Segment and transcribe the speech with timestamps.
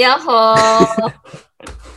[0.00, 1.12] やっほー。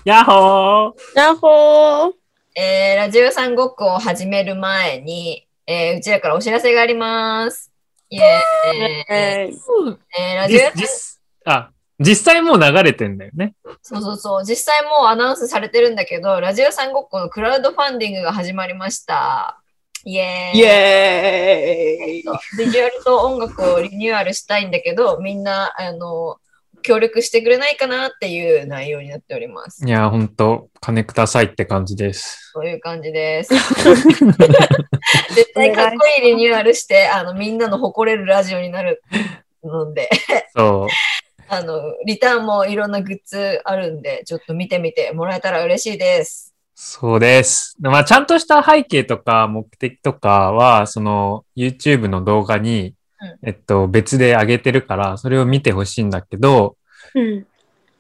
[0.04, 2.12] やっほーやっほー。
[2.54, 7.72] えー、ラジオさんごっこを始める前に、えー、うちらからお知らせがあります。
[8.10, 8.28] イェーイ。
[9.10, 13.56] えーえー、ラジオあ、実際もう流れてんだよね。
[13.82, 14.44] そうそうそう。
[14.44, 19.62] 実際もうアナウンスされてるんだけど、ラジオさんごっこのクラウドファンディングが始まりました。
[20.04, 20.60] イエーイ。
[20.60, 22.24] イエーイ。
[22.58, 26.36] ビジュアルと音楽をリニューアルしたいんだけど、みんな、あの、
[26.84, 29.84] 協力してくれないかなっていう内容になっております。
[29.84, 32.52] いや、ほんと、金くださいって感じです。
[32.54, 33.54] そういう感じです。
[35.34, 39.02] 絶対かっこいいリニューアルして、あの、みんなの誇れるラジオになる
[39.64, 40.10] ので、
[40.56, 40.88] そう。
[41.50, 46.54] あの、リターンもいろんなグッズあるんで、ちょっと見てみてもらえたら嬉しいです。
[46.76, 47.76] そうです。
[47.80, 52.94] まあ、ちゃんとした背景とか目的とかは、その YouTube の動画に、うん
[53.42, 56.78] えっと、別で上げてるから、それを見てほしいんだけど、
[57.16, 57.46] うん。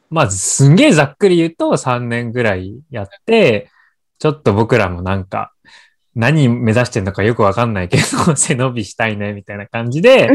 [0.09, 3.69] まあ、すんげえざっくり言うと3年ぐらいやって、
[4.19, 5.53] ちょっと僕らもなんか、
[6.15, 10.29] 何目指してんのかよくわかんないけど、 背伸びしたいね、みたいな感じで、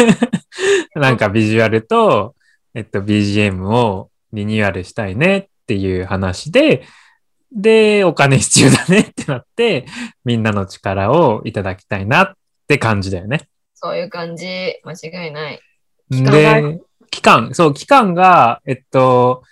[0.94, 2.34] なんかビジュアルと、
[2.74, 6.84] えっと、BGM をリニューアルしたいねっていう話で、
[7.52, 9.86] で、お金必要だねってなって、
[10.24, 12.32] みんなの力をいただきたいなっ
[12.66, 13.48] て感じだよね。
[13.78, 15.60] そういう感じ、間違いない。
[16.10, 19.42] 期間がで、期間、そう、期間が、えっと、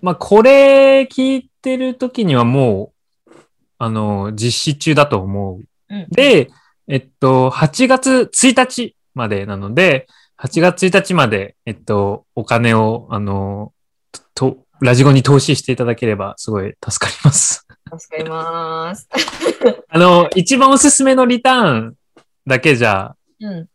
[0.00, 2.92] まあ、これ聞いてる時にはも
[3.26, 3.32] う、
[3.78, 5.60] あの、実施中だと思う。
[5.90, 6.50] うん、で、
[6.88, 10.06] えっと、8月1日までなので、
[10.38, 13.74] 8月1日まで、えっと、お金を、あの、
[14.34, 17.66] と、ラジゴに投資していただければ、すごい助かります。
[17.98, 19.06] 助かります。
[19.90, 21.96] あの、一番おすすめのリターン
[22.46, 23.68] だけじゃ、うん。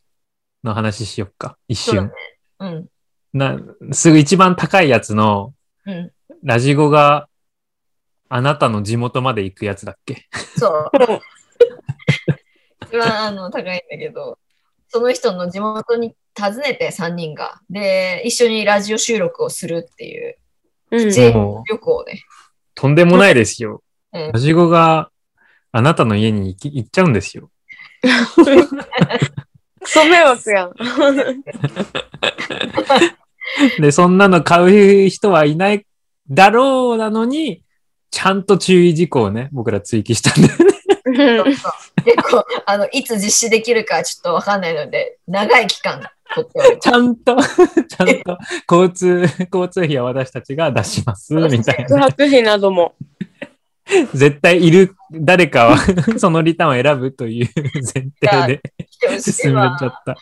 [0.63, 1.57] の話しよっか。
[1.67, 2.11] 一そうだね
[2.59, 2.67] 瞬。。
[2.67, 2.89] うん。
[3.33, 3.59] な、
[3.93, 5.53] すぐ一番高いやつの、
[5.85, 6.11] うん。
[6.43, 7.27] ラジゴが
[8.29, 10.27] あなたの地元まで行くやつだっけ？
[10.57, 10.91] そう。
[12.87, 14.39] 一番あの高いんだけど、
[14.87, 20.37] その人の地元に訪ねて3人が、で、一緒にラジオ収録をするっていう、
[20.91, 21.09] うん。
[21.09, 22.23] ぜもう旅行ね。
[22.73, 23.81] とんでもないですよ。
[24.13, 25.11] うんラジゴが
[25.73, 27.51] あなたの家に行き行っちゃうんですよ。
[29.81, 30.73] クソ迷惑やん。
[33.79, 35.09] で、そんなの買う。
[35.09, 35.85] 人はいない
[36.29, 36.97] だろう。
[36.97, 37.63] なのに、
[38.11, 40.75] ちゃんと注意事項をね、僕ら追記したんだよね。
[42.05, 46.01] 結構、あの、いつ実施できるかちょっとわかんないので、長い期間
[46.81, 48.37] ちゃんと、ちゃんと
[48.69, 51.97] 交通、交通費は私たちが出します、みたいな宿。
[51.97, 52.95] 泊費なども。
[54.13, 55.77] 絶対いる誰かは
[56.17, 57.49] そのリターンを選ぶという
[57.93, 58.09] 前
[58.47, 58.61] 提
[59.07, 60.13] で進めわちゃった。
[60.13, 60.15] い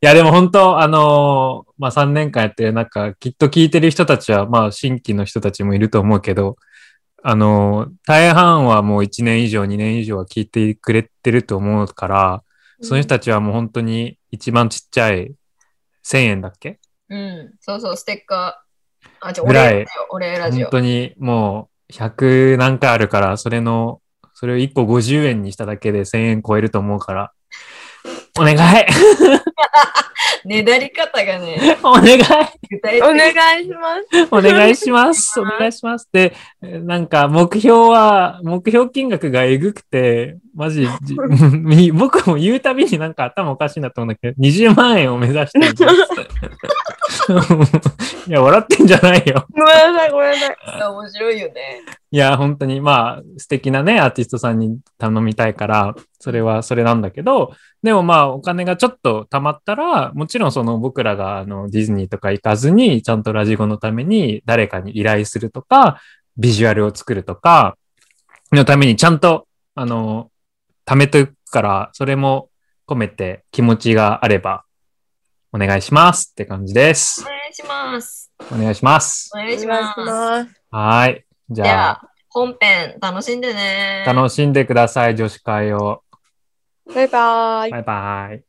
[0.00, 6.56] や、でも本当、あのーまあ、3年間やってる中、きっと聞いてる人たちは、まあ、新規の人たちもいると思うけど、
[7.22, 12.42] あのー大半はもう1年以上、2年以上は聞いてくれてると思うから、
[12.80, 15.32] その人たちはもう本当に一番ちっちゃい
[16.04, 16.80] 1000円だっけ？
[17.08, 17.52] うん。
[17.60, 19.08] そうそう、ステッカー。
[19.20, 19.46] あ、じゃあ、
[20.10, 20.66] 俺ラジオ。
[20.66, 24.00] 本当にもう100何回あるから、それの、
[24.42, 27.32] それを1個50円にしただけで1000円超えると思うから、
[28.38, 28.56] お願い
[30.44, 32.22] ねだり方がね、お願い
[33.02, 34.28] お願いします。
[34.30, 41.14] お願いしますお願いしますで、なんか目標は、目標金額がえぐくて、マジ、じ
[41.92, 45.84] 僕も言うたびになんか頭おかしいなと思うんだけど、20万円を目指してるんです。
[48.28, 49.46] いや、笑ってんじゃないよ。
[49.50, 50.82] ごめんなさい、ごめんなさい。
[50.82, 51.82] 面白いよね。
[52.10, 57.52] いや、本当に、まあ、素敵なね、アーティストさんに頼みたいから、それはそれなんだけど、
[57.82, 66.00] でもまあ、お金がちょっと貯まったら、もちろんその僕らがあのディズニーとか行かずに、ちゃんとラジゴのために誰かに依頼するとか、
[66.36, 67.76] ビジュアルを作るとか、
[68.52, 70.30] のためにちゃんと、あの、
[70.86, 72.50] 貯めておくから、それも
[72.86, 74.62] 込めて気持ちがあれば、
[75.52, 77.24] お願いしますって感じですお。
[77.24, 78.32] 願いします。
[78.52, 79.30] お願いします。
[79.34, 80.62] お願いします。
[80.70, 81.24] はい。
[81.50, 84.04] じゃあ、本編楽しんでね。
[84.06, 86.02] 楽しんでください、女子会を。
[86.94, 87.70] バイバイ。
[87.70, 88.44] バイバイ。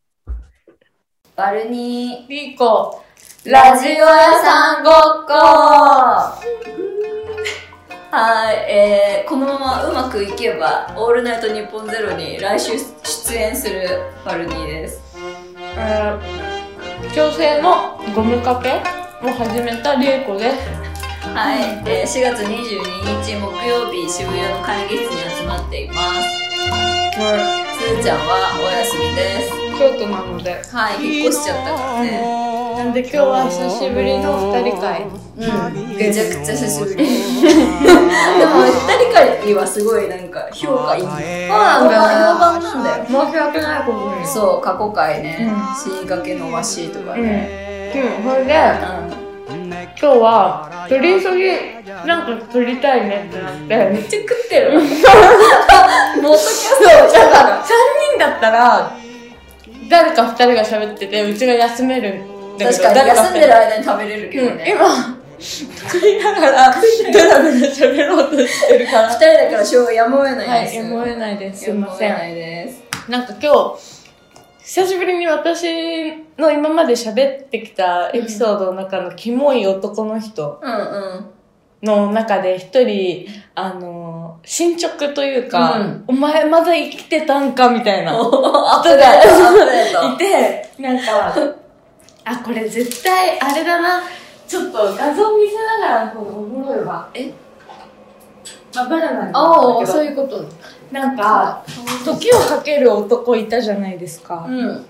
[1.35, 3.01] バルニピーコ。
[3.45, 4.03] ー、ラジオ屋
[4.43, 4.93] さんごっ
[5.25, 5.33] こ
[8.11, 12.73] はい、えー、このままうまくいけば、オールナイトニッポンゼロに来週
[13.03, 15.01] 出演するバルニーです。
[15.77, 18.81] えー、調整のゴムかけ
[19.25, 20.57] を始めたりえこです。
[21.33, 26.27] はい、えー、4月22日木曜日、渋谷の会議室に集まっています。
[27.19, 29.51] はすーちゃんはお休みです。
[29.51, 29.77] い。
[29.77, 30.62] 京都なので。
[30.71, 32.15] はい、引っ越しちゃったからね。
[32.77, 35.03] なんで今日は久しぶりの二人会？
[35.03, 36.95] うん、めちゃくちゃ久しぶり。
[36.95, 38.71] でも、二
[39.03, 41.03] 人会はすごいなんか評価いい。
[41.03, 42.00] そうなんだ
[42.33, 43.06] 評判なんだよ。
[43.06, 44.25] 申し訳ないことに。
[44.27, 47.21] そう、過去回ねうん、死にかけのわしとかうん。
[47.21, 47.91] ね。
[47.95, 48.53] うん、それで、
[49.18, 49.22] うん。
[49.99, 51.51] 今日は、取り急ぎ、
[52.07, 53.91] なんか撮りたいねってなって。
[53.91, 54.81] めっちゃ食ってるわ。
[56.21, 57.67] もうときそう、だから、3
[58.17, 58.97] 人だったら、
[59.89, 64.75] 誰か2人が喋ってて、うちが休めるんだけど、確かに誰休んでる間に食べれるけどうん、ね。
[64.75, 69.09] 今、食いながら、だらだら喋ろうとしてるから。
[69.09, 70.75] 二人だからしょうがやむを得ないはい、です。
[70.77, 71.59] やむを得ないです。
[71.59, 72.07] すいやむをませ。
[72.09, 72.83] 得なんいです。
[73.09, 74.03] なんか今日、
[74.63, 80.59] 久しぶりに私の今まで喋ってきたエピソードの中のキモい男の人。
[81.83, 88.53] の中で一人、あの、進捗というか、うんお前まだ生きてたんかみたいな人が。
[90.13, 91.35] いて、なんか、
[92.24, 94.01] あ、これ絶対あれだな。
[94.47, 97.09] ちょっと画像見せながらの方がおもろいわ。
[97.13, 97.33] え？
[98.74, 100.44] まあ、バナナああ、そういうこと。
[100.91, 101.63] なんか、
[102.06, 104.45] 時をかける男いたじゃないですか。
[104.47, 104.86] うん。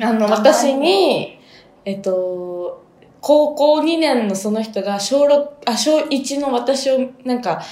[0.00, 1.38] あの、私に、
[1.84, 2.84] えっと、
[3.20, 7.62] 高校2年のその人が小6、あ、小1の私をなんか、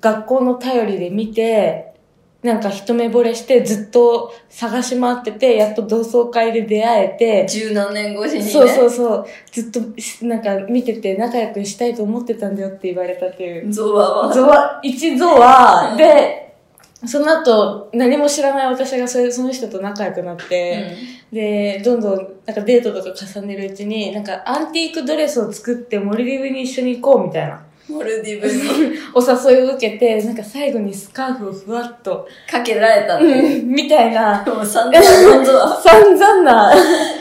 [0.00, 1.88] 学校の頼りで見て、
[2.42, 8.50] なんか一目惚れしてずっと探し回ってて、やっと同窓会で出会えて、十何年越しにね。
[8.50, 9.80] そうそうそう、ずっと
[10.24, 13.72] なんか見てて仲良くしたいと思ってたんだよって言われたっていう。
[13.72, 14.32] ゾワは。
[14.32, 16.54] ゾワ、一ゾワで、
[17.06, 20.96] その後何も知らない私がそれその人と仲良くなって、
[21.32, 22.16] で、どんどん、
[22.46, 27.62] なんかデートとか重ねるうちに、なんかアンティークドレスを作ってモルディブに一緒に行こうみたいな。
[27.88, 33.62] モルディブにお誘いを受けて、なんか最後にスカーフをふわっと、かけられたっていう。
[33.62, 35.76] うん、みたいな、もう散々ゾワ。
[35.80, 36.72] 散々な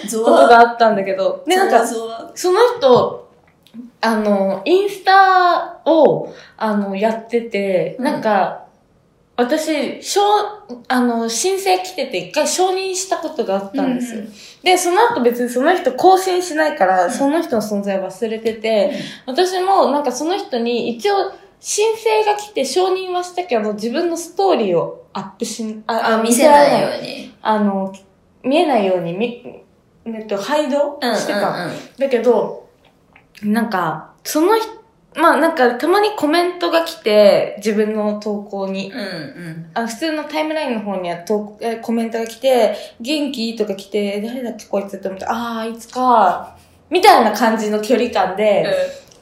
[0.07, 0.47] ゾことワ。
[0.47, 1.87] があったんだけど、で、なんか。
[1.87, 3.27] その人、
[4.01, 8.66] あの、インスタを、あの、やってて、うんなんか、
[9.37, 10.19] 私、承、
[10.87, 14.21] あの、申請来てて一回承認したことがあったんですよ。
[14.21, 18.91] うんで、その後別にその人更新しないから、その人の存在忘れてて、
[19.25, 27.33] 私もなんかその人に一応申請が来て承認はしたけど、自分のストーリーをアップし、あ、見せないように。
[27.41, 27.93] あの、
[28.43, 29.63] 見えないようにみ、
[30.05, 31.69] えっと、配慮うんうんしてた。
[31.97, 32.67] だけど、
[33.43, 34.76] なんか、その人、
[35.17, 38.91] まあなんかたまにコメントが来て、自分の投稿に。
[38.91, 38.99] うん。
[38.99, 39.71] うんうん。
[39.73, 43.55] あ普通のタイムラインの方には投えコメントが来て、元気？
[43.55, 46.55] とか来て、誰だっけこいつって思って、ああ、あいつか、
[46.89, 48.65] みたいな感じの距離感で、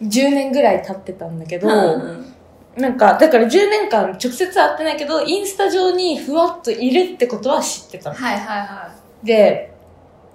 [0.02, 2.32] 10年ぐらい経ってたんだけど、うん
[2.78, 8.16] なんか、だから10年間直接会ってないけど、インスタ上にふわっといるってことは知ってたの。
[8.18, 8.92] はいはいは
[9.24, 9.72] で、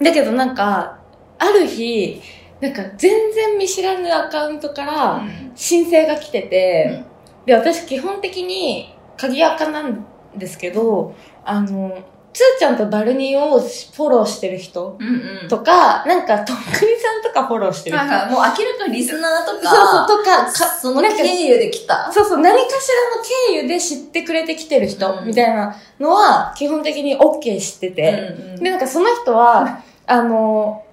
[0.00, 0.98] だけどなんか、
[1.38, 2.22] ある日、
[2.60, 5.50] なんか全然見知らぬアカウントからい。
[5.54, 7.04] 申請が来てて、
[7.46, 10.04] で、私基本的に鍵アカなん
[10.36, 11.14] ですけど、
[11.44, 11.98] あの、
[12.32, 15.06] つーちゃんとバルニーをフォローしてる人うん
[15.42, 15.48] うん。
[15.48, 18.06] とか、なんかとっくりさんとかフォローしてる人。
[18.06, 22.12] なんかもう明らかにリスナーとか、そうそう、とか、かそのなんか経由で来た。
[22.12, 23.22] そうそう、何かしらの
[23.58, 30.84] 経由で知ってくれてきてる人、うんみたいなのは、基本的に OK 知ってて、うんうんで、なんかその人は、 あの、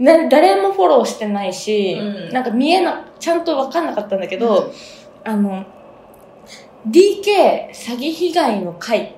[0.00, 4.72] な誰もフォローしてないし、うんなんか見えな、ちゃんとわかんなかったんだけど、
[5.24, 5.64] あの、
[6.88, 9.14] DK 詐欺被害の会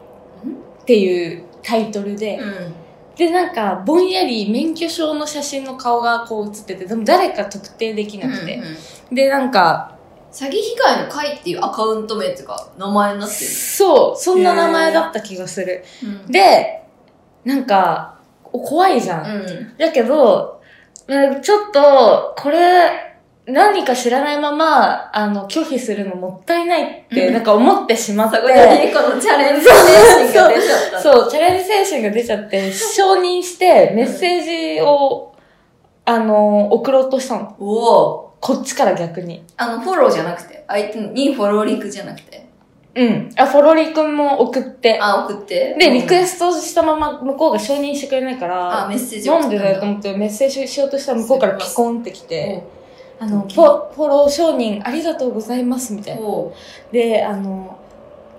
[0.80, 2.74] っていうタイトルで、うん。
[3.14, 8.56] で、なんか、ぼんやり免許証の写真の顔がこう写ってて、でも誰か特定できなくて。
[8.56, 8.76] うんうん
[9.12, 9.98] で、なんか、
[10.32, 13.50] 詐欺被害の会っていうアカウント名っていうか、名前になってる。
[13.50, 15.84] そう、そんな名前だった気がする。
[16.02, 16.32] うん。
[16.32, 16.82] で、
[17.44, 19.26] なんか、怖いじゃん。
[19.26, 19.76] うん。
[19.76, 20.62] だけど、うん
[21.06, 23.12] ちょっと、これ、
[23.47, 28.37] 何か知らないまま、あの、拒否するのもったいないって、うんなんか思ってしまって。
[28.37, 31.00] そこでこのチャレンジ精神が出ちゃった。
[31.00, 35.35] そう、チャレンジ精神が出ちゃって、承認して、メッセージを、
[36.04, 37.56] あの、送ろうとしたの。
[37.59, 38.37] おお。
[38.40, 39.44] こっちから逆に。
[39.56, 42.41] あの、フォローじゃなくて、相手にフォローリンクじゃなくて。
[42.94, 43.30] うん。
[43.38, 44.99] あ、フォロリ君も送って。
[45.00, 45.75] あ、送って。
[45.78, 52.64] で、リクエスストしたまま向こうが承認してくれないから、あ、メッセージなんでだよとと思ってメッセージしようとしたら向こうからピコンってきて、
[53.18, 56.20] あの、うんフォフォロー承認ありがとうございますみたいな。
[56.20, 56.52] お
[56.92, 57.78] で、あの、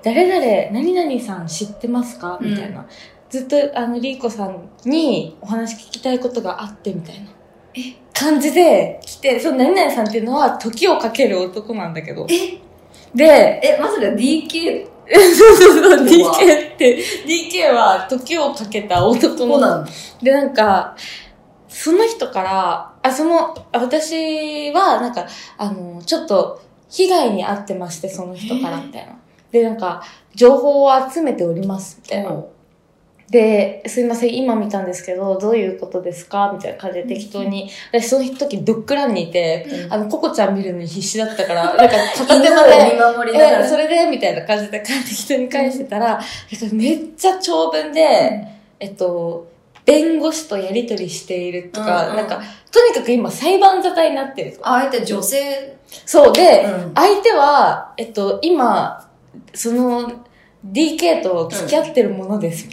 [0.04, 2.38] 誰々、何々さん知ってますか？
[2.40, 2.86] うんみたいな。
[3.30, 7.32] ずっと、あの、リーコさんにお話聞きたいことがあって、みたいな。
[7.74, 7.96] え？
[8.14, 12.28] 感じで来て、その何々さんっていうのは時をかける男なんだけど。
[12.30, 12.60] え？
[13.16, 19.38] で、え、まさか DK そうそうそう、DK って、DK は時をかけた男の。
[19.38, 19.88] そうなの
[20.22, 20.96] で、なんか、
[21.68, 25.26] その人から、あ、その、あ私は、なんか、
[25.58, 29.14] あの、ちょっと、被害に遭ってまして、その人から、みたいな。
[29.52, 30.04] で、なんか、
[30.36, 32.32] 情報を集めております、みたいな。
[33.30, 36.52] で、すいません、今見たんですけど、どういうことですか？
[36.54, 37.70] みたいな感じで適当に。
[37.92, 43.66] 私、その時、ドッグランにいて、うんあの、ココちゃん見るのに必死だったから、 なんか、片犬手ままで見で、守りながら。
[43.66, 46.20] え、それでみたいな感じで適当に返してたら、
[46.74, 48.48] めっちゃ長文で、
[48.80, 49.48] えっと、
[49.86, 54.60] 弁護士とやりとりしているとか、うんうんなんか、とにかく今裁判沙汰になってると。
[54.64, 55.76] あ相手女性？
[56.06, 59.08] そうで、うん相手は、えっと、今、
[59.54, 60.12] その、
[60.72, 62.68] DK と付き合ってるものです。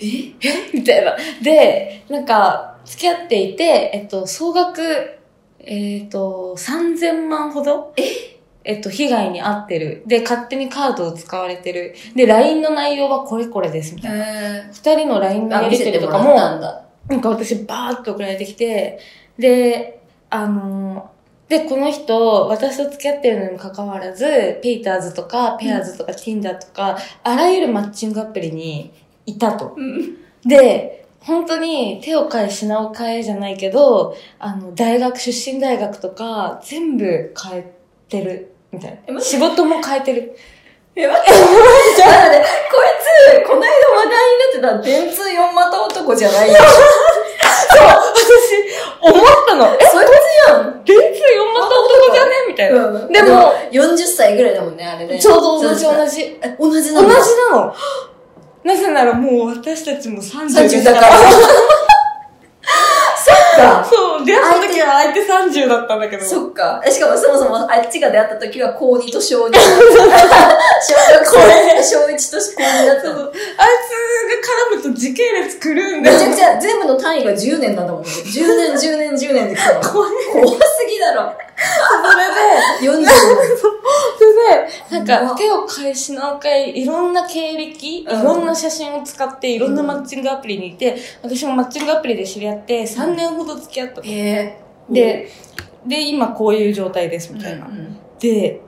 [0.00, 0.32] え？
[0.72, 1.16] みたいな。
[1.42, 4.82] で、なんか、付き合っていて、えっと、総額、
[5.60, 7.92] えっと、3000万ほど？
[8.64, 8.74] え？
[8.74, 10.02] っと、被害に遭ってる。
[10.06, 11.94] で、勝手にカードを使われてる。
[12.14, 14.24] で、LINE の内容はこれこれです、みたいな。
[14.26, 16.34] え二人の LINE のあ、やりと見せてもりとからも。
[17.08, 18.98] なんか私バーッと送られてきて、
[19.38, 20.00] で、
[20.30, 28.92] あのーで、この人、私と付き合ってるのにもかかわらず、ペイターズとか、ペアーズとか、Tinder とか、あらゆるマッチングアプリに
[29.28, 29.76] いたと。
[30.44, 37.72] で、本当に手を変え品を変えじゃないけど、あの、大学、出身大学とか、全部変え
[38.08, 39.20] てる、みたいな。
[39.20, 40.36] 仕事も変えてる。
[40.96, 44.14] え、待って、待って、待って、こいつ、この間話題
[44.62, 46.54] になってた電通四股男じゃないよ。
[47.68, 47.82] 私、
[49.02, 49.66] 思ったの。
[49.66, 50.82] え、そいつやん。
[50.84, 52.30] 電通4股男じゃね？
[52.48, 52.86] みたいな。
[52.86, 55.18] うんでも、40歳ぐらいだもんね、あれね。
[55.20, 56.22] ちょうど同じそう同じ。
[56.42, 57.12] え同じ同じな
[57.52, 57.74] の
[58.68, 61.08] なぜならもう私たちも30 30だから。
[63.16, 63.82] そっか。
[63.84, 65.24] そう、出会った時は相手
[65.56, 66.24] 30だったんだけど。
[66.24, 66.82] そっか。
[66.86, 69.54] えしかもそもそもあっちが出会った時は高2と小2。
[69.54, 69.60] 小学生、
[71.82, 73.22] 小1と高2だったの。
[73.22, 73.36] あいつ
[74.76, 76.18] が絡むと時系列狂うんだよ。
[76.18, 78.08] めちゃくちゃ全部の単位が10年なんだもんね。
[78.10, 79.80] 10年、10年、10年で来たの。
[79.80, 80.12] 怖す
[80.86, 81.32] ぎだろ。
[81.58, 83.08] それで、40年。
[84.18, 84.24] そ
[84.90, 94.00] れで、なんか手を変え品を変え、いろんな経歴、いうんろんな写真を使って、いろんなマッチングアプリにいて、私もマッチングアプリで知り合って、3年ほど付き合った。
[94.00, 94.58] で、
[94.90, 95.28] で、
[96.08, 97.66] 今こういう状態です、みたいな。
[97.66, 98.60] うんで、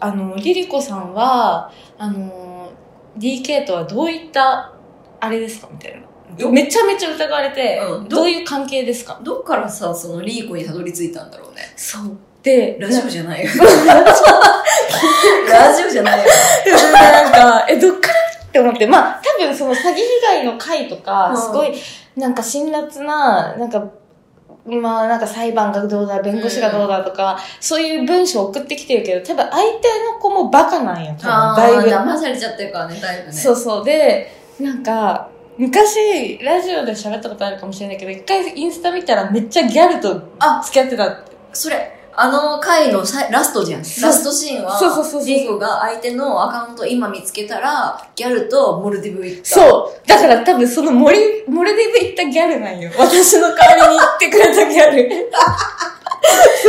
[0.00, 2.70] あの、リリコさんは、あの、
[3.18, 4.72] DK とはどういった、
[5.20, 6.07] あれですかみたいな。
[6.50, 9.18] めちゃめちゃ疑われて、うんどういう関係ですか？
[9.22, 11.62] どっからさ、そのリーコにたどり着いたんだろうね。
[11.76, 12.16] そう。
[12.42, 13.50] で、ラジオじゃないよ。
[15.50, 16.24] ラジオじゃないよ。
[16.64, 18.14] でなんか、え、どっから？
[18.48, 21.74] って思って、まあ、多分その詐欺被害の回とか、うんすごい、
[22.16, 23.84] なんか辛辣な、なんか、
[24.64, 29.66] まあなんか裁判がどうだ、弁護士がどうだとか、そういう文章を送ってきてるけど、多分相手
[30.12, 31.90] の子もバカなんよ、多分だいぶ。
[31.90, 33.32] 騙されちゃってるからね、だいぶね。
[33.32, 33.84] そうそう。
[33.84, 35.28] で、なんか、
[35.58, 41.36] 昔、ラジオで喋ったことあるかもしれないけど、一回インスタ見たらめっちゃギャルとあ付き合ってたって。
[41.52, 43.80] それ、あの回のさラストじゃん。
[43.80, 49.66] ラそうストシーンは、そうそうそうそうリーコが相手のアカウント今見つけたら、ギャルとモルディブ行った。
[49.66, 49.68] う。
[49.68, 50.08] そう。
[50.08, 52.92] だから多分そのモリ、モルディブ行ったギャルなんよ。
[52.96, 54.96] 私の代わりに行ってくれたギャル。
[55.08, 55.30] でも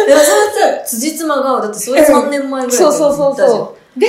[0.03, 3.35] それさ、辻褄が、だってそれ3年前ぐらいそうそうそうう。
[3.35, 3.99] そう。
[3.99, 4.07] で、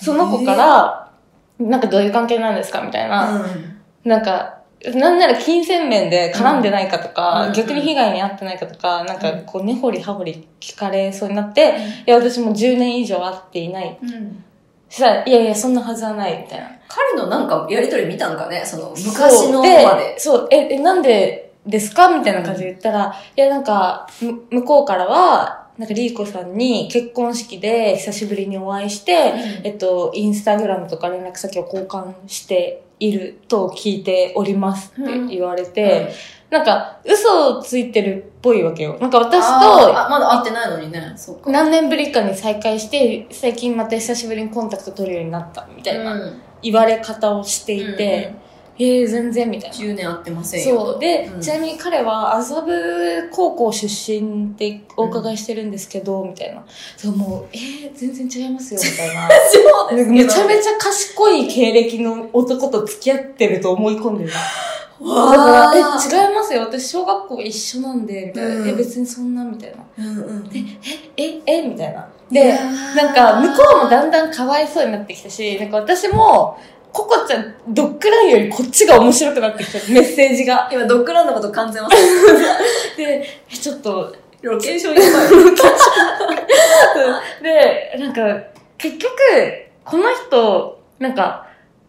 [0.00, 1.10] その子から、
[1.58, 3.30] なんかどういう関係なんですかみたいな。
[3.30, 3.71] うん。
[4.04, 4.58] なんか、
[4.94, 13.96] なんなら金銭面で絡んでないかとか、うん逆に被害に遭ってないかとか、なんかこう根掘り葉掘り聞かれそうになって、いや、私もう10年以上会っていない。
[14.02, 14.44] うん。
[14.88, 16.68] そしたら、いやいや、そんなはずはない、みたいな。
[16.88, 20.18] 彼のなんかやりとり見たんかねその昔のそうでまで。
[20.18, 22.08] そう、え、え、なんでですか？
[22.08, 29.32] みたいな感じで言ったら、いや、なんか、む向こうからは、なんか、リーコさんに結婚式で久しぶりにお会いして、
[29.62, 36.12] えっと、インスタグラムとか連絡先を交換していると聞いておりますって言われて、
[36.50, 38.98] なんか、嘘をついてるっぽいわけよ。
[39.00, 41.14] なんか私と、あまだ会ってないのにね。
[41.46, 48.34] 何年ぶりかに再会して、最近また久しぶりにコンタクト取るようになった、みたいなうん言われ方をしていて、
[48.82, 49.76] えー、全然みたいな。
[49.76, 50.86] 10年会ってませんよ。
[50.86, 50.98] そう。
[50.98, 56.64] で、うんちなみに彼は麻布高校出身ってお伺いしてるんですけど、みたいな。
[56.96, 59.28] そう、もう、えー、全然違いますよ、みたいな。
[59.88, 64.30] そうめちゃめちゃ賢い経歴の男と付き合ってると思い込んでる。
[64.30, 64.36] だ
[65.00, 66.62] わから、ーえ、違いますよ。
[66.62, 68.54] 私、小学校一緒なんで、みたいな。
[68.56, 70.04] うんえ、別にそんな、みたいな。
[70.04, 70.50] うんうん。
[71.16, 72.08] え、え、みたいな。
[72.30, 72.54] いで、
[72.96, 76.56] なんか、向こうもだんだんかわいそうになってきたし、なんか私も、
[76.92, 80.68] ココちゃん、ドッグランよりこっちが面白くなってきた、メッセージが。
[80.70, 81.96] 今、ドッグランのこと完全忘れ
[83.18, 85.30] で、えちょっと、てロケーションやばい。
[87.42, 88.20] で、なんか、
[88.76, 89.12] 結局、
[89.84, 91.46] この人、なんか、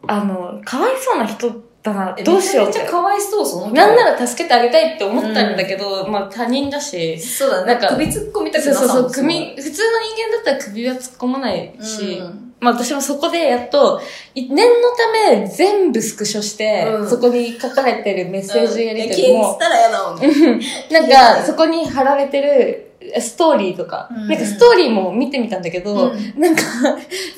[0.07, 1.51] あの、かわいそうな人
[1.83, 2.15] たな。
[2.17, 2.91] えどうしようってめちゃめちゃ。
[2.91, 7.19] かわいそう、その子なんなら助けてあげたいって思ったんだけど、まあ他人だし。
[7.19, 7.74] そうだね。
[7.74, 14.01] なんか首突っ込みたくなさそうそうそう、も首、普通の人間だったら首は突っ込まないし、うんまあ私もそこでやっと、
[14.34, 17.10] い念のため全部スクショして、うん。
[17.10, 19.10] そこに書かれてるメッセージやりうん。
[19.10, 20.20] 取りも、たら嫌だもん。
[20.20, 20.29] ね。
[20.89, 24.27] なんかそこに貼られてるストーリーとか、うん。
[24.29, 26.39] なんかストーリーも見てみたんだけど、うん。
[26.39, 26.62] なんか、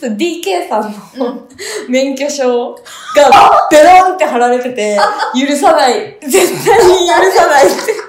[0.01, 1.47] DK さんの、うん。
[1.89, 2.75] 免許証
[3.15, 4.99] が ベロンって貼られてて、
[5.33, 8.04] 許さない、絶対に許さないって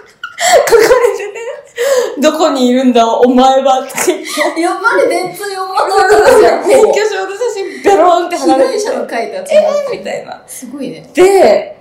[0.68, 4.12] 書かれてて、どこにいるんだお前はって。
[4.60, 6.66] やっぱり電通読まなかったじゃん。
[6.66, 10.42] 免許証の写真ベロンって貼られてて被害者の書いたやつだみたいな。
[10.46, 11.10] すごいね。
[11.14, 11.76] で、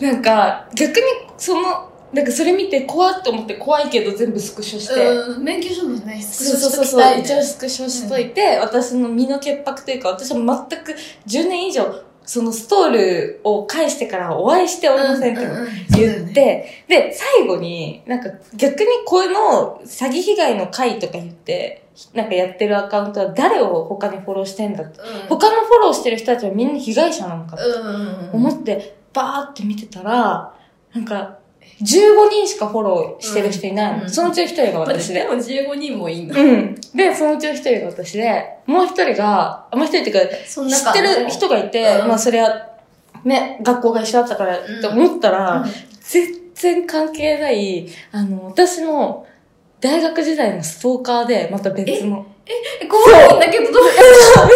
[0.00, 1.02] なんか、逆に
[1.36, 10.36] その、なんかそれ見て怖って思って怖いけど全部スクショして、うん、免許証もね、スクショそうそうそうそう、一応スクショしといて、私の身の潔白というか、私は
[10.70, 10.92] 全く
[11.26, 25.00] 10年以上、そのストールを返してからお会いしておりませんってうんうんうん言って、で、最後に、なんか逆にこの詐欺被害の会とか言って、なんかやってるアカウントは誰を他にフォローしてんだって。
[25.00, 28.30] うん他のフォローしてる人たちはみんな被害者なのかってうん。
[28.32, 30.54] 思って、バーって見てたら、
[30.94, 31.38] なんか、
[31.80, 34.02] 15人しかフォローしてる人いないの。
[34.04, 35.26] うんそのうちの一人が私でで。
[35.26, 36.40] も15人もいいんだ。
[36.40, 36.74] うん。
[36.94, 42.70] で、そのうちの一人が私で、もう一人が、もう一人っていうか、知ってる人がいて、うんまあそれは、
[43.24, 45.70] ね、学校が一緒だったからって思ったら、うん
[46.06, 49.26] 全然関係ない、あの、私の
[49.80, 52.26] 大学時代のストーカーで、また別の。
[52.46, 54.54] え、怖いんだけど、どうめっちゃ怖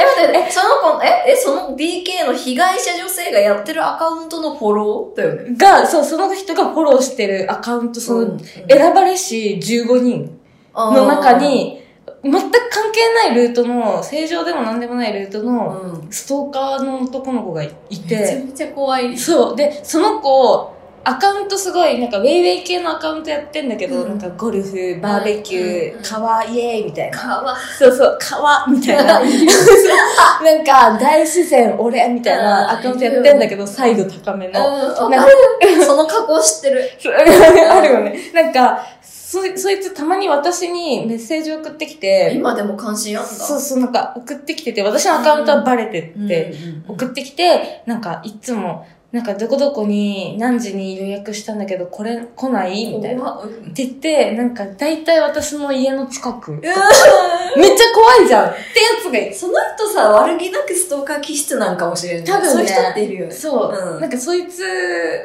[0.00, 5.54] え、待って、え、その子、え、え、その DK の被害者女性がやってるアカウントのフォローだよね。
[5.56, 10.38] が、そう、その人がフォローしてるアカウント、その、うん選ばれし15人
[10.74, 11.82] の中、に、
[12.22, 16.02] 全く関係ないルートの、正常でも何でもないルートあの。
[16.10, 19.16] ストーカーの男の子がいめちゃて、めちゃ怖い。
[19.16, 19.56] そう。
[19.56, 27.18] で、その子、アカウントすごい、なんか、ウェイウェイ系のアカウントやってんだけど、うんなんか、ゴルフ、バーベキュー、うんうん川、イエーイみたいな。
[27.18, 29.20] かわそうそう、川みたいな。
[30.44, 34.60] なんか、大自然、俺みたいなアカウントやってんだけど、サイド高めの。
[35.06, 35.26] うん、なんわか
[35.66, 35.84] る。
[35.84, 36.90] その加工知ってる。
[37.70, 38.18] あるよね。
[38.34, 38.84] なんか、
[39.28, 43.28] そ、そいつたまに私にメッセージ送ってきて、今でも関心あんだ。
[43.28, 46.52] そうそう、なんか送ってきてて、私のアカウントはバレてって、
[46.86, 52.94] うん送ってきて、なんかいつも、なんかどこどこに何時に予約したんだけど、これ来ない？
[52.94, 53.22] みたいな。
[53.22, 56.52] 怖っって言って、なんか大体私の家の近く。
[56.52, 58.62] めっちゃう怖いじゃんってや
[59.00, 62.24] つがその人さ、悪気なくストーカー気質なんかもしれない。
[62.24, 63.32] 多分ねそういう人っているよね。
[63.32, 64.62] そう、うんなんかそいつ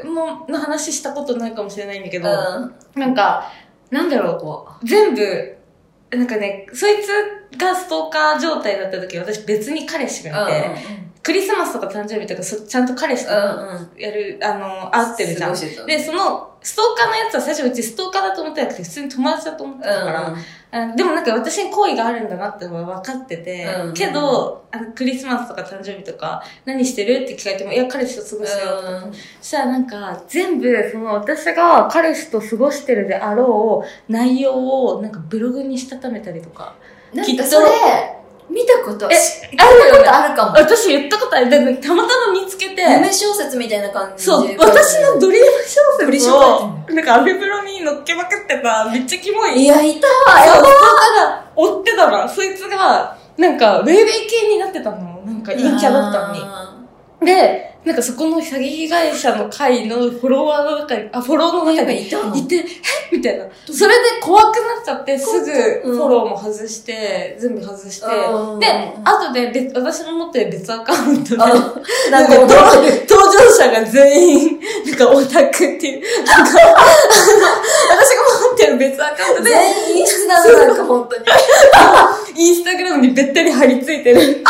[0.05, 2.99] もの話したことないかもしれないんだけど、うん。
[2.99, 3.51] なんか、
[3.91, 5.57] なんだろう、怖全部、
[6.11, 10.69] なんかね、そいつがストーカー状態だった時、私別に彼氏がいて、
[11.23, 13.99] クリスマスとか誕生日とかそちゃんと彼氏とうんうん。
[13.99, 15.85] やる、あの、会ってるじゃん。
[15.87, 20.35] で、その、ストーカーのやつは最初うちストーカーだと思ってなくて、普通に友達だと思ってたから、
[20.71, 34.53] あでもなんか私に好意があるんだなってのは分かってて、うんけど、あの、クリスマスとか誕生日とか、何してるって聞かれても、いや、彼氏と過ごしてよとかうんそしたらなんか、全部、その、私が彼氏と過ごしてるであろう内容
[34.85, 36.75] を、なんかブログにしたためたりとか。
[37.13, 37.67] きっとなんかそれ、
[38.49, 40.51] 見たこと、えし聞いたことあるかも。
[40.51, 41.49] 私言ったことある。
[41.49, 44.31] でもたまたま見つけて、夢小説みたいな感じで。
[44.31, 49.63] そう、私のドリーム小説を、なんかアメブロに乗っけまくってた、めっちゃキモい。
[49.63, 55.21] いや、いたわ、やばが追ってたら、そいつが、なんか、ウェイウェイ系になってたの。
[55.25, 56.39] なんか、陰キャだったのに。
[57.21, 57.25] に。
[57.25, 62.33] で、なんかそこの詐欺被害者の会のフォロワーの中に、あ、フォローの中にいたの？
[62.33, 62.63] いて、え？
[63.11, 63.45] みたいな。
[63.65, 65.97] それで怖くなっちゃって、すぐうん。
[65.97, 68.67] フォローも外して、全部外して、うんで、
[69.03, 71.47] 後で別、私の持ってる別アカウントで、あ
[72.09, 72.57] なんか登場
[73.51, 81.25] 者が全員、なんかオタクっていう、なんか、私が持ってる別アカウントで、全員陰湿だな、なんか本当に。
[82.47, 84.41] インスタグラムにべったり貼り付いてる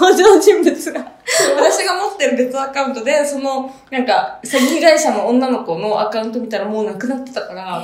[0.00, 1.17] 登場人物が、
[1.56, 7.82] 私が持ってる別アカウントで、その、なんか、詐欺被害者の女の子のアカウント見たらもうなくなってたから、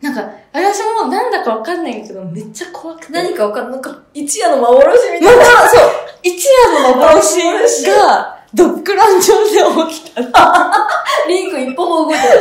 [0.00, 3.12] なんか、私もなんだかわかんないけど、めっちゃ怖くて。
[3.12, 3.72] 何かわかんない。
[3.72, 5.44] なんか、一夜の幻みたまいな。
[5.44, 5.90] た、そう、
[6.22, 10.22] 一夜の幻が、ドッグラン上で起きた。
[11.28, 12.38] リンク一歩も動いてない。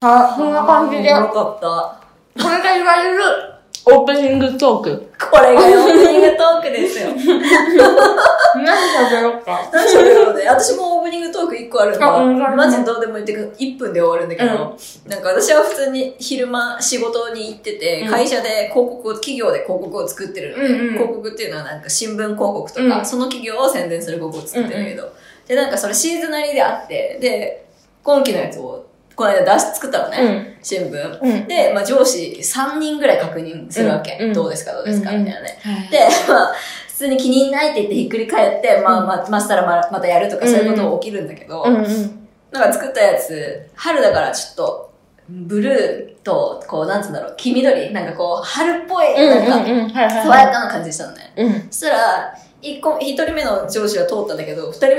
[0.00, 1.98] あ、そんな感じで、よこかっ
[2.36, 2.48] た。
[2.50, 3.57] れが言われる
[3.90, 5.12] オープニングトーク。
[5.18, 7.08] これがオープニングトークですよ。
[7.16, 9.66] 何喋ろうか。
[9.72, 10.46] 何しゃべろうね。
[10.46, 12.50] 私もオープニングトーク1個あるんあうんだ。
[12.50, 25.10] マジどうでもいいっていうか、1分で終わるんだけど、なんか私は普通に昼間仕事に行ってて、うん会社で広告を、企業で広告を作ってるのね、うんうん広告っていうのはなんか新聞広告とか、うんその企業を宣伝する広告を作ってるけど、
[25.46, 27.64] で、なんかそれシーズナリーであって、で、
[28.02, 28.84] 今期のやつを、
[29.18, 30.62] この間出し、作ったのね、うん。
[30.62, 31.20] 新聞。
[31.20, 31.48] うん。
[31.48, 34.32] で、まあ上司3人ぐらい確認するわけ。
[34.32, 35.58] どうですか、どうですか、みたいなね。
[35.60, 35.88] はい。
[35.90, 36.54] で、まあ、
[36.86, 41.64] 普通に気にないって言ってひっくり返って、まあまあ、ましたらままたやるとかそういうこと起きるんだけど。
[41.66, 44.92] なんか作ったやつ、春だからちょっと、
[45.28, 50.08] ブルーと、こう、なんつうんだろう、黄緑なんかこう、春っぽい、うんなんか。
[50.08, 51.32] 爽やかな感じしたのね。
[51.36, 51.66] うん。
[51.72, 54.96] そしたら、一個、一人目の上司は通ったんだけど、二人目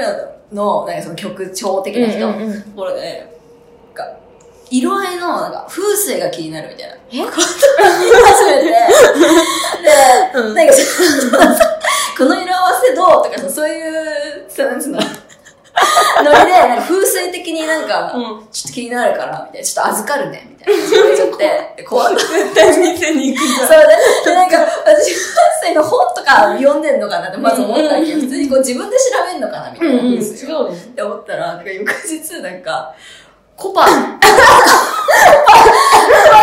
[0.51, 3.38] の、なんかその曲調的な人、ところで、
[4.71, 6.95] 色合いの、なんか、風水が気になるみたいな。
[7.11, 7.25] え？
[7.25, 7.41] ことを
[7.99, 8.69] 言い始めて、
[9.81, 10.81] で、うんなんかさ、
[12.17, 15.05] この色合わせどうとかさ、そういう、さ、なんつうの、ノ
[16.45, 20.89] リで、なんか風水的になんか、うんちょっと気になるから、みたいな、ちょっと預かるね、みたいな。
[20.89, 22.15] 言われちゃって、で怖い。
[22.15, 23.75] 絶対店に行くそうで、
[24.25, 28.17] でなんか、私、風水の本とか読んでんのかなってまず思ったわけよ。
[28.19, 29.93] 普通にこう自分で調べんのかな、みたいな。
[29.93, 30.13] うんうん。
[30.15, 32.93] 違うのって思ったら、なんか翌日、なんか、
[33.59, 33.91] コパ、コパ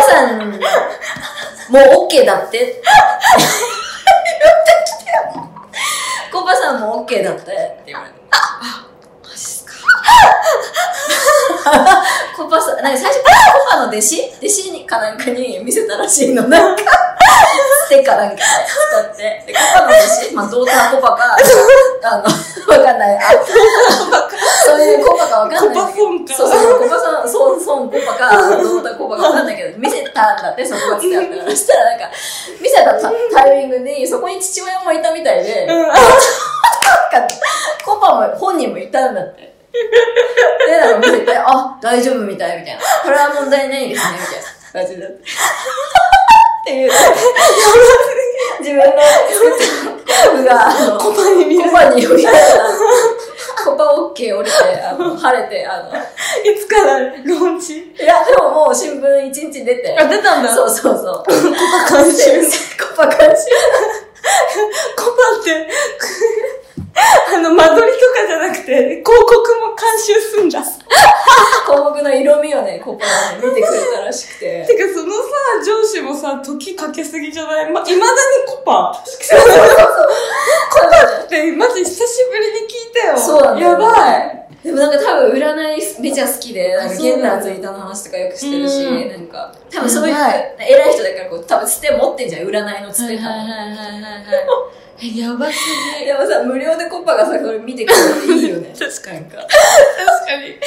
[0.03, 2.59] さん、もう OK だって。
[2.59, 2.85] 言って。
[6.31, 8.17] コパさんも OK だってって言われて。
[12.37, 13.25] コパさん、なんか最初、コ
[13.71, 14.35] パの弟子？
[14.39, 16.47] 弟子にかなんかに見せたらしいの。
[16.49, 16.83] なんか、
[17.87, 18.43] ステッカーなんか使
[19.01, 19.43] って。
[19.47, 19.97] で、コパの弟
[20.29, 21.37] 子、まあ、ドーターコパか、
[22.05, 22.29] あの、わ
[22.85, 23.17] かんない。
[23.17, 23.21] あ
[24.67, 25.75] そういうコパかわかんない。
[25.75, 28.31] コパソンかそうそう、コパさん、そう、そう、コパか、
[28.63, 31.51] ドーターコパかわかんないけど、見せたんだって、そこが伝わったから。
[31.51, 32.11] そしたらなんか、
[32.61, 35.83] 見せたタタイミングに、そこに父親もいたみたいで、うん。
[35.83, 35.97] なんか
[37.85, 39.56] コパも本人もいたんだって。
[40.67, 42.81] で、なんか見せて、あ、大丈夫みたいみたいな。
[43.05, 45.11] これは問題ないですね、みたいな感じだっ
[46.65, 46.93] ていう。
[48.61, 48.85] 自分の
[49.31, 52.39] 作ったコパが、コパに見らコパに降りたら、
[53.65, 59.97] コパオッケー降りて、あの、晴れて、あの、いつからローンチいや、でももう新聞一日出て。
[59.99, 60.55] あ、出たんだ。
[60.55, 61.25] そうそうそう。
[61.25, 61.25] コ
[61.89, 62.43] パ監修。
[62.79, 63.47] コパ監修。
[64.97, 65.69] コパって、
[66.97, 70.63] あの、間取りとかじゃなくて、広告も監修すんだ。
[70.63, 70.83] 広
[71.67, 73.11] 告の色味をね、コパが
[73.41, 74.65] ね見てくれたらしくて。
[74.67, 75.21] てか、そのさ、
[75.67, 77.73] 上司もさ、時かけすぎじゃない？
[77.73, 78.13] ま、未だに
[78.47, 78.93] コパ
[80.71, 83.19] コパって、マジ久しぶりに聞いたよ。
[83.19, 84.47] そうなんだよやばい。
[84.65, 90.15] でもなんか多分占いめちゃ好きで、なんかゲンダーツイーターの話とかよくしてるし、うんなんか、多分そういう
[90.59, 94.25] 偉い人だからこう、多分つて持ってんじゃん、占いのつてたはいはいはいはいはい
[95.17, 95.59] やばす
[96.01, 96.07] ぎ。
[96.07, 98.75] でもさ、無料でコッパがさ、それ見てくれていいよね。
[98.79, 99.37] 確かなんか。
[99.39, 100.59] 確かに。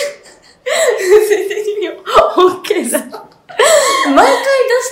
[1.00, 3.00] 風水的に OK だ。
[4.16, 4.36] 毎回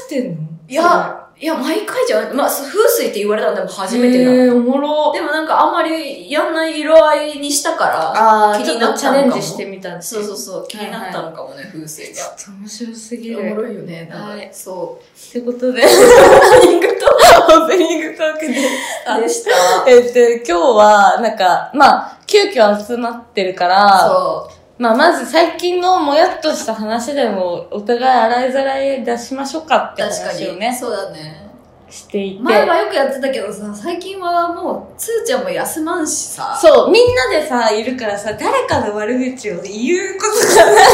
[0.10, 0.38] 出してんの？
[0.68, 2.36] いや、いや、毎回じゃん。
[2.36, 4.36] まあ、風水って言われたのでも初めてなの。
[4.38, 5.12] えー、おもろ。
[5.14, 12.36] でもなんかあんまりやんない色合いにしたから、気ちょっになったのかもとチャレンジしてみたんですそうそうそう、気になったのかもね、風水が。
[12.60, 13.50] 面白すぎおる。
[13.50, 15.38] もろいよね、なんか、はいそう。
[15.38, 19.20] ってことで、オープニングとオープニングトークでした。
[19.20, 19.52] でした。
[19.88, 30.10] えっと、今日は、なんか、まあ、急遽集まってるから、そまあ、まず最近のもやっとした話でも、お互い洗いざらい出しましょうかってう。
[30.10, 30.60] 確かに。
[30.60, 31.47] ね、そうだね。
[31.90, 32.44] していて。
[32.44, 36.58] 前はよくやってたけどさ、最近はもう、つーちゃんも休まんしさ。
[36.60, 40.86] そう、みんなでさ、いるからさ、誰かの悪口を言うことがない。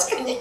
[0.00, 0.38] 確かに。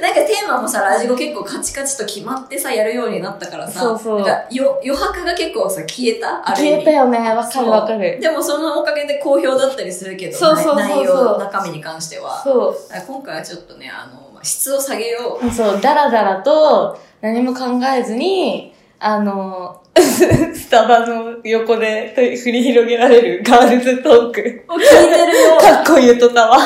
[0.00, 8.18] なんかテーマもさ、ラジゴ結構カチカチと決まってさ、やるようになったからさ、そうそうなんかよ余白が結構さ、消えたあ消えたよね、わかるわかる。
[8.20, 12.42] でもそのおかげで好評だったりするけど、そうそうそうそう内容、中身に関しては。
[12.42, 12.76] そう。
[13.06, 15.50] 今回はちょっとね、あの、まあ質を下げよう。
[15.50, 24.40] そう、だらだらと何も考えずに、あの、 スタバの横で繰り広げられるガールズトーク。
[24.40, 25.58] 聞いてるよ。
[25.60, 26.58] かっこゆとたわ。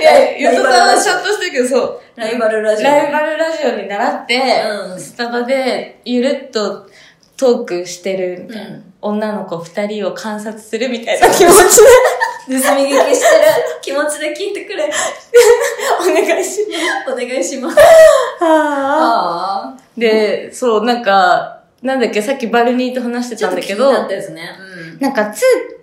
[0.00, 2.00] いや、ゆとたわはちゃんとしてるけど、そう。
[2.14, 2.86] ライバルラジオ。
[2.86, 6.86] ライバルラジオに習って、うんスタバでゆるっと
[7.36, 13.44] トークしてるみたいな、うん女の子二人を観察するみたいな気持ちで 盗み聞きしてる
[13.82, 14.90] 気持ちで聞いてくれ。
[16.00, 16.66] お願いし
[17.06, 17.12] ます。
[17.12, 17.76] お願いします。
[17.76, 17.82] は
[18.40, 19.80] ああ。
[19.96, 24.16] で、そう、なんか、なんだっけ、さっきバルニーと話してたんだけど、なね。
[24.58, 24.98] うん。
[25.00, 25.42] なんか、つー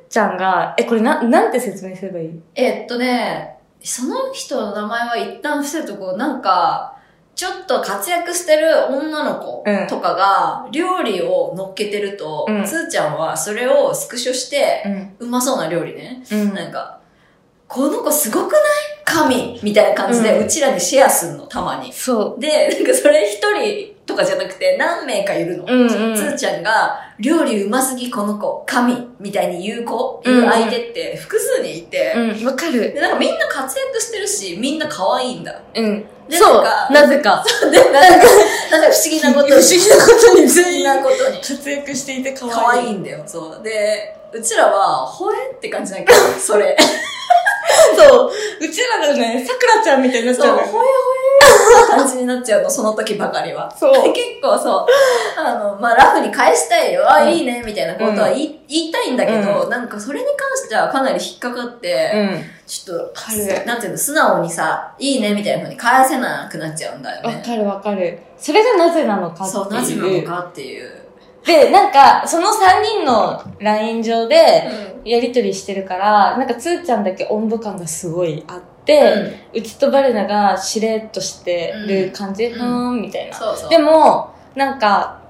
[0.09, 2.29] ちゃんが、え、これな、なんて説明すればいい？
[2.55, 6.94] えっとね、その人の名前は一旦伏せるとこう、なんか、
[7.35, 15.15] ちょっと活躍してる女の子うんとかが料理を乗っけてると、うんつーちゃんはそれをスクショして、ん。
[15.19, 16.23] うまそうな料理ね。
[16.31, 16.53] うん。
[16.53, 16.99] なんか、
[17.67, 18.61] この子すごくない？
[19.03, 19.59] 神？
[19.63, 21.91] みたいな感じで、ううんちらにシェアすんの、たまに。
[21.91, 25.63] そで、なんかそれ一人とかじゃなくて何名かいるの。
[25.63, 25.67] う。
[25.67, 26.15] うんうん。
[26.15, 32.93] つーちゃんが、料理うますぎこの子、神みたいに言う子、うん言う相手って複数にいて、うん、わかる。
[32.93, 35.59] で、なんかみんな活躍してるし、みんな可愛いんだ。
[35.75, 36.05] うん。
[36.29, 36.93] でそうなんか。
[36.93, 37.43] なぜか。
[37.71, 38.27] で、なんか、
[38.71, 39.51] なんか不思議なことに。
[39.51, 41.37] 不思議なことに不思全員議なことに。
[41.37, 42.53] 活躍していて可愛い。
[42.53, 43.63] 可愛いんだよ、そう。
[43.63, 46.75] で、うちらは、ほえって感じだけど、それ。
[47.97, 48.31] そう。
[48.61, 50.71] うちらがね、さくらちゃんみたいになっちそう、ほえゃうのよ。
[50.71, 53.73] ほえ感じになっちゃうの、その時ばかりは。
[53.75, 54.85] そうで結構そう、
[55.39, 57.11] あの、まあ、ラフに返したいよ。
[57.11, 62.43] あ、うんいいね、みたいなことは言い,、言いたいんだけど、うなんかそれに関してはかなり引っかかって、うん。
[62.67, 67.35] ちょっとなんていうの、素直にさ、いいね、みたいな風に返せなくなっちゃうんだよね。
[67.35, 68.19] わかるわかる。
[68.37, 69.51] それがなぜなのかっていう。
[69.51, 71.04] そう、なぜなのかっていう。
[71.45, 74.63] で、なんか、その3人の LINE 上で、
[75.05, 83.35] やりとりしてるから、なんかつーちゃんだけ温度感がすごいあって、うちとバレナがしれっとしてる感じ、んふーん、みたいな。
[83.35, 83.69] そうそう。
[83.69, 85.21] でも、なんか、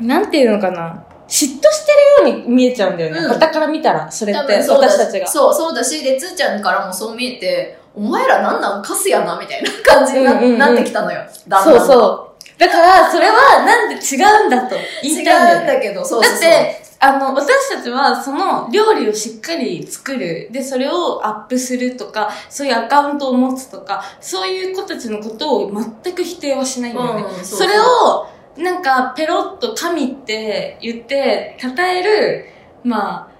[0.00, 1.04] なんていうのかな。
[1.28, 1.86] 嫉妬し
[2.20, 3.20] てるように見えちゃうんだよね。
[3.20, 5.26] うん傍から見たら、それって、私たちが。
[5.26, 11.20] そう、そうだし、で、つーちゃんからもそう見えて、お前らなんなんカスやなみたいな感じにな,、うんうんうんなってきたのよ。
[11.48, 12.31] だんそうだんそう。
[12.58, 15.60] だから、それはなんで違うんだと言違いたいんだよね。
[15.60, 16.32] うんだけど、そうそう。
[16.32, 20.48] だって、あの、私たちは、その、料理をしっかり作る。
[20.52, 27.22] で、それをアップするとか、そういうアカウントを持つとか、そういう子たちのことを全く否定はしないんだよね。
[27.22, 32.46] うんそうそれを、なんか、ペロッと神って言って、称える、
[32.84, 33.32] まあ、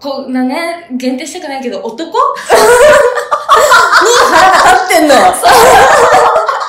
[0.00, 2.06] こんなね、限定したくないけど、男？
[2.10, 2.14] に
[4.32, 5.14] 腹が立ってんの。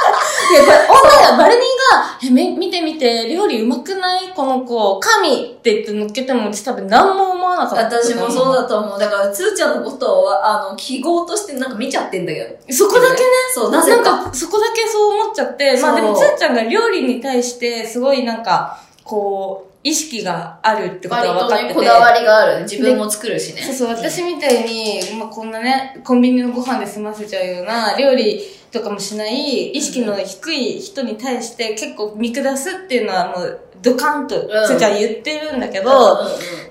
[0.52, 1.64] いや、これ、女が、バルニー
[1.96, 4.30] が、え、め、見て見て、料理うまくない？
[4.36, 7.98] この子、神って言って乗っけても、うち多分何も思わなかった。
[7.98, 9.00] 私もそうだと思う。
[9.00, 12.74] だから、つーちゃんのことを、あの、記号としてなんか見ちゃってんだけど。
[12.74, 14.26] そこだけね、そう、なぜなんか。
[14.26, 21.74] か、そこだけそう思っちゃって、まあでも、つーちゃんが料理に対して、すごいなんか、こう、意識があるってことが分かってて。
[21.74, 22.62] こだわりがある。
[22.64, 23.64] 自分も作るしね。
[23.64, 36.20] そうそう、私みたいに、まあ、こんなね、コンビニのご飯で済ませちゃうような、料理とかもしない、意識の低い人に対して結構見下すっていうのはもう、ドカンと、つーちゃん言ってるんだけど、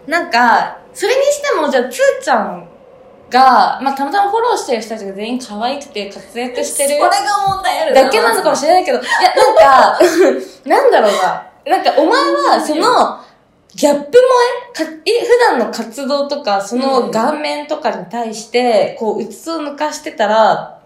[0.06, 2.68] なんか、それにしても、じゃあ、つーちゃん
[3.28, 9.98] が、まあ、たまたまフォローしてる人たちが全員可愛くて活躍してる これが問題あるだけなのかもしれないけど、いや、なんか、
[10.64, 11.46] なんだろうな。
[11.66, 13.20] なんか、お前は、その、
[13.74, 14.20] ギャップ萌
[14.74, 20.79] えかい普段の活動とか、その顔面とかに対して、こう、うつつを抜かしてたら、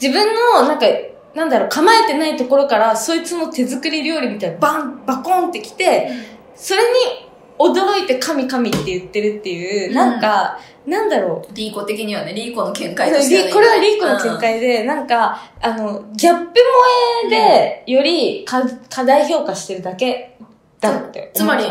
[0.00, 0.86] 自分の、なんか、
[1.34, 6.10] なんだろう、構えてないところから、そいつの手作り料理みたいな、バン、バコンってきて、
[6.54, 7.26] それに
[7.58, 9.94] 驚いて神神って言ってるっていう、うん。
[9.94, 20.36] なんか、なんだろう、リーコ的にはね、リーコの見解としてこれはリーコの見解で、なんか、あの、ギャップ萌えで、よりか過大評価してるだけ
[20.80, 21.32] だって。
[21.34, 21.64] つまり、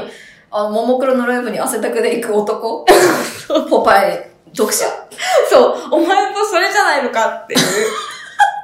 [0.52, 2.86] あの、ももクロのライブに汗だくで行く男。
[3.70, 4.86] ポパイ読者。
[5.50, 7.60] そう、お前もそれじゃないのかっていう。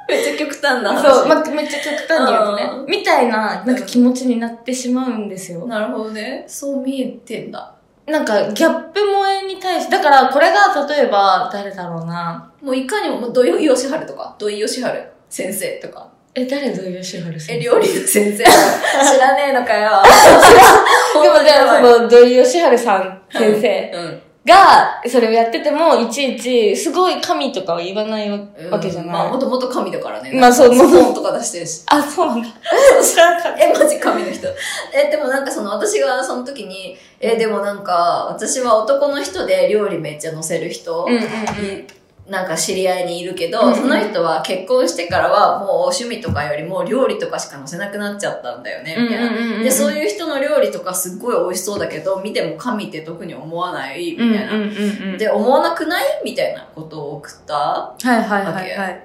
[0.08, 1.02] めっちゃ極端な話。
[1.02, 2.82] そう、まあ、めっちゃ極端に言うとねう。
[2.82, 5.66] んみたいな、なんか気持ちになってしまうんですよ。
[5.66, 6.44] なるほどね。
[6.46, 7.74] そう見えてんだ。
[8.06, 12.52] なんか、ギャップ萌えに対して、だからこれが例えば、誰だろうな。
[12.60, 16.08] もういかにも、もう土井善晴とか、土井善晴先生とか。
[16.34, 18.42] え、誰土井善晴さんえ、料理の先生。
[18.44, 20.02] 知らねえのかよ。
[21.22, 24.21] でも、でも、その、土井善晴さん先生。
[24.44, 24.50] うん。
[24.50, 28.38] が、それをやってても、いちいち、すごい神とかは言わないわ
[28.70, 29.10] わけじゃない。
[29.10, 30.32] まあ、もともと神だからね。
[30.34, 31.82] まあそうスポーンとか出してるし。
[31.86, 32.48] あ、そうなんだ。
[33.02, 33.62] 知らなかった。
[33.62, 34.48] え、マジ神の人。
[34.92, 41.86] え、でもなんかその私がその時に、え、でもなんか、私は男の人で料理めっちゃ載せる人、うんうんうん。
[42.32, 49.28] なんか知り合いにいるけど、うんうんその人は結婚してからはもう趣味とかよりも料理とかしか載せなくなっちゃったんだよね、みたいな。
[49.28, 54.54] うんうんうんうんで、そういう人の料理とかすっごい美味しそうだけど、見ても神って特に思わない、みたいな。
[54.54, 55.18] うんうんうんうん。
[55.18, 56.04] で、思わなくない？
[56.24, 57.54] みたいなことを送った？
[57.54, 59.02] はいはいはいはい。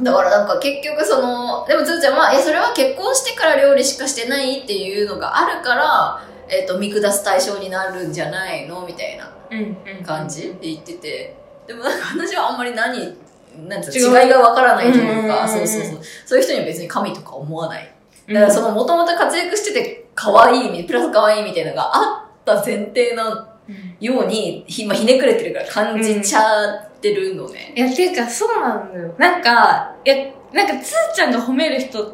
[0.00, 8.86] だからなんか結局その、でもつーちゃんは、いや、それは結婚してから料理しかしてないっていうのがあるから、えっ、と、見下す対象になるんじゃないの？
[8.86, 10.02] みたいなうんうん。
[10.02, 11.41] 感じで言ってて。
[11.66, 12.98] でもなんか私はあんまり何、
[13.68, 15.98] なん違いがわからないといううんうんうんか、うんそうそうそう。
[16.26, 17.94] そういう人には別に神とか思わない。
[18.28, 23.48] だからその元々活躍してて可愛い、プラス可愛いみたいなのがあった前提な
[24.00, 26.40] ように、ひ,、まあ、ひねくれてるから感じちゃ
[26.74, 27.72] ってるのね。
[27.76, 29.14] いや、ていうか、そうなんだよ。
[29.18, 30.16] なんか、いや、
[30.52, 32.04] なんか、つーちゃんが褒める人、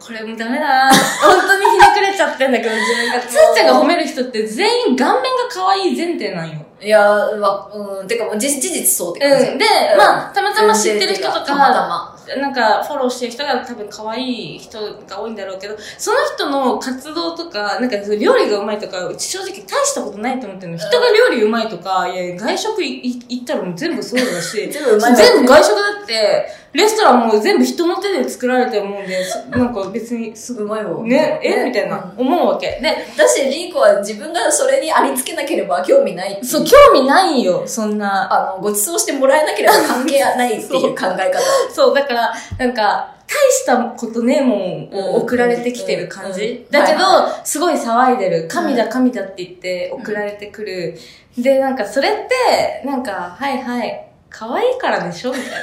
[0.00, 0.90] これもうダメだな
[1.22, 3.20] 本当にひねくれちゃってんだけど、自分が。
[3.20, 6.66] つーちゃんが褒める人って全員顔面が可愛い前提なんよ。
[6.82, 9.50] いや、わ、うん、てかもう事事実そうって感じ。
[9.50, 9.58] うん。
[9.58, 9.64] で、
[9.98, 12.16] まあ、たまたま知ってる人とか、たまたま。
[12.38, 20.78] なんか、フォローしてる人が多分可愛い人が多いんだろうけど、その人の活動とか、なんか料理がうまいとか、うち正直大したことないと思ってるの。
[20.78, 25.16] 人が料理うまいとか、いや、外食行ったらもう全部そうだし、 全部外
[25.62, 31.08] 食だって、レストランも全部人の手で作られてるもんで、そ なんか別にすうまいもん。
[31.08, 31.64] ね、え？
[31.64, 32.78] みたいな、うん思うわけ。
[32.80, 38.32] で、だし、リーコは自分がそれにありつけなければ興味ないそう、興味ないよ、そんな。
[38.32, 41.40] あの、ご馳走してもらえなければ関係ないっていう考え方。
[41.74, 46.66] そう、だから、なんか、大したことねえもんを送られてきてる感じ。
[46.70, 48.48] だけどは、すごい騒いでる。
[48.48, 50.98] 神だ神だって言って送られてくる。
[51.38, 55.30] で、なんかそれって、なんか、はいはい、可愛いからでしょ？
[55.32, 55.56] みたいな。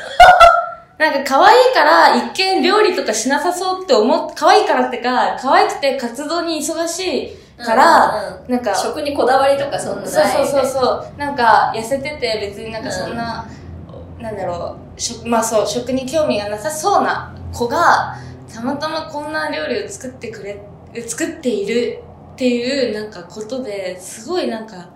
[0.97, 10.11] なんか可愛いから一見料理とかしなさそうって思っ、可愛いからってか、可愛くて活動に忙しいから、うん、なんか、食にこだわりとかそんなない。
[10.11, 11.17] そうそうそうそう。
[11.19, 13.47] なんか、痩せてて別になんかそんな、
[14.19, 18.15] なんだろう、食、まあそう、食に興味がなさそうな子が、
[18.51, 20.59] たまたまこんな料理を作ってくれ、
[21.05, 21.99] 作っている
[22.33, 24.89] っていうなんかことで、すごいなんか、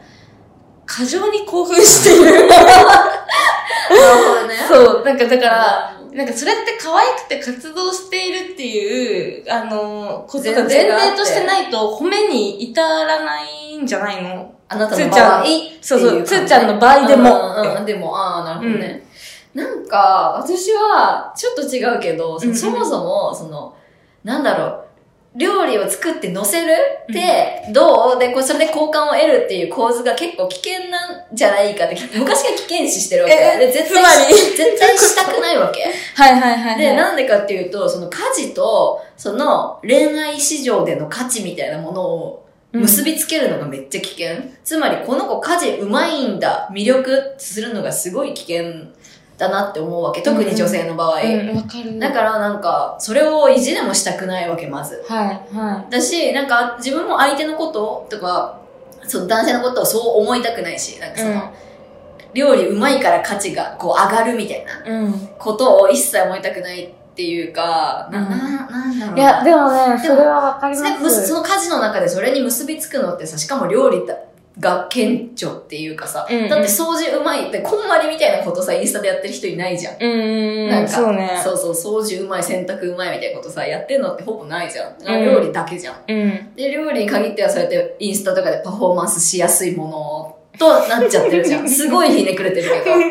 [0.87, 2.49] 過剰に興奮している。
[4.51, 4.57] ね。
[4.67, 14.53] そう、なんかだから、なんかそれって可愛くて活動しているっていう、あの、ことが前前提としてないと褒めに至らないんじゃないの？
[14.67, 15.41] あなたのつーちゃん。
[15.41, 15.45] 場合。
[15.81, 17.29] そうそうつーちゃんの場合でも。
[17.61, 19.03] うんうん、でも、ああ、なるほどね。
[19.53, 23.75] なんか、私は、ちょっと違うけど、そもそも、その、
[24.23, 24.85] なんだろう、
[25.35, 28.19] 料理を作って乗せるって、どう？
[28.19, 33.35] で、こうそれで好感を得るっていう構図が結構危険なんじゃないかって、 昔から危険視してるわけ。
[33.35, 35.83] えで、絶つま対絶対したくないわけ。
[36.15, 36.77] はいはいはい、はい。
[36.79, 44.35] で、なんでかっていうと、その家事と、その恋愛市場での価値みたいなものを結びつけるのがめっちゃ危険。
[44.65, 48.63] つまり、この子家事うまいんだ、魅力するのがすごい危険
[49.41, 50.21] だなって思うわけ。
[50.21, 51.19] 特に女性の場合。
[51.19, 51.97] うん、わかる。
[51.97, 55.03] だからなんか、それを意地でもしたくないわけ、まず。
[55.07, 58.59] はいはだし、なんか、自分も相手のこととか、
[59.07, 61.39] その男性のことをそう思いたくないし、なんかその、うん
[62.33, 64.87] 料理うまいから価値がこう上がるみたいな。
[64.87, 64.89] い。
[64.89, 65.29] うん。
[65.37, 68.37] ことを一切思いたくないっていうか、な、うんな、
[68.69, 69.21] なんだろうな。
[69.21, 70.89] いや、でもね、それはわかりま。
[70.91, 74.15] ですむその家事の中でそれに結びつくのってさ、しかも料理だ
[74.59, 79.97] が顕著っていうかさ、うんうんだって掃除うまいって、こんまりみたいなことさ、インスタでやってる人いないじゃん。
[79.99, 81.39] うんなんかそうね。
[81.41, 84.95] そうそう、掃除うまい、洗濯うまいみたいなことさ、やってんのってほぼないじゃん。
[84.99, 85.95] うん料理だけじゃん。
[86.07, 86.55] うん。
[86.55, 91.67] で、料理に限ってはそうやってインスタとかでパフォーマンスしやすいものとなっちゃってるじゃん。
[91.69, 92.91] すごいひねくれてるけど。
[92.91, 93.07] なんか、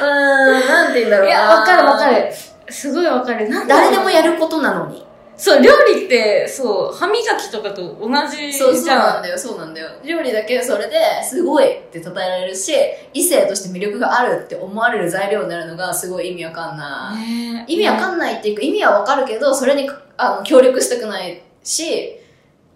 [0.00, 1.32] うーん、なんて言うんだろうな。
[1.32, 2.08] いや、わかるわか。
[2.10, 2.28] る。
[2.70, 3.48] すごいわかる。
[3.48, 5.07] なん誰でもやることなのに。
[5.38, 8.52] そう、料理って、そう、歯磨きとかと同じじゃん。
[8.52, 9.88] そう、そうなんだよ、そうなんだよ。
[10.04, 12.72] 料理だけそれですごいって称えられるし、
[13.14, 17.28] 異性として魅力があるって思われる材料になるのがすごい意味わかんない。
[17.28, 22.17] ねえ意味わかんないっていうか、意味はわかるけど、それにあの協力したくないし、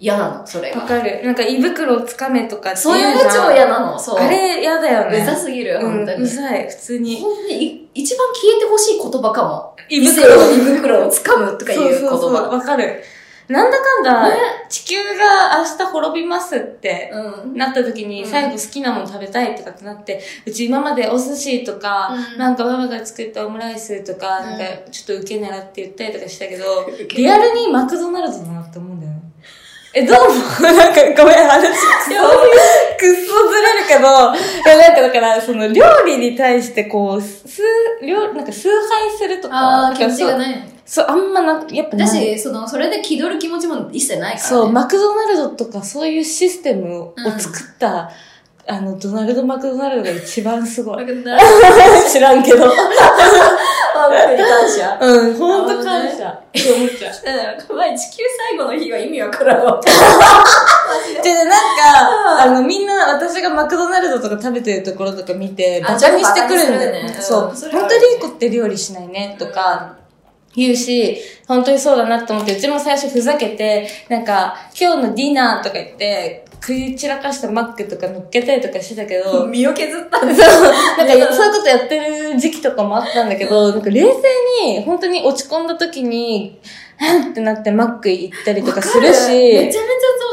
[0.02, 0.80] 嫌なの、それが。
[0.80, 1.24] わかる。
[1.24, 4.18] なんか胃袋をつかめとかってそういうの超嫌なの、そう。
[4.18, 5.22] あれ嫌だよね。
[5.22, 6.22] うざすぎる、うん、本当に。
[6.24, 7.20] うざい、普通に。
[7.20, 9.76] ほんとにい一番消えてほしい言葉かも。
[9.88, 11.98] 胃袋の胃袋を掴むとかいう言葉。
[12.00, 13.00] そうそうそう、わかる。
[13.46, 14.36] なんだかんだ、ね
[14.68, 17.56] 地球が明日滅びますって、うん。
[17.56, 26.64] なった時にうん最後好きなもの食べたいとかってなって、うち今までお寿司とか、うんなんかママが作ったオムライスとか、うんなんかちょっと受け狙って言ったりとかしたけど、
[27.14, 29.01] リアルにマクドナルドだなって思うん。
[29.94, 30.34] え、どうも
[30.72, 31.76] なんかごめん、話、くっ
[32.08, 34.02] そずれるけど、い
[34.66, 37.62] やなんかだから、その料理に対してこう、数、
[38.00, 40.62] 料、なんか崇拝するとか、ああ、気持ちそうがないの。
[40.86, 41.96] そう、あんまな、やっぱ。
[41.98, 44.48] だし、その、それで気取る気持ちも一切ないから、ね。
[44.48, 48.10] そう、マクドナルドとかそういうシステムをうん作った、
[48.66, 51.06] あの、ドナルド・マクドナルドが一番すごい。
[52.10, 52.58] 知らんけど。
[52.58, 54.98] ドは僕に感謝。
[55.00, 56.30] うん、ほんと感謝。
[56.30, 57.74] って思っちゃう。
[57.74, 59.80] 前地球最後の日は意味わからんわ。
[61.22, 66.92] で、なんか、あの、みんな私がマクドナルドとか食べてるところとか見て、あバカにしてくるんだよ。
[67.08, 67.70] ねそう。
[67.70, 69.96] 本当にいい子って料理しないね、とか、
[70.54, 80.62] 言うし、本当にそうだなと思って、うちも最初ふざけて、なんか、今日のディナーとか言って、食い散らかしたマックとか乗っけたりとかしてたけど、 身を削ったんですそう、
[80.96, 84.08] なんかそういうことやってる時期とかもあったんだけど、 なんか冷静
[84.64, 86.60] に、本当に落ち込んだ時に、
[86.98, 89.80] はんってなってマック行ったりとかするめちゃし、めちゃ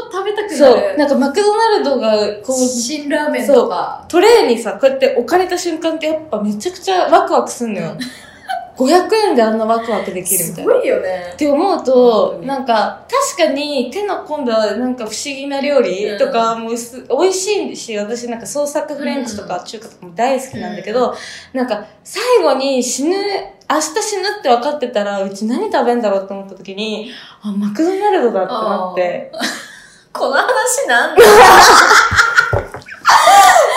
[0.02, 0.96] そう食べたくなそう、る。
[0.96, 4.04] なんかマクドナルドが、こう、辛ラーメンとか。
[4.08, 7.96] トレーにさ、こうやって置かれた瞬間ってやっぱめちゃくちゃワクワクすんのよ。
[8.80, 10.72] 500円であんなワクワクできるみたいな。
[10.72, 11.36] すごいよねっ。
[11.36, 13.06] て思う本となんか、
[13.36, 21.14] 確かに手の込んだなんか不思議な料理とかもす、美味しいし、私なんか創作フレンチとか中華とかも大好きなんだけど、
[21.52, 23.16] なんか最後に死ぬ、
[23.68, 27.10] 明日死ぬって分かってたら、うち何食べんだろうって思った時に、
[27.42, 29.32] あ、マクドナルドだってなって。
[30.12, 31.22] この話なんだ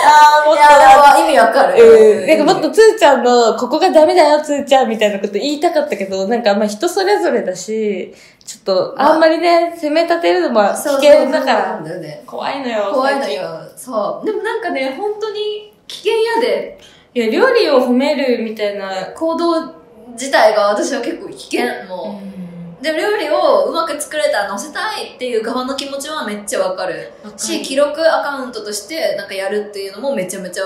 [0.06, 0.68] あーいや、
[1.16, 1.82] でも意味わかる。
[1.82, 2.26] うん。
[2.26, 8.14] なんかもっとつーちゃんの、ここがダメだよ、つーちゃんみたいなこと言いたかったけど、なんかまあ人それぞれだし、
[8.44, 11.82] ちょっと、あんまりね、責め立てるのも危険だから。
[12.26, 12.90] 怖いのよ。
[12.92, 13.60] 怖いのよ。
[13.76, 14.26] そう。
[14.26, 16.78] でもなんかね、本当に危険やで、
[17.14, 19.06] いや、料理を褒めるみたいな。
[19.14, 21.86] 行動自体が私は結構危険。
[21.88, 22.43] もう。
[22.84, 27.10] で、料理をうまく作れたら載せたいっていう側の気持ちはめっちゃわかる。
[27.38, 30.64] し、記録アカウントとしてなんかやるっていうのもめちゃめちゃ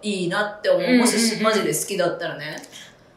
[0.00, 0.98] いいなって思う。
[0.98, 2.62] もしマジで好きだったらね。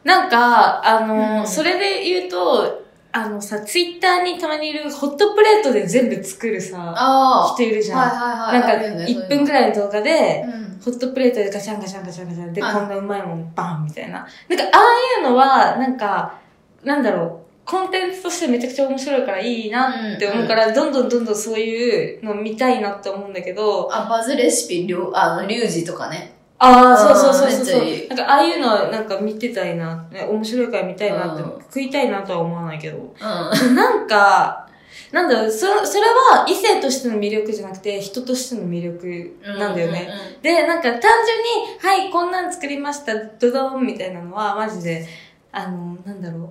[0.02, 2.82] なんか、あの、うんそれで言うと、
[3.12, 7.98] あのさ、ツイッターにたまにいるホットプレートで全部作るさ、あ人いるじゃん。
[8.00, 8.80] はいはいはい。
[8.84, 9.68] なんか、1分くらい。
[9.70, 14.26] の動画で、うんホットプレートでガチャンガチャンガチャンガチャンで、はいこんなうまいもんバンみたいな。
[14.48, 16.38] なんか、ああいうのは、なんか、
[16.82, 26.34] なんだろう、コンテンツとしてめちゃくちゃ面白いからいいなって思うから、どんどんどんどんそういうの見たいなって思うんだけど、あ、バズレシピ、りょうあの、リュウジとかね。
[26.58, 32.98] ああ、そうそうそうそうなんか、ああいうのはなんか見てたいな、ね、面白いから見たいなって、うん食いたいなとは思わないけど。
[32.98, 33.74] うん。
[33.76, 34.68] なんか、
[35.12, 40.08] なんだろう、そそれは異性としての魅力じゃなくて、人としての魅力なんだよね。
[40.42, 45.06] で、なんか単純に、はい、こんなん作りました、ドドンみたいなのは、マジで、
[45.52, 46.48] あの、なんだろう、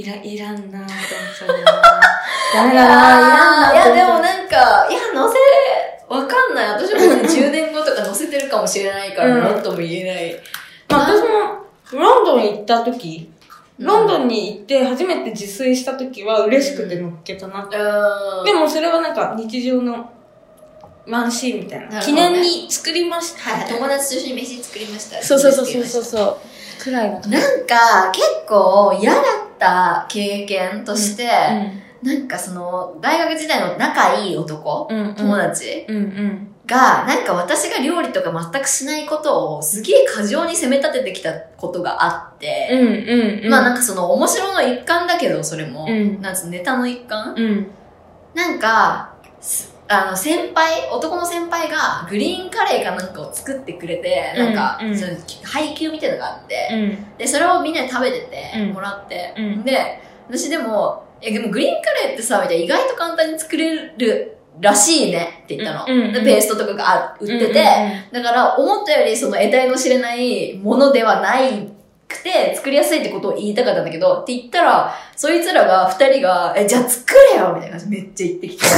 [0.00, 1.72] いら、いらんなぁと思っちゃうんだよな。
[2.54, 6.68] ダメだなぁ、いらんなぁーいや、でもんなんか、いや、載せ、わかんない。
[6.68, 10.36] 私も10年後とか載せてるかもしれないから、うんなんとも言えない。
[10.88, 13.36] まあ私も、ロンドン行った時、うん
[13.78, 17.76] ロンドンに行って初めて自炊した時は嬉しくて乗っけたなって。
[17.76, 18.44] うん。
[18.46, 20.10] でもそれはなんか日常の
[21.06, 21.88] ワンシーンみたいな。
[21.88, 23.50] なね記念に作りました。
[23.50, 25.22] はい、友達と一緒に飯作りました。
[25.22, 26.55] そうそうそうそうそうそう。
[26.86, 27.20] くらいの。
[27.20, 29.22] なんか、結構嫌だっ
[29.58, 31.26] た経験として、
[32.02, 35.08] なんかその、大学時代の仲いい男、うん。
[35.08, 35.14] うん。
[35.14, 36.48] 友達うんうん。
[36.66, 43.50] が、なんか私が料理とか全くしないことをすげえ過剰に責め立ててきたことがあって、うんうんうん。
[43.50, 45.86] まあなんかその面白の一環だけど、それも。
[45.88, 47.66] うんなんつうネタの一環うん。
[48.34, 54.88] なんか、すあの、先輩、男の先輩がグリーンカレーかなんかを作ってくれて、なんか、うん。
[54.88, 55.12] うんその
[55.44, 57.18] 配給みたいなのがあって、うん。
[57.18, 58.72] で、それをみんなで食べてて、うん。
[58.72, 59.62] もらって、うん。
[59.62, 65.84] で、私でも、え、でもグリーンカレーってさ、みたいな意外と簡単に作れるらしいねって言ったの。
[65.86, 66.12] うんうんうん。
[66.12, 68.24] でペーストとかがあ売ってて、うんうん。
[68.24, 71.68] だから思ったよりその得体の知れないものではない
[72.08, 78.64] くて作りやすいってことを言いたかったんだけど、って言ったら、そいつらが、二人が、え、じゃあ作れよみたいな感じでめっちゃ言ってきて。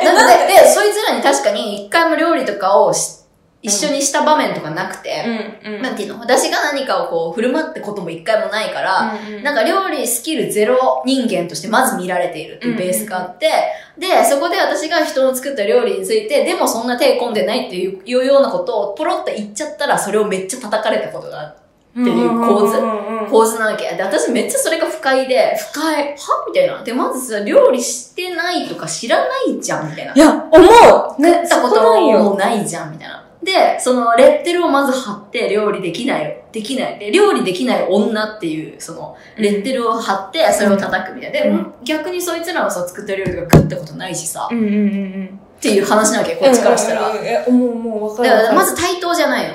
[0.00, 3.19] え、なんで、で、そいつらに確かに一回も料理とかをし
[3.62, 5.24] 一緒にした場面とかなくて、
[5.64, 5.82] うんうん。
[5.82, 13.50] なんていうの私が何かをこう振る舞ってことも一回もないから、なんか料理スキルゼロ人間としてまず見られているっていうベースがあって、
[13.98, 23.96] で、そこで私が人の作った料理について、でもそんな手込んでないっていうようなことをポロッと言っちゃったら、それをめっちゃ叩かれたことがあって、っていう構図うん構図なわけ。
[23.96, 26.16] で、私めっちゃそれが不快で、不快は
[26.48, 26.82] みたいな。
[26.84, 30.14] で、まずさ、料理してないとか知らないじゃんみたいな。
[30.14, 32.34] いや、思うね、作ったこともよ。
[32.36, 33.24] ないじゃんみたいな。
[33.42, 36.98] で、そのレッテルをまず貼って料理できない、できない。
[36.98, 41.40] で、料理できない女っていう、その、レッテルを貼ってそれを叩くみたいな。
[41.40, 45.40] で、うん逆にそいつらのさ、作った料理が食ったことないしさ、うんうんうんうん。
[45.58, 47.08] っていう話なわけ、こっちからしたら。
[47.08, 47.14] う
[47.52, 48.42] んうんうもうわかるわかる。
[48.42, 49.54] だからまず対等じゃないの。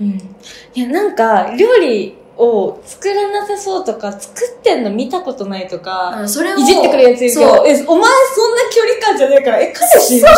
[0.00, 0.36] うん。
[0.74, 6.56] いや、なんか、料理を作らなさそうとか、作ってんの見たことないとか、うん、それを。
[6.56, 8.00] いじってくるやついるけそうど、え、お前そんな
[8.72, 10.30] 距離感じゃねえから、え、彼氏そう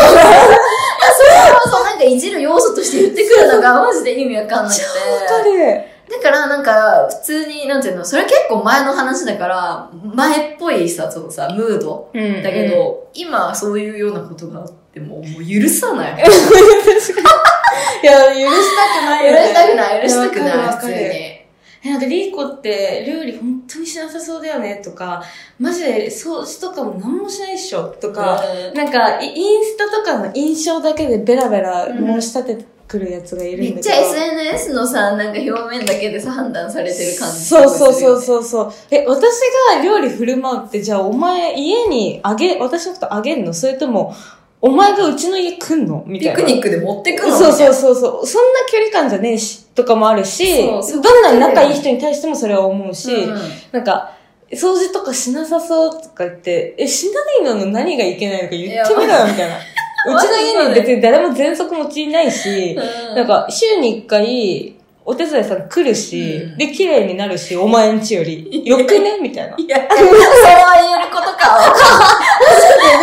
[1.71, 4.83] そう、なんかいじる要素として言ってくるのがマジで意味わかんなくて。
[4.83, 4.89] わ
[5.29, 5.85] かる。
[6.11, 16.15] だからなんか、普通に、なんていうの、それ結構前の話だから、前っぽいさ、そのさ、ムードうんだけ、ど、今そういうようなことがあっても、もう許さない。
[18.03, 19.41] いや、許したくないよ、ね。
[19.41, 21.40] 許したくない、許したくやない、普通に。
[21.83, 25.23] え、なんか、リーコって料理本当にしなさそうだよね、とか、
[25.59, 33.75] マジで掃除とかも何もしないっしょ、とか、うんなんか、イインスタとかの印象だけでベラベラ申し立ててくるやつがいるんだけど。
[33.77, 37.39] めっちゃ SNS のさ、なんか表面だけでさ、判断されてる感じ。
[37.39, 38.21] そうそうそうう。
[38.21, 38.73] そうそう。
[38.91, 39.39] え、私
[39.77, 43.55] が料理振る舞うって、じゃあお前家にあげ、私のことあげんの？
[43.55, 44.15] それとも、
[44.63, 46.05] お前がうちの家来んの？
[46.07, 46.37] みたいな。
[46.37, 47.37] ピクニックで持ってくの？
[47.37, 47.75] そうそうう。
[47.75, 48.27] そうそう。
[48.27, 53.39] そんな距離感じゃねえし、とかもあるし、どんなに仲いい人に対してもそれは思うし、うん
[53.73, 54.13] なんか、
[54.53, 59.57] 掃除とかしなさそうとか言って、え、しないのの何がいけないのか言ってみろよ、みたいな。
[60.17, 68.63] うちの家に別に誰も喘息持ちいないし、うんなんか、週に一回、お手伝いさん来るし、うんで、綺麗になるし、お前んちより。
[68.67, 69.19] よくね？
[69.21, 69.57] みたいな。
[69.57, 71.59] いや、それは言えることか。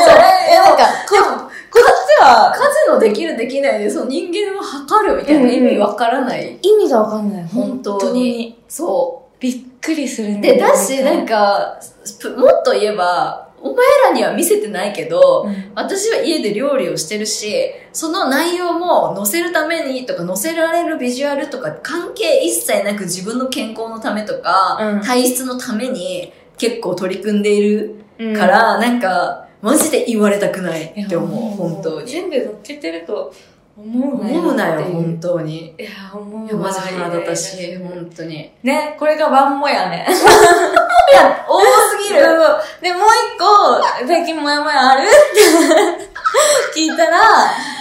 [0.05, 0.85] それ、え、なんか、
[2.27, 6.59] ここっちは、数のできるできないで、その人間を測るみたいな意味わからない。
[6.61, 7.43] 意味がわかんない。
[7.47, 8.61] 本当に。
[8.67, 10.31] そびっくりするう。
[10.37, 11.79] んで、だし、なんか、
[12.37, 17.53] もっと言えば、お前らには見せてないけど、うん私は家で料理をしてるし、
[17.93, 32.07] その内容も載せるためにとか載せられるビジュアルとか関係一切なく自分の健康のためとか、うん体質のために結構取り組んでいるうんから、なんか、マジで言われたくないって思う、も本当に。
[32.09, 33.33] 全部乗っけてると
[33.77, 34.39] 思うなよ。
[34.39, 35.75] 思うなよ、本当に。
[35.77, 38.49] いや、思うわいや、マジ腹立たしい、本当に。
[38.63, 40.07] ね、これがワンモヤね。
[41.11, 42.21] いや、多すぎる。
[42.81, 43.01] で、もう
[43.35, 45.01] 一個、最近モヤモヤある？
[45.03, 45.11] っ
[46.73, 47.19] て聞いたら、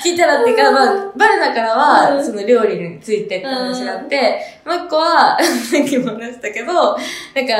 [0.05, 6.81] 聞いたらっていうか、まあ、バルナからうは、んその料理についてって話があって、もう一個は、 さっきも話したけど、な
[7.43, 7.55] んか、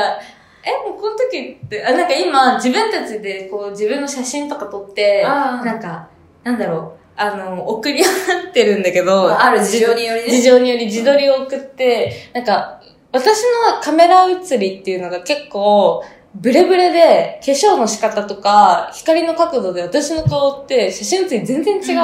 [0.67, 6.09] え、もうこの時って、あ、なんか今、自分たちでこう、自分の写真とか撮って、なんか、
[6.43, 8.07] なんだろう、あの、送り合
[8.49, 10.29] ってるんだけど、ある事情によりね。
[10.29, 13.43] 事情により自撮りを送って、なんか、私
[13.73, 16.03] のカメラ写りっていうのが結構、
[16.39, 21.97] ブレブレで、化粧の仕方とか、光の角度で私の顔って写真写り全然違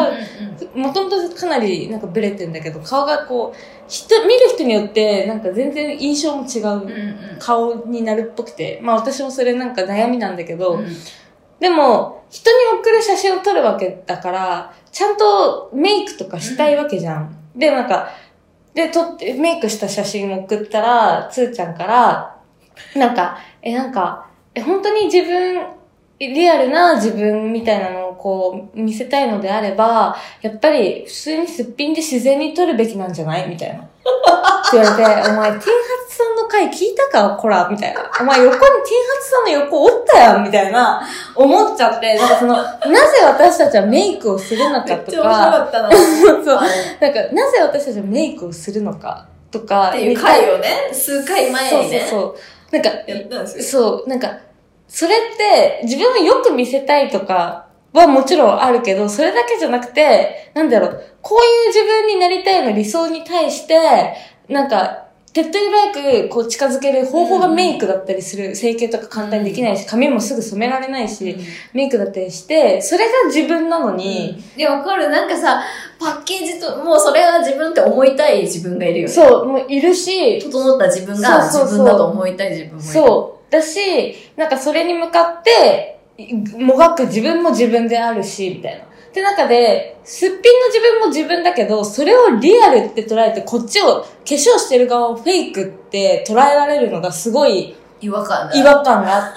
[0.75, 0.77] う。
[0.77, 3.57] もともとかなりなんかブレてんだけど、顔がこう、
[3.87, 6.89] 人、見る人によってなんか全然印象も違うんうん。
[6.89, 10.87] う顔になるっぽくて、まあ私もそれなんか悩みなんだけど、うん。
[11.59, 17.35] でも、人に送る写真を撮るわけだから、ちゃんとメイクとかしたいわけじゃん。
[17.55, 18.09] で、なんか、
[18.73, 22.35] で、撮って、メイクした写真を送ったら、つーちゃんから、
[22.95, 25.65] なんか、え、なんか、え、本当に自分、
[26.19, 33.83] リアルな自分みたいなのをこう、見せたいのであれば、やっぱり普通にすっぴんで自然に撮るべきなんじゃないみたいな。
[33.83, 33.85] っ
[34.71, 35.59] て言われて、お前、ティンハ
[36.07, 37.35] ツさんの回聞いたか？
[37.35, 38.09] こらみたいな。
[38.21, 38.83] お前横にティンハ
[39.21, 41.01] ツさんの横おったやんみたいな、
[41.35, 45.91] 思っちゃって、なんかその、なぜ私たちはメイクをするのかとめっちゃ面白か、かったな。
[45.91, 46.45] そう
[47.01, 52.35] なんか、なぜ私たちはメイクをするのかとか、っていう回をね、数回前にね、そうそうそう。
[52.73, 53.63] なんか、やったんですよ。
[53.63, 54.39] そう、なんか、
[54.87, 64.15] それって自分をよく見せたいとかはもちろんあるけど、それだけじゃなくて、なんだろう、こういう自分になりたいの理想に対して、
[64.49, 65.02] なんか、
[65.33, 68.55] 手っ取り早くこう近づける方法がメイクだったりする。
[68.55, 71.35] 整形とか簡単にできないし、髪もすぐ染められないし、
[71.73, 75.09] メイクだったりして、それが自分なのに、で、わかる。
[75.09, 75.63] なんかさ、
[75.99, 79.13] パッケージと、もうそれは自分って思いたい自分がいるよね。
[79.13, 82.91] そう、もういるし、整った自分が自分だと思いたい自分もいる。
[82.91, 83.51] そう。
[83.51, 83.79] だし、
[84.37, 88.85] なんかそれに向かって、いもがく自分も自分であるし、みたいな。
[89.13, 97.75] って中で、すっぴんの自分も自分だけど、それをリアルって捉えて、こっちを化粧してる側をフェイクって捉えられるのがすごい
[98.55, 99.33] 違和感があっ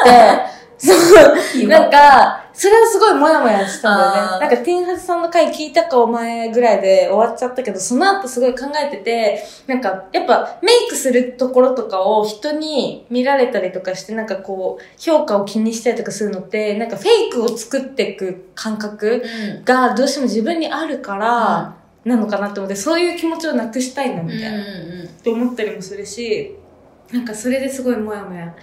[0.79, 4.41] て、 そう、なんか、それはすごいモヤモヤしたんだよね。
[4.41, 19.65] なんか、ティンハズさんの回聞いたかお前ぐらいで終わっちゃったけど、その後すごい考えてて、なんか、やっぱメイクするところとかを人に見られたりとかして、なんかこう、評価を気にしたりとかするのって、なんかフェイクを作っていく感覚うん。
[19.65, 21.77] がどうしても自分にあるから、
[22.07, 24.61] なのかなって思って、そういう気持ちをなくしたいな、みたいな。
[24.61, 24.63] っ
[25.23, 26.57] て思ったりもするし、
[27.13, 28.55] なんかそれですごいモヤモヤ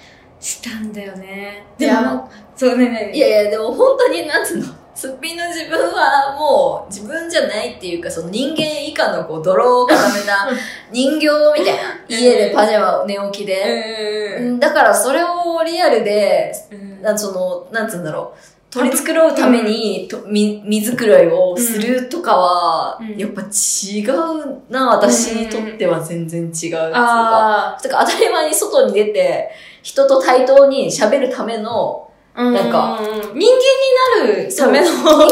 [0.44, 1.66] したんだよね。
[1.78, 10.50] でいやも、そうねねいやいや、でも本当に、なんつうの、すっぴんの自分はもう自分じゃないっていうか、その人間以下のこう、泥を固めた
[10.91, 11.28] 人形
[11.58, 11.82] みたいな。
[12.10, 14.36] 家でパジャマ寝起きで。
[14.39, 18.74] うんうんだからそれをリアルで、うんなその、なんつうんだろう？
[18.74, 27.76] 取り繕うために、とみ水くらいをするとかは、うんやっぱ違うな、私にとっては全然違ううか。
[27.78, 29.50] あとか当たり前に外に出て、
[29.84, 35.26] 人と対等に喋るための、あ、なんかうん人間になるための、人間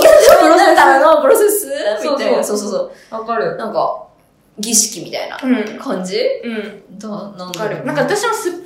[0.51, 1.67] になるための プロセス？
[2.03, 2.43] みたいな。
[2.43, 3.21] そそううそうそう。
[3.21, 3.55] わかる。
[3.55, 4.03] なんか、
[4.59, 5.79] 儀式みたいなうん。
[5.79, 6.19] 感じ？
[6.43, 6.99] うん。
[6.99, 7.85] だなんわだろうかる。
[7.85, 8.65] なんか私もすっぴんで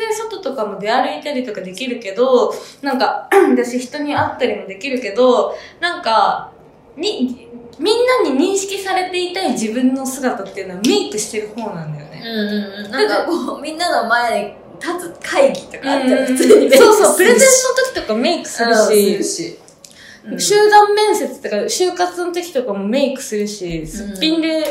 [0.00, 2.52] 全然外とかも出歩いたりとかできるけど、
[2.82, 6.50] なんか、 私人に会ったりもできるけど、なんか、
[6.96, 7.48] に、
[7.78, 12.22] みんなに認識されていたい自分の姿っていうのはメイクしてる方なんだよね。
[12.24, 12.90] うんうんうん。
[12.90, 17.44] なんかこう、みんなの前に立つ会議とかあったら普通にそうそう、プレゼンの
[17.94, 19.58] 時とかメイクするするし、し。
[19.62, 19.68] うん
[20.38, 24.62] 集団面接とか、就活の時とかもメイクするし、すっぴんで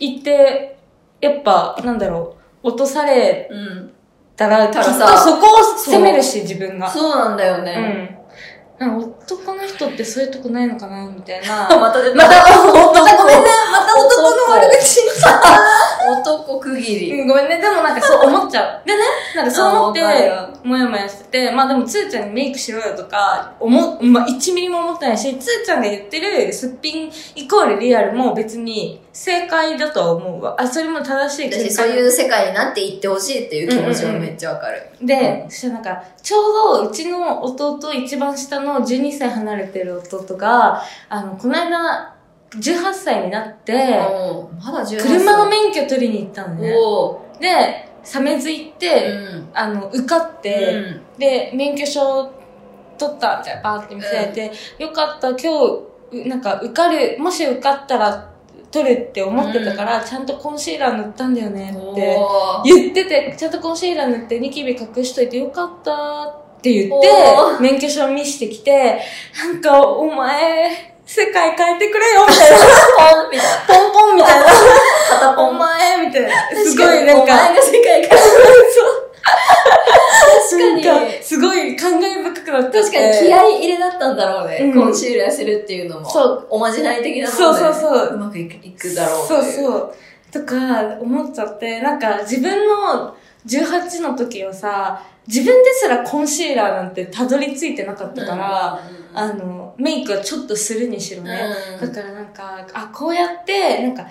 [0.00, 0.76] 行って、
[1.20, 3.92] やっぱ、なんだろう、落とされうん。
[4.36, 6.90] たら、きっとそこを責めるし、自分が。
[6.90, 7.76] そうなんだようね。
[7.76, 7.78] ん。
[7.78, 8.15] なんか
[8.78, 11.66] 男の人ってそういうとこないのかなみたいな。
[11.80, 11.98] また。
[12.14, 13.50] また、男またごめんね。
[13.72, 15.00] また男の悪口。
[16.06, 17.20] 男区切り。
[17.20, 17.58] うんごめんね。
[17.58, 18.86] でもなんかそう思っちゃう。
[18.86, 19.02] でね、
[19.34, 20.02] なんかそう思って
[20.62, 30.60] もやもやしてて、まあでもつーちゃんにメイクしろよとか、思、まあ1ミリも思ってないし、つーちゃんが言ってるすっぴんイコールリアルも別に正解だとは思うわ。
[30.60, 34.90] あ、それも正しい私そういう世界になっていってほしいっていう気持ちはめっちゃわかる。
[35.00, 42.14] で、そしたらなんか、ちょうどうちの弟、一番下の12歳離れてる弟が、あの、この間、
[42.50, 43.72] 18歳になって、
[44.62, 45.18] まだ18歳。
[45.18, 46.74] 車の免許取りに行ったのね。
[46.76, 49.48] おで、サメズ行っーて、うん。
[49.54, 52.30] あの、受かって、うんで、免許証
[52.98, 55.46] 取ったみたいな、バーって見せられて、よかった、今日、
[56.12, 58.35] うなんか受かる、もし受かったら
[58.70, 62.18] 取るって思ってたから、ちゃんとコンシーラー塗ったんだよねって
[62.64, 67.08] 言ってて、ちゃんとコンシーラー塗ってニキビ隠しといてよかったって言って
[67.58, 69.00] お、免許証見してきて、
[69.38, 73.66] なんか、お前、世界変えてくれよみたいな、ポンみたいな。
[73.66, 74.46] ポンポンみたいな、
[75.10, 75.48] 片ポン。
[75.50, 76.28] お前みたいな、
[76.64, 78.20] すごいなんか、お前が世界から。
[80.50, 80.82] 確かに。
[80.82, 82.78] なんかすごい感慨深くなってて。
[82.80, 84.58] 確かに気合い入れだったんだろうね。
[84.62, 86.08] うんコンシールやせるっていうのも。
[86.08, 86.46] そう。
[86.50, 87.44] おまじない的なもので。
[87.44, 89.26] そうそうそううまくいくいくだろう。
[89.26, 89.94] そうそう。
[90.30, 93.16] とか、思っちゃって、なんか自分の
[93.46, 101.40] 18の時はさ、自分ですらコンシーラーなんてたどり着いてなかったから、うんあの、メイクはちょっとするにしろね。
[101.80, 104.06] うんだからなんか、あ、こうやって、なんか、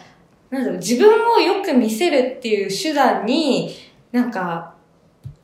[0.49, 3.75] なんだろう、自分をよく見せるっていう手段に、
[4.11, 4.74] なんか、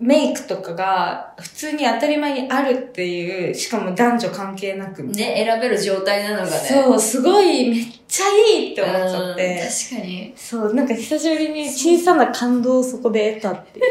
[0.01, 5.03] メイクとかが普通に当たり前にあるっていう、しかも男女関係なく。
[5.03, 6.49] ね、選べる状態なのがね。
[6.49, 8.25] そう、すごい、めっちゃ
[8.57, 9.61] いいって思っちゃっうんて。
[9.91, 10.33] 確かに。
[10.35, 13.85] そう、なんか久しぶりに小さな感動をそこで得たっていう。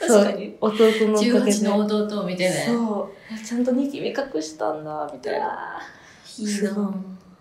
[0.00, 0.56] 確かに。
[0.60, 1.36] 弟のおかげで。
[1.36, 2.64] 18の弟を見てね。
[2.66, 3.08] そう。
[3.32, 5.80] あちゃんとニキビ隠したんだ、みたいな。
[6.38, 6.92] いいな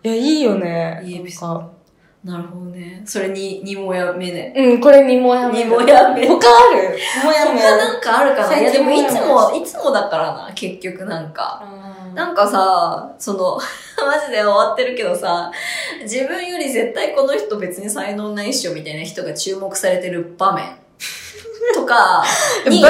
[0.04, 1.02] いや、いいよね。
[1.04, 1.79] いいエピソード
[2.24, 3.02] なるほどね。
[3.06, 4.54] それに、にもやめね。
[4.56, 5.64] うん、これにもやめ。
[5.64, 6.28] にもやめ。
[6.28, 6.98] 他ある？
[7.24, 7.72] もやもや。
[7.72, 8.60] 他なんかあるかな？
[8.60, 11.64] いやでもいつもいつもだからな、結局なんか。
[12.14, 13.58] なんかさ、その、
[14.06, 15.50] マジで終わってるけどさ、
[16.02, 20.66] 自分より絶対この人別に才能ないっしょみたいな人が注目されてる場面
[21.76, 22.24] とか
[22.68, 22.84] に、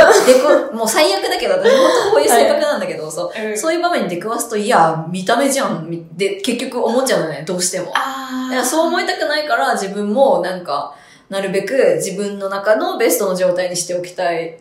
[0.73, 7.87] もう最悪だけど、私本当こういう性格なんだけど、そううんそういう場面に出くわすと、いや、見た目じゃん、みで、結局思っちゃうのね、どうしても。
[7.87, 10.93] だあからそう思いたくないから、自分もなんか、
[11.29, 14.53] なるべく自分の中のベストの状態にしておきたいっ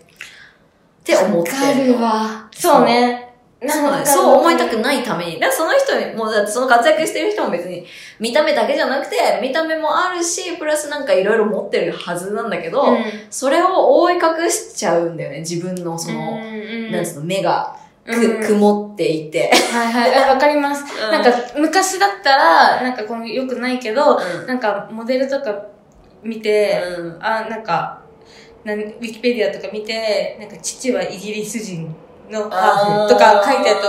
[1.04, 2.48] て思ってわかるわ。
[2.52, 3.27] そうね。
[4.04, 5.40] そう思いたくないために。
[5.40, 7.84] だその人に、もうだってその活躍してる人も別に
[8.20, 12.98] 見た目だけじゃなくて、見た目もあるし、プラスなんかいろいろ持ってるはずなんだけど、うん
[13.30, 15.40] それを覆い隠しちゃうんだよね。
[15.40, 19.50] 自分のその、うんうんなんつうの、目がく、うん曇っていて。
[19.72, 20.28] はいはいあ。
[20.34, 20.84] わかります。
[20.94, 25.66] うんなんか、昔だったら、なんかこの良くないけど、うんなんか、モデルとか
[26.22, 28.02] 見て、うんあ、なんか、
[28.62, 31.92] なんウィキペディアとか見て、なんか、父はイギリス人
[32.30, 33.88] のハーフとか書いてあると、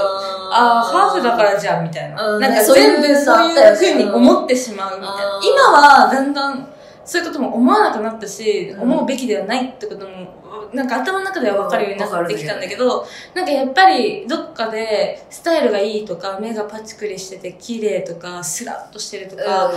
[0.52, 2.36] あー、ハーフだからじゃん、みたいな。
[2.36, 5.38] うんなんか全部そういう風に思ってしまうみたいな。
[5.38, 6.68] うん今はだんだん
[7.06, 19.72] そういうことも思わなくなったし、うん思うべきではないってことも、なんか頭の中では分かるようになってきたんだけど、なんかやっぱりどっかでスタイルがいいとか、目がパチクリしてて綺麗とか、スラッとしてるとか、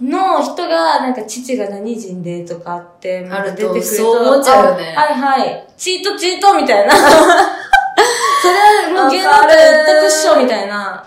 [0.00, 5.66] の人が、なんか父が何人でとかって、あると出てくると、そう思っちゃうよねあはいはい。
[5.76, 6.94] チートチートみたいな。
[8.40, 9.46] それはもう芸能界
[9.82, 11.04] 一択っしょみたいな。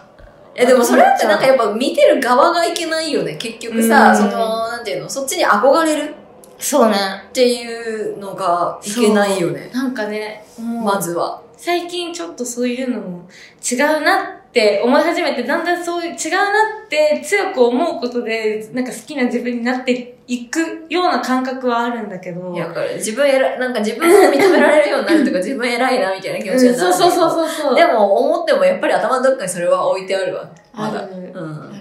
[0.54, 3.36] え、でもそれってなんかやっぱ見てる側がいけないよね。
[3.36, 6.14] 結局さ、うんその、なんていうの、そっちに憧れる？
[6.60, 6.98] そうね。
[7.30, 9.72] っていうのがいけないよね。
[9.74, 11.42] なんかね、まずは。
[11.58, 13.28] 最近ちょっとそういうのも
[13.72, 16.50] 違うなって思い始めて、だんだんそういう違うな
[16.86, 22.54] って強く思うことで、なんか好きな自分になっていくような感覚はあるんだけど。
[22.54, 27.12] いや、だから自分偉い、なんか自分を認められるようになるとか、 自分偉いなみたいな気持ちうん、になるそうそうう。
[27.12, 27.76] そうそうそう。
[27.76, 30.50] でも思ってもやっぱり頭のどっかにそれは置いてあるわ。
[30.74, 31.02] まだ。
[31.02, 31.72] うん。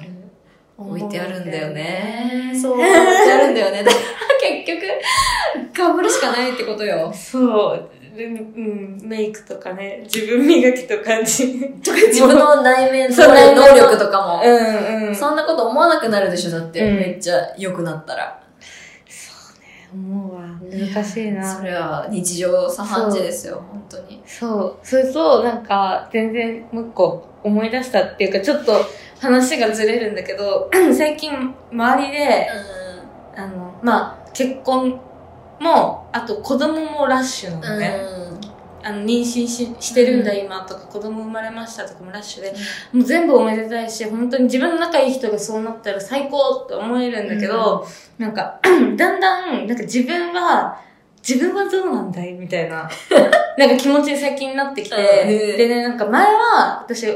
[0.79, 2.53] 置いてあるんだよね。
[2.61, 3.83] そう、 置いてあるんだよね。
[3.83, 4.05] だから
[4.64, 4.87] 結局、
[5.77, 7.12] 頑張るしかないってことよ。
[7.12, 7.91] そう。
[8.21, 14.43] でうん、メイクとかね、自分磨きとかじ、とか自分の内面、そう能力内面の能力とかも。
[14.45, 15.16] うんうん。
[15.16, 18.43] そんなこと思わなくなるでしょだって、うんめっちゃ良くなったら。
[19.93, 20.43] 思うわ。
[20.71, 21.57] 難しいな。
[21.57, 24.23] それは日常茶飯事ですよ、本当に。
[24.27, 24.87] そう。
[24.87, 28.85] それと、なんか、全然もう一個思い出したっていうか、ちょっと
[29.18, 32.47] 話がずれるんだけど、 最近、周りで、
[33.35, 35.01] あの、まあ、結婚
[35.61, 38.20] も、あと子供もラッシュなのね。
[38.82, 42.54] あの、妊娠ししてるんだ、うん今とか、子供生まれましたとかもラッシュで、
[42.92, 47.86] もう全部おめでたいし、本当に自分の仲いい人がそうなったら最高って思えるんだけど、
[48.16, 50.80] なんか、 だんだん、なんか自分は、
[51.22, 52.88] 自分はどうなんだいみたいな、
[53.58, 55.58] なんか気持ちに最近になってきて、うん。
[55.58, 57.06] でね、なんか前は、私、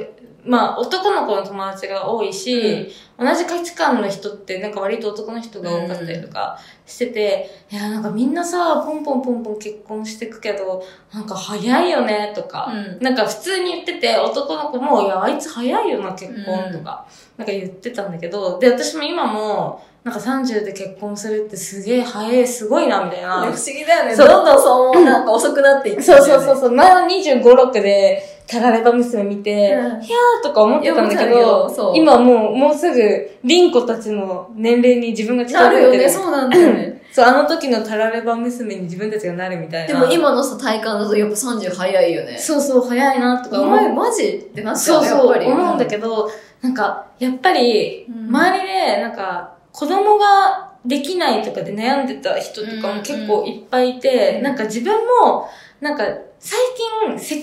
[0.46, 2.88] まあ男の子の友達が多いし、
[3.18, 10.82] 同じ価値観の人ってなんか割と男の人が多かったりとかしてて、いやなんかみんなさ、ポンポンポンポン結婚してくけど、
[11.12, 13.02] なんか早いよねとか、うん。
[13.02, 17.06] なんか普通に言ってて、男の子も、いや、あいつ早いよな、結婚とか、
[17.38, 23.40] なんか言ってたんだけど、で、私も今も、なんか30で結婚するってすげえ早い、すごいな、みたいな。
[23.40, 24.14] 不思議だよね。
[24.14, 30.02] どんどんそうなんか遅くなっていく、そうそうそうそう、前は25、6で、タラレバ娘見て、うん。
[30.02, 36.10] いやーとか思ってたんだけど今もう、もうすぐ、リンコたちの年齢に自分が近なるよね、づいてる。
[36.10, 37.02] そうなんだよね。
[37.12, 40.00] そう、あの時のタラレバ娘に自分たちがなるみたいな。
[40.00, 42.38] でも今のさ、体感だとやっぱ30早いよね。
[42.38, 43.68] そうそう、早いなとか思う。
[43.68, 45.46] お前マジってなっちゃうそうそう、やっぱり。
[45.46, 46.30] 思うんだけど、
[46.62, 54.92] なんか、やっぱり、うん周りで、なんか、子供ができないとかで悩んでた人とかうんも結構いっぱいいて、うんなんか自分
[55.22, 55.48] も、
[55.80, 56.04] なんか、
[56.38, 56.58] 最
[57.06, 57.42] 近、世間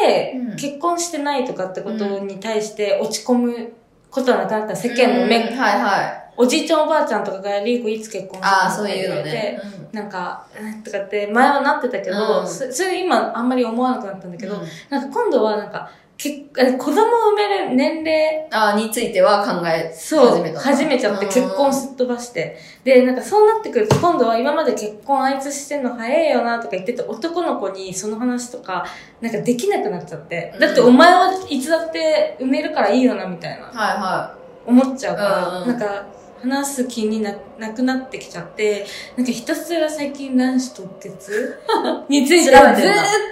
[0.00, 3.72] 体うんで結婚してないとかってことに対して落ち込む
[4.12, 6.22] ことはなくなった世間の目、うんはいはい。
[6.36, 9.60] おじいちゃんおばあちゃんとかが、リーコいつ結婚ああ、そういうのとか言われてね。
[9.92, 14.60] なんか、うんとかって前はなってたけど、うんそそれ今あんまり思わなくなったんだけど、うん
[14.90, 20.60] なんか今度はなんか、けえ子供を産める年齢、ああ、については考えそう、始めたの。
[20.60, 22.56] 始めちゃって結婚すっ飛ばして。
[22.84, 28.84] で、なんかそうなってくると今度は今まで結婚あいつしてんの早いよなとか言ってた男の子にその話とか、
[29.20, 30.52] なんかできなくなっちゃって。
[30.54, 36.06] うんだってお前はいつだって産めるからいいよなみたいな、はいは思っちゃうから、なんか
[36.40, 38.84] 話す気にななくなってきちゃって、
[39.16, 41.58] なんかひたすら最近卵子凍結
[42.08, 42.54] についてずっ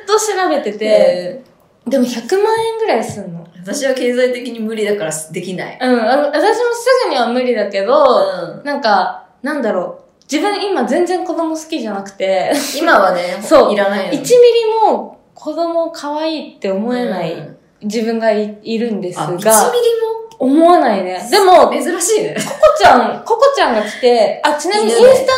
[0.07, 0.79] と調べてい。
[0.79, 1.43] て、
[1.85, 3.47] で、でも100万円ぐらいすんの。
[3.63, 5.79] 私は経済的に無理だからできない。
[5.81, 8.05] うん、あの私もすぐには無理だけど、
[8.59, 10.11] うんなんか、なんだろう。
[10.31, 14.21] 自分今全然子供好きじゃなくて、今はね、 そういらない1ミの。
[14.21, 14.25] リ
[14.95, 19.51] も子供可愛いって思えないうん自分がいいるんですあ、1ミリが、
[20.39, 21.19] 思わないね。
[21.31, 22.35] でも、コも珍しいね。
[22.35, 25.33] コちゃん、ココちゃんが来て、あ、ちなみにインスタ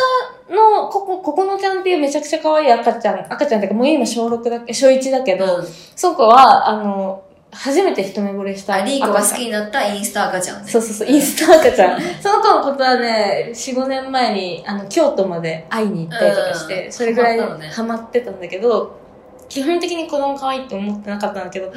[0.49, 5.63] のココ、ココのちゃんっていうめちゃくちゃ可愛い赤ちゃん、赤ちゃんっていうかもう今小6だけ、小1だけど、
[5.95, 7.23] そこは、あの、
[7.53, 8.81] 初めて一目惚れしたあ。
[8.81, 10.69] リーコが好きになったインスタ赤ちゃんね。
[10.69, 12.01] そうそうそう、インスタ赤ちゃん。
[12.19, 17.39] その子のことはね、4、5年前に、あの、京都まで会いに行ったりとかして、うんそれぐらい
[17.69, 18.97] ハマってたんだけど、
[19.49, 21.73] 基本的に子供可愛いって思ってなかったんだけど、うん。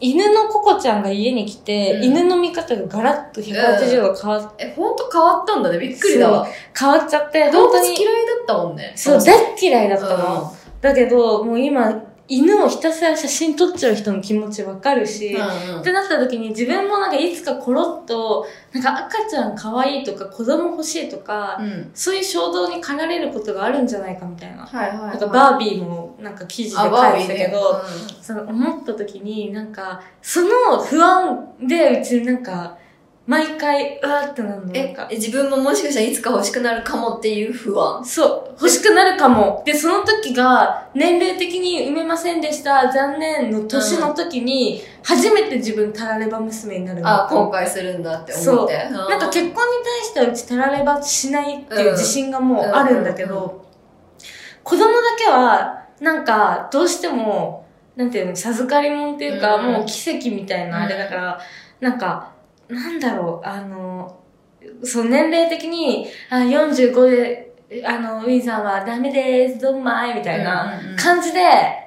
[0.00, 5.78] 犬のココちゃんが家に来て、うん犬の見方がガラッと180度変わ,、え、ほんと変わったんだね。
[5.78, 6.46] びっくりだわ。
[6.78, 8.92] 変わっちゃって、動物本当に、嫌いだったもんね。
[8.94, 10.52] そう、そ大っ嫌いだったうんの。
[10.80, 11.92] だけど、もう今、
[12.28, 21.90] 犬をひたすら写真撮っちゃう人の気持ちわかるし、うんうんってなった時に自分もなんかいつかコロッと、なんか赤ちゃん可愛いとか子供欲しいとか、うん。
[21.94, 24.66] そういう衝動に駆られることがあるんじゃないかみたいな。
[24.66, 25.08] はいはいはい。
[25.10, 27.82] なんかバービーもなんか記事であ、書いてたけど、
[28.20, 32.76] その思った時になんか、その不安でうちなんか、
[33.26, 34.66] 毎回、うわーってなるの。
[34.66, 38.02] なんえか、え自分ももしかしたらいつか欲しくなるかもっていう不安。
[38.02, 39.62] そう、欲しくなるかも。
[39.64, 47.08] で、その時が、年齢的に産めませんでした、残念の年の時に、初めて自分タラレバ娘になるの。
[47.08, 48.64] あ、後悔するんだって思そう。
[48.64, 48.90] って。
[48.90, 49.54] なんか結婚に対
[50.02, 53.64] してはうちタラレバしないっていう自信がもうあるんだけど、
[54.64, 61.40] 子供だけは、なんか、どうしても、なんていうの、授かり物っていうか、うんもう奇跡みたいなあれだから、
[61.80, 62.32] なんか、
[62.68, 64.18] なんだろう、あの、
[64.82, 67.47] そう、年齢的に、あ、45で、
[67.84, 71.40] あの、ウィンさんはダメです、どんまい、みたいな感じで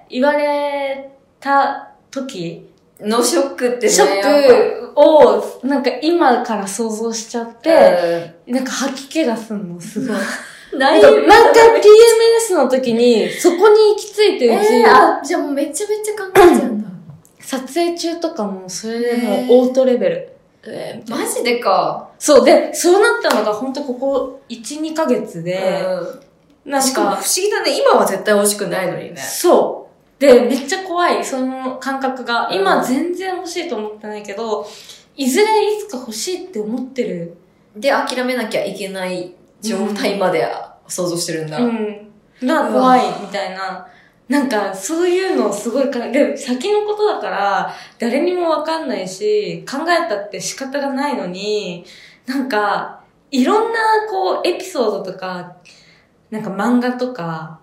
[0.09, 3.89] 言われた時、のショックってね。
[3.91, 10.17] ショックを、なんか今から想像しちゃって、て、なんか吐き気がすんの、すごい。
[10.77, 16.89] なんか、PMS の時に、そこに行き着いてうち、えー、あ、じゃあもうめちゃめちゃ考えちゃうんだ。
[17.41, 20.30] 撮影中とかも、それでもオートレベル。
[20.63, 22.09] えー、マジでか。
[22.19, 25.85] そう、で、そうなったのが本当ここ1、2ヶ月で、
[26.65, 27.79] なんしかも不か、思議だね。
[27.79, 29.17] 今は絶対欲しくないのにね。
[29.17, 29.89] そ
[30.19, 30.21] う。
[30.21, 32.47] で、めっちゃ怖い、その感覚が。
[32.47, 34.67] うん今全然欲しいと思ってないけど、
[35.15, 35.45] いずれ
[35.75, 37.35] いつか欲しいって思ってる。
[37.75, 40.47] で、諦めなきゃいけない状態まで
[40.87, 41.57] 想像してるんだ。
[41.57, 42.11] うん。
[42.43, 43.87] が怖いみたいな。
[44.31, 51.83] なんか、そういうのをすごいか、で、先のことだから、誰にもわかんないし、考えたって仕方がないのに、
[52.25, 53.79] なんか、いろんな、
[54.09, 55.57] こう、エピソードとか、
[56.29, 57.59] なんか漫画とか、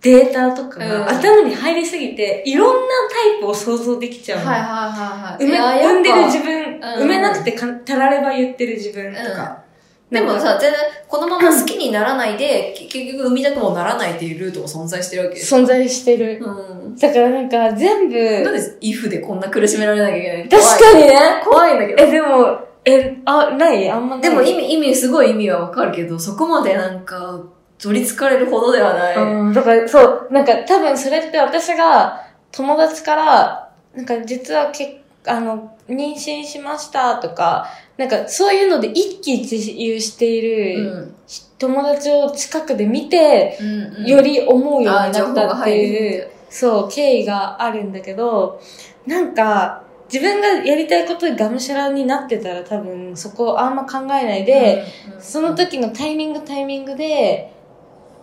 [0.00, 4.50] データとかうんが頭に入りすぎて、いろんなタイプを想像できちゃうの。
[4.50, 5.44] はいはいはいはい。
[5.44, 9.69] 埋め産んでる自分、うん埋めなくてかたられば言ってる自分とか。
[10.10, 16.40] でもさ、全然、このまま好きにならないで、 き結局産みたくもならないっていうルートも存在してるわけです存在してる。
[16.42, 16.96] うん。
[16.96, 21.18] だからなんか全部、なんで、イフでこんな苦しめられなきゃいけない確かにね。
[21.44, 22.02] 怖いんだけど。
[22.02, 23.88] え、でも、え、あ、ない？
[23.90, 24.22] あんまない。
[24.22, 27.40] でも意味、意味、すごい意味はわかるけど、そこまでなんか、
[27.78, 29.16] 取り憑かれるほどではない。
[29.16, 32.20] うん、だからそう、なんか多分それって私が
[32.52, 37.66] 友達から、なんか実はけあの、妊娠しましたとか、
[37.96, 41.14] なんかそういうので一喜一憂しているうん。
[41.58, 44.06] 友達を近くで見て、うん。
[44.06, 48.60] より思うようになったって入いう、そう、経緯があるんだけど、
[49.06, 57.52] なんか、自分がやりたいことでがむしゃらになってたら多分そこあんま考えないで、、うんその、時のタイミングタイミングで、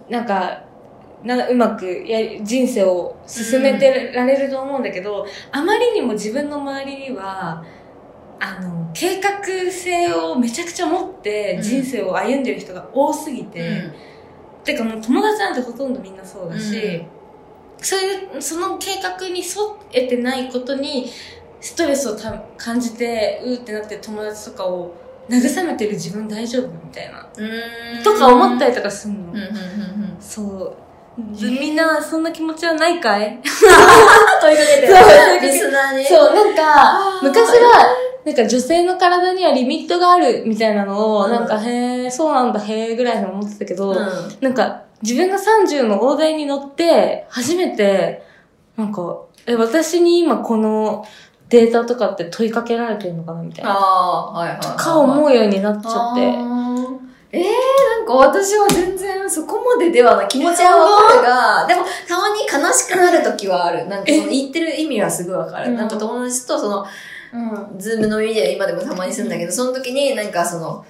[0.10, 0.64] なんか、
[1.24, 7.63] なうまくやり人生を進めてられると思うんだけど、あまりにも自分の周りには、
[8.39, 13.93] あの、計画性をめちゃくちゃ持って人生を歩んでる人が多すぎて、うん
[14.63, 17.07] てかもう友達なんてほとんどみんなそうだし、うん
[17.82, 19.45] そういう、その計画に沿
[19.91, 21.11] えてないことに、
[21.61, 24.93] ストレスをた感じて、うーってなってる友達とかを
[25.30, 27.28] 慰めてる自分大丈夫みたいな。
[27.38, 28.03] うん。
[28.03, 29.32] とか思ったりとかすんの。
[29.32, 30.18] うんうんうんうん。
[30.20, 30.76] そう。
[31.34, 33.39] ずみんな、そんな気持ちはないかい？
[33.41, 36.05] 問いかけてそうリスナーに。
[36.05, 37.88] そう、なんか昔は、
[38.26, 43.97] なんか女性の体にはリミットがあるみたいなのを、うんなんか、へえ、そうなんだ、へえ、ぐらいに思ってたけど、うん。
[44.41, 48.24] なんか、自分が30の大台に乗って、初めて、
[48.76, 51.05] なんか、え、私に今この
[51.49, 53.72] データとかって問いかけられてるのかなみたいな。
[53.72, 54.78] ああ、はいはいはい。
[54.78, 56.22] か思うようになっちゃって。
[57.38, 60.27] ええー、なんか私は全然そこまでではない。
[60.27, 61.75] 気持ちはわかるが、で？
[61.75, 63.88] もたまに悲しくなる時はある。
[63.88, 65.71] なんかその言ってる意味はすごいわかる。
[65.71, 66.85] うんなんか友達とその、
[67.33, 67.79] うん。
[67.79, 70.85] ズーム飲みで今でもたまにするんだけど、その時になんかその、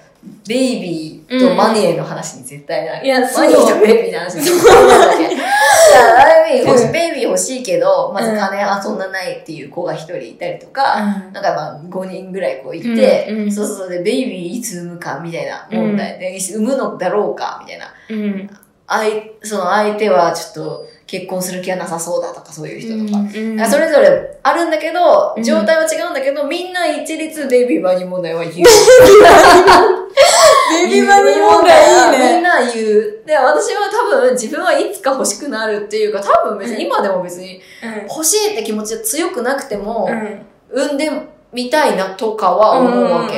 [0.46, 3.06] ベイビーとマネーの話に絶対なる。
[3.06, 5.34] いやマネーとベイビーの話に絶対なるわけ。
[5.34, 5.38] い
[6.64, 10.96] や、うんベイビー欲しいけど、まず金はそんなないっていう子が一人いたりとか、
[11.32, 17.86] なんかまあ5人ぐらいこういて、うんうんそうそうで、ベイビーいつ産むかみたいな問題で、産むのだろうかみたいな。
[18.10, 18.50] うん。
[18.86, 19.04] 相、
[19.42, 23.20] その相手はちょっと結婚する気はなさそうだとかそういう人とか。
[23.20, 28.54] うそれぞれあるんだけどう、ん状態は違うんだけど、みんな一律ベイビーバニー問題は言う。
[30.70, 32.34] ベビーマミ問題いいね。
[32.34, 33.22] みんな言う。
[33.26, 37.60] で、私は多分自分はいつか欲しくなるっていうか、多分別に今でも別に
[38.08, 40.08] 欲しいって気持ちが強くなくても、
[40.70, 41.10] 産んで
[41.52, 43.36] みたいなとかは思うわけ。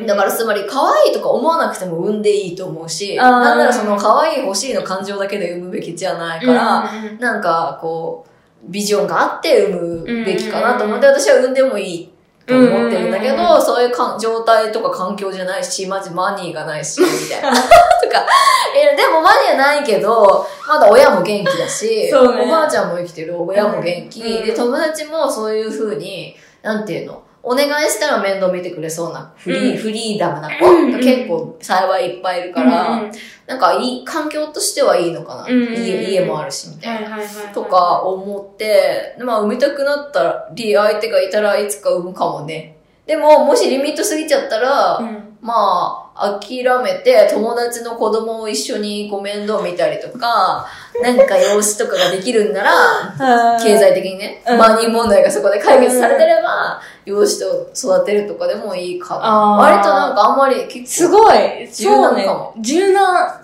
[0.00, 7.18] けだからつまり可愛いとか思わなくても産んでいいと思うし、なんならその可愛い欲しいの感情だけで産むべきじゃないから、うん。
[7.18, 8.30] なんかこう、
[8.70, 12.09] ビジョンがあって産むべきかなと思って、私は産んでもいい
[12.50, 17.50] と思ってるんだけど、そういうかん状態とか環境じゃないし、マジマニーがないし、 みたいな。
[17.54, 17.60] と
[18.08, 18.26] か、
[18.74, 22.14] え、でもマニーはないけど、まだ親も元気だし、ね。
[22.14, 33.02] おばあちゃんも生きてる、親も元気、うんで、友達もそういう風に、なんていうの、お願いしたら面倒見てくれそうなフリー、うんフリーダムな子うんが結構幸いいっぱいいるから、
[33.46, 35.44] なんかいい、環境としてはいいのかな。
[35.44, 37.10] うんうんうん家家もあるし、みたいな。
[37.10, 37.54] はいはいはい。
[37.54, 42.76] とか思って、まあ産みたくなったり、相手がいたらいつか産むかもね。
[43.06, 50.66] でも、もしリミット過ぎちゃったら、うんまあ、諦めて友達の子供を一緒にご面倒見たりとか、
[51.02, 59.20] なんか養子とかができるんなら、 経済的にね、うんマニー問題がそこで解決されてれば、養子と育てるとかでもいいかな。
[59.24, 63.40] あー割となんかあんまり結す構、ごい柔軟かもそうね柔軟。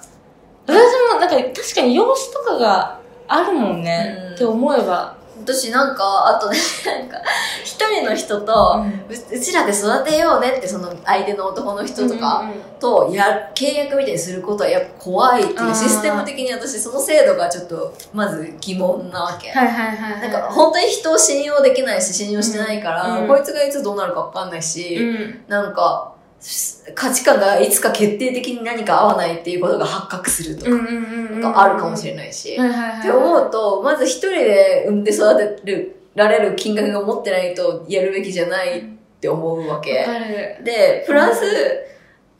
[0.66, 0.74] 私
[1.12, 2.98] も、なんか確かに養子とかが
[3.28, 4.16] あるもんね。
[4.28, 5.15] うんって思えば。
[5.46, 7.22] 私なんか、あとね、 なんか、
[7.62, 12.44] 一人の人と、ううちらで育てようねって、その相手の男の人とか
[12.80, 19.50] とや、契約みたいにすることはやっぱ怖いっていう、システム的に私その制度がちょっと、まず疑問なわけ。
[19.50, 20.20] はいはいはい。
[20.20, 25.44] なんか、本当に人を信用できないし、信用してないから、うんこいつがいつどうなるかわかんないし、うん。
[25.46, 26.15] なんか、
[26.94, 30.64] 価値観がいつか決定的に何か合わないっていうことが発覚すると
[31.40, 32.54] か、あるかもしれないし。
[32.54, 38.82] って思うと、まず一人で産んで育てる、られる金額が持ってないとやるべきじゃないっ
[39.20, 40.06] て思うわけ。
[40.62, 41.42] で、プラス、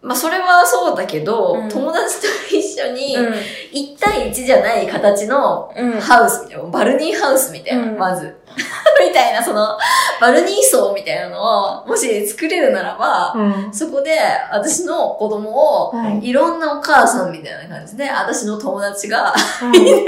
[0.03, 2.27] まあそれはそうだけど、うん友達と
[2.57, 3.33] 一緒に、うん。
[3.33, 6.01] 1対1じゃない形のうん。
[6.01, 8.37] ハウスみたいな、バルニーハウスみたいな、うんまず。
[9.07, 9.77] みたいな、その、
[10.21, 13.71] バルニー層みたいなのを、もし作れるならば、うん。
[13.73, 14.19] そこで
[14.51, 20.07] 私の子供を、うんいろんなお母さんみたいな感じで、私の友達が、うんベッドを見る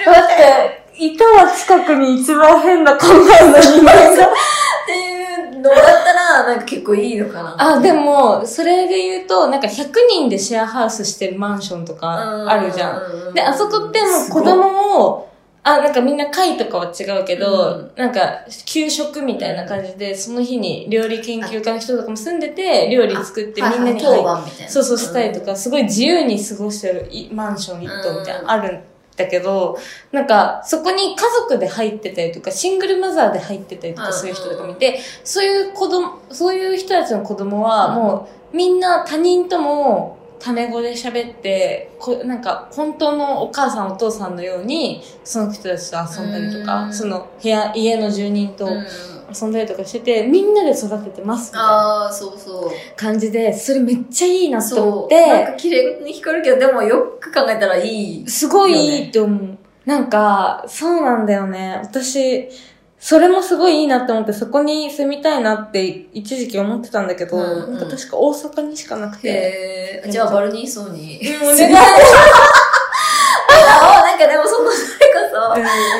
[0.00, 0.24] みだたいな。
[0.24, 3.06] って、いたわ、近くに一番変な考
[3.40, 4.26] えの人間が。
[4.26, 7.54] っていうのだったら、なんか結構いいのかな。
[7.58, 13.30] あ、でも、それで言うと、なんか100人でシェアハウスしてるマンションとかあるじゃん。
[13.30, 15.28] んで、あそこってもう子供を、
[15.66, 18.00] あ、なんかみんな会とかは違うけど、うん。
[18.00, 24.70] なんか給食みたいな感じで、その日に料理研究家の人とかも住んでて、料理作ってみんなに当入っ番みたいな。
[24.70, 28.80] そうそうしたりとか、すごい自由に過ごしてるいマンション一棟みたいなのあるん
[29.16, 29.76] だけど、
[30.12, 48.86] なんかそこに家族で入ってたりとか、シングルマザーで入ってたりとかする人とか見て、そういう子供、そういう人たちの子供はもうみんな他人ともタメ語で喋って、こなんか本当のお母さんお父さんのように、その人たちと遊んだりとうか、んその部屋、家の住人とうん
[49.34, 52.70] 遊んだりとかしてて、みんなで育ててますみたいなああ、そうそう。
[52.96, 55.06] 感じで、それめっちゃいいなって思。
[55.06, 58.28] って、なんか綺麗に光るけど、でもよく考えたらいい。
[58.28, 59.58] すごいいいって思う。
[59.84, 61.80] なんか、そうなんだよね。
[61.82, 62.48] 私、
[62.98, 67.72] それもすごいいいなって思って、そこに住みたいなって一時期思ってたんだけど、うんうん。
[67.74, 69.28] なんか確か大阪にしかなくて。
[69.28, 71.20] へえ、じゃあバルニー層に。
[71.20, 71.74] うんお願い
[73.58, 75.20] あなんかでもその、それこ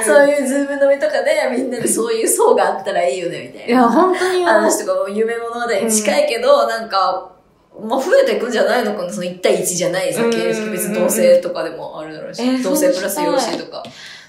[0.04, 3.66] そ、そういうズーム飲みとかでみんなでそういう層があったらいいよね、みたいな。
[3.66, 4.38] いや、本当に。
[4.38, 7.32] 思う話とかも夢物語に近いけど、なんか、
[7.78, 13.82] まあ増えていくんじゃないのかなその1対1じゃないさ、うん別に同性とかでもあるだろうし、えー同性プラス養子とか。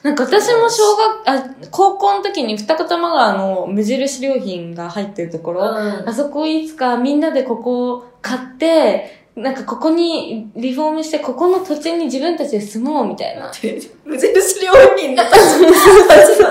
[0.04, 6.10] なんか私も小学、あ、高校の時に二子玉川の無印良品が入ってるところ、うん。
[6.10, 13.52] あそこいつかみんなでここを買って、なんかここにリフォームして、ここの土地に自分たちで住もうみたいな。
[14.04, 16.50] 無印良品の立場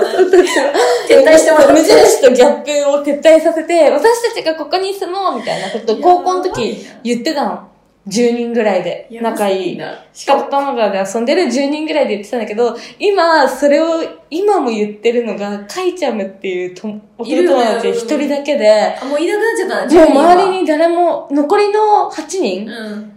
[1.07, 7.67] 撤退してもら無印とギャップを撤退させて、私たちがここに住もうみたいなことを高校の時言ってたの。
[8.07, 9.77] 10人ぐらいで、仲いい。
[9.77, 10.03] な。
[10.13, 16.87] しかも、玉川で遊んでる10人ぐらいで言ってたんだけど、今、それを、今も言ってるのが、カイちゃむっていうと
[17.17, 22.67] 弟友達一人だけで、あ、もういなくなっちゃったな、もう10人は周りに誰も、残りの8人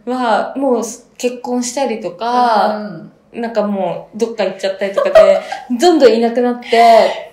[0.07, 0.13] うん。
[0.13, 0.83] は、もう
[1.17, 5.41] 結婚したりとうか、んなんかもう、どっか行っちゃったりとかで、
[5.81, 7.31] どんどんいなくなって、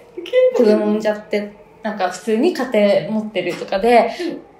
[0.55, 1.51] 子供産んじゃって、
[1.81, 2.63] なんか普通に家
[3.07, 4.11] 庭持ってるとかで、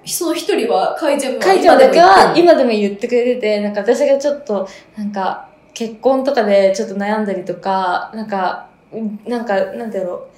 [0.04, 10.28] その一人は、かいちゃんはかいちゃんだけは今今でも言ってくれてて、なんか私がちょっと、なんか、結婚とかでちょっと悩んだりとか、なんか、うんなんか、なんだろ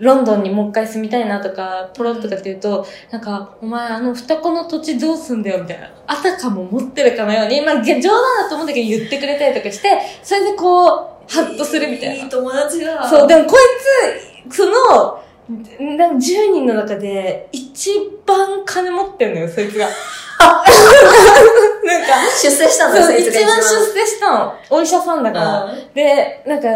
[0.00, 5.90] う、ロンドンにもう一回住みたいなとか、ポロッとかって言うと、なんか、お前あの双子の土地どうすんだよみたいな。
[6.06, 10.88] あたかも持ってるかのように、まあ冗談だと思うんだけど言ってくれたりとかして、それでこう、
[11.28, 12.14] ハッとするみたいな。
[12.14, 13.08] いい友達だ。
[13.08, 16.18] そう、でもこいつ、その、なんか10
[16.52, 17.90] 人の中で一
[18.26, 19.86] 番金持ってんのよ、そいつが。
[19.86, 19.94] なん
[20.64, 20.72] か、
[22.42, 23.62] 出世したんだ、そう、一番出
[24.00, 24.54] 世したの。
[24.70, 25.70] お医者さんだから。
[25.94, 26.68] で、なんか、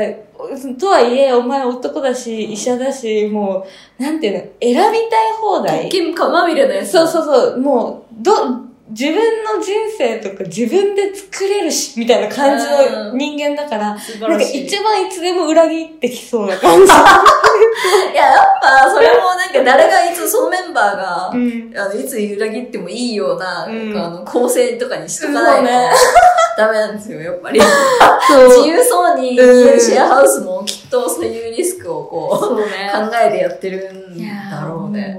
[0.79, 3.67] とはいえ、お前男だし、医者だし、も
[3.99, 5.89] う、なんていうの、選びたい放題。
[5.89, 6.93] 金貨まみれのやつ。
[6.93, 8.33] そうそうそう、もう、ど、
[8.91, 9.15] 自分
[9.45, 14.41] の人生とか自分で作れるし、みたいな感じの人間だから、なんか。
[14.41, 16.85] 一番いつでも裏切ってきそうな感じ。
[18.13, 21.73] いや、やっぱ、それもなんか誰がいつ、そのメンバーが、うん。
[21.77, 25.91] あの、いつ裏切ってもいいような、うんなあの、構成とかにしとかないと、ね
[26.57, 27.61] ダメなんですよ、やっぱり。
[27.61, 32.91] 自由そうに言えるシェアハウスもきっとそういうリスクをこう、そうね。
[32.93, 34.19] 考えてやってるん
[34.51, 35.19] だろうね。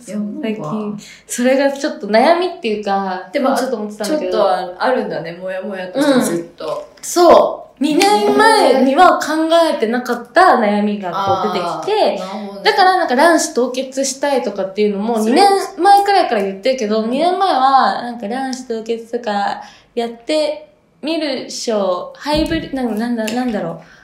[0.00, 4.38] 最近、それがちょっと悩みっていうか、でもちょっと思ってたんちょっだけど。
[4.38, 6.88] とはあるんだね、もやもやとしてずっと。
[7.02, 7.82] そう。
[7.82, 12.20] 2年前には考えてなかった悩みがこう出てきて、ね
[12.62, 15.48] だからなんか卵子凍結したいとかっていうのも2そう年
[15.78, 19.62] 前くらいから言ってるけど、2年前はなんか卵子凍結とか
[19.94, 23.99] やってみるっしょ、ハイブリ、なんなんだ、なんだろう。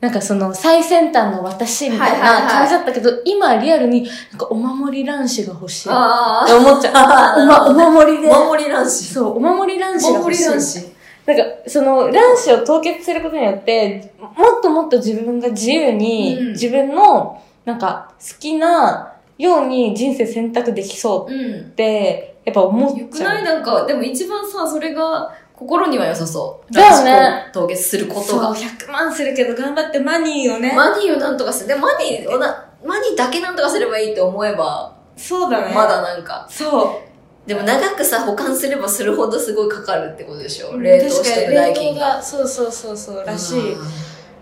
[0.00, 5.88] なんかその最先端の私みたいはいはいはない感じだったけど、今リアルになんかお守り卵子が欲しい。
[5.88, 7.42] ってあ思っちゃう。
[7.42, 8.30] おま、お守りで。
[8.30, 9.04] あ、守り男子。
[9.04, 10.44] そう、お守り卵子が欲しい。
[10.48, 10.96] 守り男子。
[11.26, 21.64] なんか、その、卵子を凍結することによって、もっともっと自分が自由に、うん自分の、なんか、好きなように人生選択できそううんっ。
[21.70, 23.34] て、やっぱ思っよくちゃう。
[23.34, 23.44] ない？
[23.44, 26.72] なんか、でも一番さ、それが心には良さそう。
[26.72, 28.54] だよね凍結することそう、が。
[28.54, 30.72] 100万するけど頑張ってマニーをね。
[30.76, 31.68] マニーをなんとかする。
[31.68, 35.74] で、マニーをな、マニーだけなんとかすればいいって思えば、そうだね。
[35.74, 36.46] まだなんか。
[36.50, 37.48] そう。
[37.48, 42.16] でも長くさ、保管すればするほどすごいかかるってことでしょ冷凍してる代金が。
[42.16, 42.22] が。
[42.22, 43.72] そうそうそうそう、らしい。
[43.72, 43.86] うん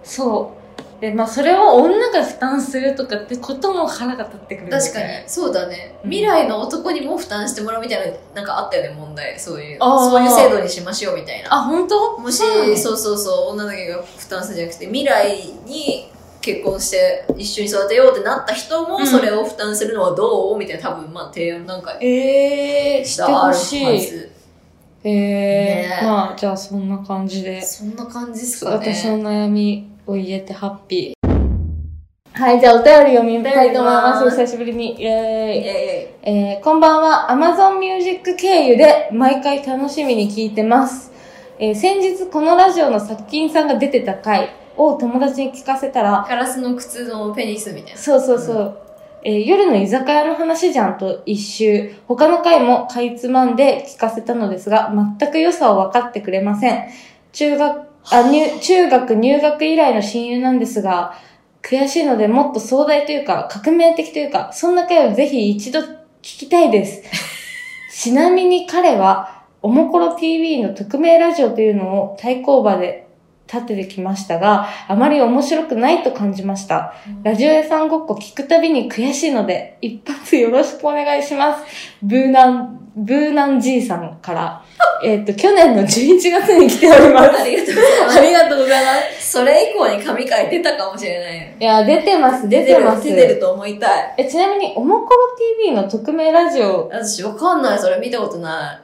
[0.03, 0.64] そう。
[1.01, 4.71] で、まあ、それを女が負担するとかってことも腹が立ってくる。
[4.71, 5.07] 確かに。
[5.27, 5.97] そうだね。
[6.03, 9.39] うん未来の男にも負担してもらうみたいな、なんかあったよね、問題。
[9.39, 9.79] そういう。
[9.81, 11.55] そういう制度にしましょうみたいな。
[11.55, 12.19] あ、本当？
[12.19, 12.43] もし、
[12.77, 15.37] そうそうそう女だけが負担するんじゃなくて、未来
[15.67, 20.59] に結婚して一緒に育てようってなった人も、うんそれを負担するのはどう？
[20.59, 24.01] みたいな、多分、まあ、提案なんかえー、してあるはほしい。
[24.01, 24.31] ず。
[25.03, 27.61] えー、ねまあ、じゃあそんな感じで。
[27.63, 28.77] そんな感じですかね。
[28.77, 31.15] 私の悩みを言えてハッピー。
[32.33, 34.31] はい、じゃあお便り読みたいと思います。
[34.31, 35.01] 久しぶりに。
[35.01, 35.65] イェーイ。
[36.23, 37.29] えーこんばんは。
[37.31, 41.13] Amazon Music 経由で毎回楽しみに聞いてます。
[41.59, 47.99] えー先日このラジオの作品さんが出てた回を友達に聞かせたら、ガラスの靴のペニスみたいな。
[47.99, 48.79] そうそうそう。
[49.23, 56.89] えー夜の居酒屋の話じゃんと一周、他の回もかいつまんで聞かせたのですが、全く良さを分かってくれません。
[57.33, 61.15] 中学、あ、入、中学入学以来の親友なんですが、
[61.63, 65.87] 悔しいのでもっと壮大というか、革命的というか、そんな回をぜひ一度聞
[66.21, 67.03] きたいです。
[67.91, 73.04] ちなみに彼は、おもころ TV の匿名ラジオというのを対抗馬で
[73.53, 76.95] 立ててきましたが、あまり面白くないと感じました。
[77.23, 81.65] ラジオ屋さんごっこ聞くたびに悔しいので、一発よろしくお願いします。
[82.03, 84.63] ブーナン、ブーナンじいさんから、
[85.05, 85.87] えっと、去年の11
[86.31, 87.43] 月に来ております。
[87.43, 88.19] ありがとうございます。
[88.19, 89.31] ありがとうございます。
[89.33, 91.43] それ以降に神回出たかもしれないよ。
[91.61, 93.05] いや、出てます、出てます。
[93.05, 94.15] 出てると思いたい。
[94.17, 95.37] え、ちなみに、おもころ
[95.67, 98.84] TV の匿名ラジオ、私わかんない、それ見たことなうん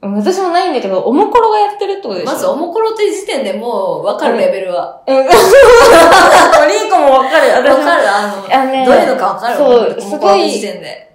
[0.00, 2.26] 私もないんだけど、おもころがやってるってことでい。
[2.26, 2.32] しょ？
[2.32, 5.02] まず、おもころって時点でもうわかるレベルは。
[5.06, 5.16] うん。
[5.24, 7.48] リーコもわかる。
[7.50, 9.56] わかるあの、あのねどういうのかわかる？
[9.56, 10.62] そうすごい。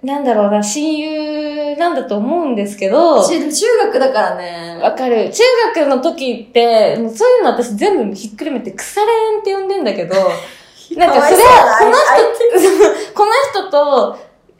[0.02, 4.78] なんだろうな、親友なんだと思うんですけど、中中学だからね。
[4.82, 5.30] わかる。
[5.30, 5.42] 中
[5.74, 10.14] 学の時って、もうそういうの私全部ひっくるめて腐れ縁って呼んでんだけど、
[10.98, 12.02] なんかそれは、この人、
[13.16, 14.16] この人と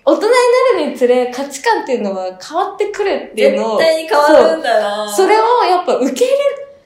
[0.06, 0.32] 大人に
[0.78, 5.08] なるにつれ価値観っていうのは変わってくるっていうのを、絶対に変わるんだな。
[5.08, 6.32] そうそれをやっぱ受け入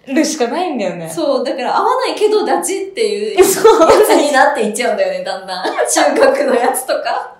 [0.06, 1.08] れるしかないんだよね。
[1.08, 3.80] そう、だから合わないけどダチっていう そう。
[3.80, 5.64] やつになっていっちゃうんだよね、だんだん。
[5.66, 7.34] 中学のやつとか。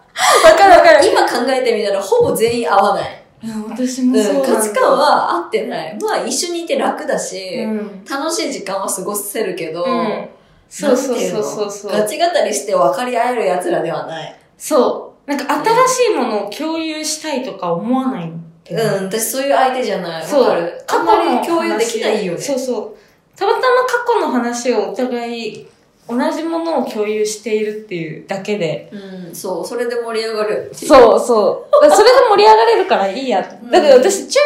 [0.45, 1.07] わかるわかる。
[1.07, 3.23] 今考えてみたらほぼ全員合わない。
[3.71, 5.97] 私うんもそうなんだ価値観は合ってない。
[6.01, 8.05] まあ一緒にいて楽だし、うん。
[8.05, 10.29] 楽しい時間は過ごせるけど、うん。
[10.69, 11.93] そうそうそうそうそう。
[11.93, 14.37] ガチ語りして分かり合える奴らではない。
[14.57, 15.08] そう。
[15.29, 20.27] なんか新しいものを共有したいとか思わないんだよねうん、私そういう相手じゃない。
[20.27, 20.85] そうわかる。
[20.89, 22.41] あんまり共有できないよね。
[22.41, 22.97] そうそう。
[23.37, 25.67] たまたま過去の話をお互い
[26.09, 28.91] 同じものを共有しているっていうだけで。
[28.91, 30.71] うん、そう、それで盛り上がる。
[30.75, 31.91] そうそう。
[31.91, 34.39] それで盛り上がれるからいいやだから私中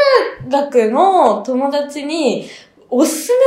[0.49, 2.49] 学の友達に
[2.95, 3.38] おすすめ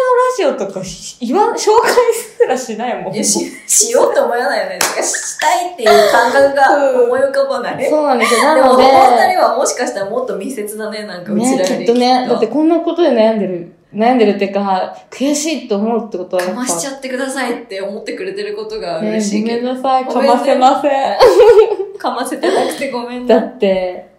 [0.41, 3.13] のラジオとかし言わ、紹介すらしないもん。
[3.13, 4.79] いやし、しようって思わないよね。
[4.79, 7.87] なんかしたいっていう感覚が思い浮かばない。
[7.87, 8.55] そうなんですよ。
[8.55, 11.85] でも、おなので、二人はもしかしたらもっと密接だね、なんかうちね、らより。
[11.85, 16.55] きっとね、だってこんなことで悩んでる、悩んでるっていうか、悔しいと思うってことはやっぱ。
[16.55, 19.73] かましちゃってくださいって思ってくれてることがね嬉しいごめけど。
[19.73, 21.17] んなさい、ごめんねかませません。
[21.99, 23.41] かませてなくてごめんだな。
[23.45, 24.14] って、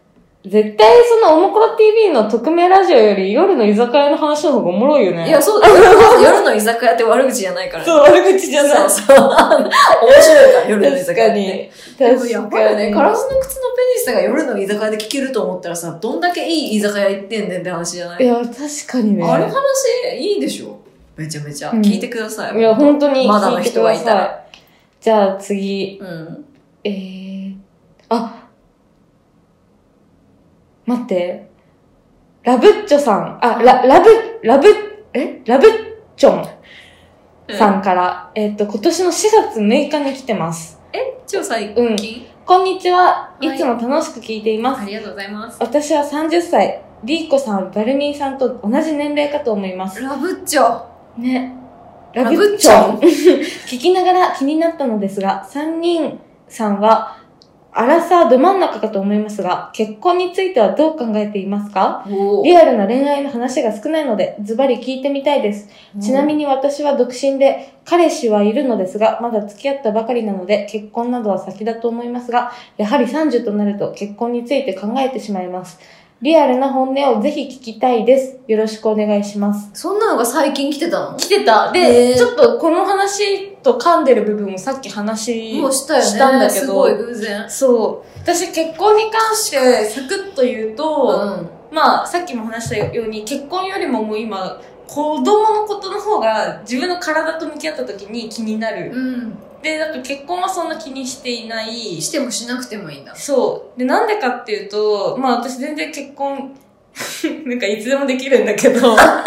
[0.46, 5.26] 絶対そのおもころ TV の匿名ラジオより夜の居酒屋の話の方がおもろいよね。
[5.26, 5.60] いや、そう。
[6.22, 7.84] 夜の居酒屋って悪口じゃないから。
[7.84, 8.72] そう、悪口じゃない。
[8.76, 9.16] そうそう。
[9.18, 11.70] 面白いから、夜の居確酒屋って。
[11.98, 12.10] かに。
[12.10, 18.24] でもやっぱりね、カラかスの靴のペニスが夜の居酒屋で聞けると思ったらさ、どんだけいい居酒屋行ってんねんって話じゃない？
[18.24, 18.46] いや、確
[18.86, 19.24] かにね。
[19.24, 19.52] あの話
[20.16, 20.76] いいでしょ？
[21.16, 21.70] めちゃめちゃ。
[21.72, 22.58] うん聞いてください。
[22.58, 24.44] いや、本当にまだの人がいたら。
[25.00, 26.44] じゃあ次、うん。
[26.84, 27.54] えー、
[28.10, 28.45] あ、
[30.86, 31.50] 待って。
[32.42, 34.08] ラブッチョさん、あ、ラ、ラブ、
[34.42, 34.68] ラブ、
[35.12, 35.42] え？
[35.44, 35.70] ラブッ
[36.16, 36.48] チョン
[37.58, 40.76] さんから、えっ、と、今年の4月6日に来てます。
[41.26, 42.98] 超最うん近、こんにちは。
[42.98, 44.82] はいいつも楽しく聞いています。
[44.82, 45.58] ありがとうございます。
[45.60, 46.82] 私は30歳。
[47.02, 50.00] リーコさん、バルミンさんと同じ年齢かと思います。
[50.00, 50.84] ラブッチョ。
[51.18, 51.52] ね。
[52.12, 52.96] ララブッチョ。
[53.66, 57.18] 聞きながら気になったのですが、3人さんは、
[57.78, 62.06] アラサーど真ん中かと思いますが、結婚についてはどう考えていますか？
[62.08, 65.68] おリアルな恋愛の話が少ないので、ズバリ聞いてみたいです。
[66.00, 75.78] ちなみに私は独身で、彼氏はいるのですが、まだ付き合ったばかりなので、結婚などは先だと思いますが、やはり30となると結婚について考えてしまいます。
[76.22, 78.40] リアルな本音をぜひ聞きたいです。
[78.48, 79.68] よろしくお願いします。
[79.74, 81.16] そんなのが最近来てたの？
[81.18, 81.70] 来てた。
[81.72, 87.50] で、ちょっとこの話と噛んでる部分もさっき話したんだけどすごい偶然。
[87.50, 88.18] そう。
[88.20, 91.74] 私結婚に関してサクッと言うと、うん。
[91.74, 98.92] まあさっきも話したように結婚よりももう今子供のことの方が自分の体と向き合った時に気になる。
[98.92, 99.38] うん。
[99.62, 102.00] で、なんか結婚はそんな気にしていない。
[102.00, 103.14] してもしなくてもいいんだ。
[103.16, 103.78] そう。
[103.78, 106.54] で、なんでかっていうと、まあ私全然結婚、
[107.46, 109.24] なんかいつでもできるんだけど、 あ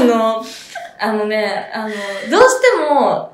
[0.00, 0.42] の、
[0.98, 1.90] あのね、あの、
[2.30, 3.30] どうしても、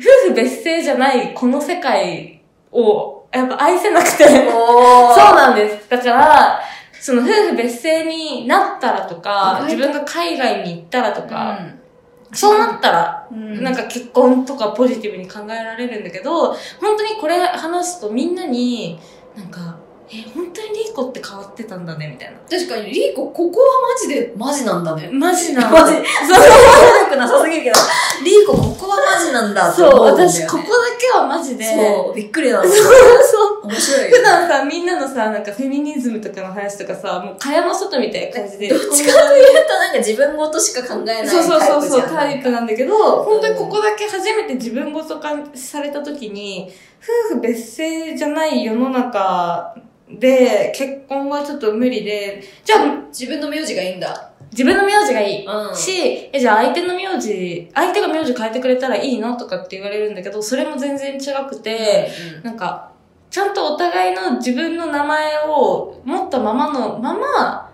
[0.00, 4.24] 夫婦別姓じゃないこの世界を、やっぱ愛せなくて。
[4.26, 5.88] そうおなんです。
[5.88, 6.60] だから、
[6.92, 11.58] その夫婦別姓になったらとか、自分が海外に行ったらとか、
[12.32, 13.62] そうなったら、うん。
[13.62, 18.98] なんか結婚とかポジティブに考えられるんだけど、本当にこれ話すとみんなに、
[19.36, 19.76] なんか、
[20.12, 22.38] え、本当にリーコって変わってたんだね、みたいな。
[22.50, 25.08] 確かに、リーコ、ここはマジで、マジなんだね。
[25.12, 25.94] マジなマジ。
[26.26, 27.76] そうそれは悪くなさすぎるけど、
[28.24, 30.34] リーコ、ここはマジなんだってそう、思うんだよ、ね。
[30.34, 30.68] 私ここだ
[30.98, 32.68] けはマジで、そう、びっくりなんだ。
[32.68, 32.90] そうそ
[33.62, 33.66] う。
[33.68, 38.68] 面白いよ、普段さ、みんなのさ、なんかフェミニズムとかの話とかさ、もう蚊帳の外みたいな感じで。
[38.68, 41.42] どっちかというと、なんか自分ごとしか考えないそう。
[41.44, 46.72] そうそうそう、タイプなんだけど、本当にここだけ初めて自分ごと化された時に、
[47.30, 49.74] 夫婦別姓じゃない世の中
[50.18, 54.32] で結婚はちょっと無理で、じゃあ自分の名字がいいんだ。
[54.50, 55.46] 自分の名字がいい。
[55.46, 55.76] うん。
[55.76, 59.36] し、え、じゃあ相手の名字、相手が名字変えてくれたらいいの？
[59.36, 62.10] とかって言われるんだけど、それも全然違くて、
[62.42, 62.90] なんか、
[63.30, 67.70] ちゃんとお互いの自分の名前を持ったままのまま、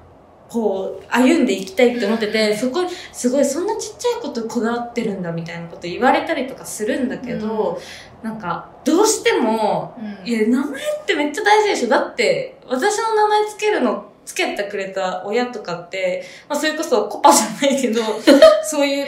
[0.49, 2.81] こう、歩んでいきたいって思ってて、そこ、
[3.11, 7.81] すごいそんなちっちゃいことこだわってるんだみたいなこと言われたりとかするんだけど、
[8.23, 18.03] なんか、どうしても、うんいや、名前ってめっちゃ大事でしょだって、私の名前つけるの、つけてくれた親とかって、まあそれこそコパじゃないけど、
[18.65, 19.07] そういう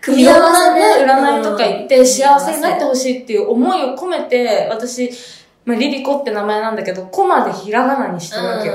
[0.00, 5.10] 組み合わせねいろんなね、占いとか行って、うん幸せになってほしいっていう思いを込めて、私、
[5.64, 8.74] まあ、リリコって名前なんだけど、コまでひらがなにしてるわけよ。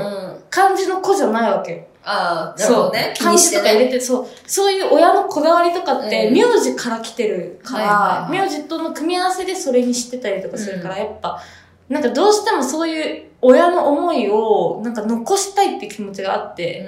[0.50, 1.78] 漢字の子じゃないわけよ。
[2.04, 3.12] ああ、なるほどね。
[3.14, 3.36] 気漢。
[3.36, 6.34] 字とか入れて、そう、そういう親のこだわりとかって、うん。
[6.34, 11.40] 名字から来てるから、名字との組み合わせでそれにしてたりとかするから、やっぱ、
[11.88, 16.86] なんかどうしてもそういう親の思いを、なんか残したいって気持ちがあって、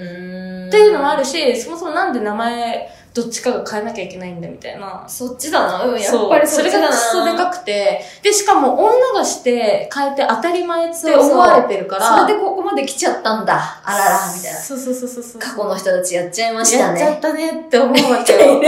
[0.66, 5.05] っっていうのもあるし、そもそもなんで名前、どっちかが変えなきゃいけないんだみたいな。
[5.07, 5.85] そっちだな。
[5.85, 13.81] うん、やっぱりそれがクソでかくて、で、しかも女がして変えて当たり前って思われてるから、それでここまで来ちゃったんだ。
[13.85, 14.59] あらら、みたいな。
[14.59, 15.41] そうそうそうそうそう。
[15.41, 17.01] 過去の人たちやっちゃいましたね。
[17.01, 18.61] やっちゃったねって思うわけよ。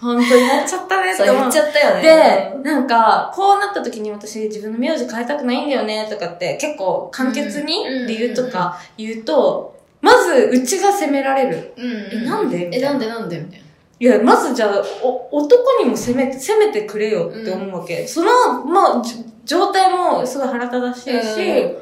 [0.00, 1.36] 本当にやっちゃったねって思う。
[1.36, 2.62] そう言っちゃったよね。
[2.64, 11.74] で、なんか、こうなった時に私自分の名字変えたくないんだよねとかって結構簡潔にうん理由とか言うと、まずうちが責められる。
[11.76, 12.22] うん。
[12.22, 12.70] えなんで？
[12.72, 13.66] え、なんでなんでみたいな。
[14.02, 18.04] いや、まずじゃあ、お、男にも責め、責めてくれよって思うわけ。
[18.04, 21.76] その、まあ、じ状態もすごい腹立たしいし、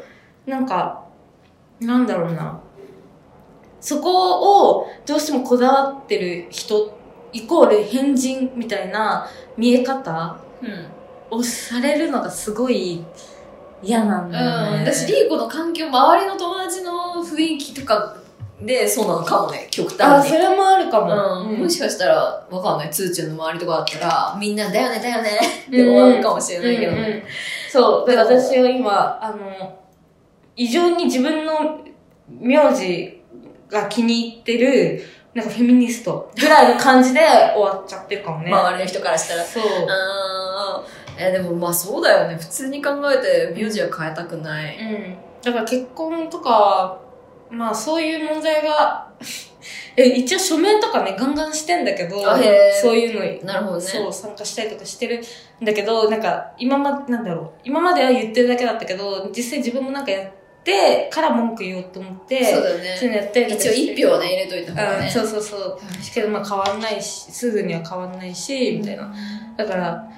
[0.45, 1.07] なんか、
[1.81, 2.61] なんだろうな。
[3.81, 6.95] そこをどうしてもこだわってる人、
[7.33, 9.27] イコール変人みたいな
[9.57, 11.39] 見え方うん。
[11.39, 13.03] をされるのがすごい
[13.83, 14.79] 嫌なんだよね。
[14.81, 14.87] うん。
[14.87, 16.93] 私、リーコの環境、周りの友達の
[17.25, 18.20] 雰囲気とか
[18.62, 20.32] で、そうなのかもね、極あ、端に。
[20.32, 21.51] それもあるかも。
[21.51, 25.31] うん、もしかしたら、わかんない、つーちゃんの周りとかだったら、みんな、だよね、だよね、
[25.69, 27.24] って終わるかもしれないけどうんうんね。
[27.70, 28.11] そう。
[28.11, 29.78] で、私は今、あの、
[30.57, 31.81] 異常に自分の
[32.39, 33.23] 名字
[33.69, 37.20] が気に入ってる、なんかフェミニストぐらいの感じで
[37.55, 38.53] 終わっちゃってるかもね。
[38.53, 39.45] 周りの人からしたら。
[39.45, 39.62] そう。
[39.89, 42.37] あーえ、でもまあそうだよね。
[42.37, 44.77] 普通に考えて、名字は変えたくない。
[44.77, 45.16] うん。
[45.43, 46.99] だから結婚とか、
[47.51, 49.09] まあそういう問題が、
[49.97, 52.23] え、一応署名とかね、ガンガンしてんだけど、
[52.81, 53.83] そういうのなるほどね。
[53.83, 55.23] そう、参加したりとかしてる
[55.61, 60.31] んだけど、なんか、今ま、なんだろう、今までは言ってるだけだったけど、実際自分もなんかやっ
[60.65, 63.17] てから文句言おうと思って、そうだよそういうね。
[63.17, 65.11] のやったりとか一応一票はね、入れといた方がうん、ね。
[65.11, 65.79] そうそうそう。
[66.15, 69.13] けどまあ変わんないし、すぐには変わんないし、みたいな。
[69.57, 70.09] だから、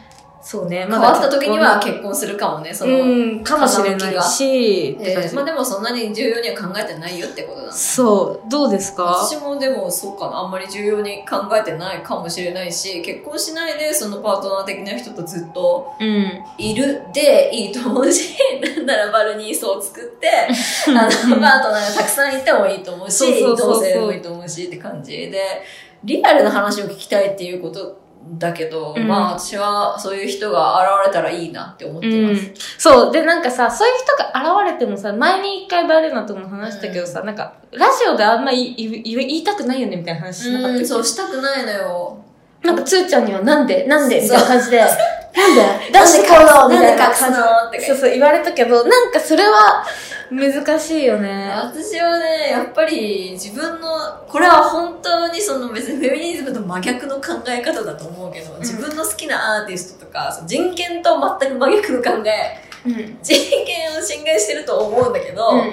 [0.44, 0.86] そうね。
[0.90, 3.01] 変わった時には結結婚するかもね、そ婚の。
[3.05, 7.73] うん、かもしれないし、えーまあでもそんなに重要には考えてないよってことだね。
[7.73, 9.05] そう、どうですか？
[9.05, 10.39] 私もでもそうかな。
[10.39, 16.43] あんまり重要に考えてないかもしれないし、結婚しないでそのパートナー的な人とずっとうん。
[16.59, 20.28] いるでいいと思うし、なんならバルニーソを作って、
[20.89, 25.40] あの、パートナーがたくさんいてもいいと思うし、同性でもいいと思うしって感じで、
[26.05, 28.02] リアルな話を聞きたいっていうこと
[28.39, 29.07] だけど、うん。
[29.07, 32.47] まあ私はそういう人が現れたらいいなって思ってます。
[32.47, 32.55] うん。
[32.78, 33.12] そう。
[33.12, 42.19] で、なんかさ、そういう人が現れてもさ、前に一回バレナとも話したけどさ、なんか、ラジオであんま言い言いたくないよねみたいな話しなかったうん、そうしたくないのよ。
[42.62, 44.20] なんかつーちゃんにはなんでなんで？
[44.20, 45.03] みたいな感じで、 なんで？
[45.90, 49.85] 出なんでしてこうよみたいな感じのってそうそう言われたけど、なんかそれは
[50.33, 51.51] 難しいよね。
[51.51, 53.89] 私はね、やっぱり自分の、
[54.27, 61.11] これは本当にその別にフェミニズムと真逆の考え方だと思うけど、自分の好きなアーティストとか、その人権と
[61.41, 62.93] 全く真逆の考え、うん。
[62.93, 63.35] うん人
[63.65, 65.73] 権を侵害してると思うんだけど、うん。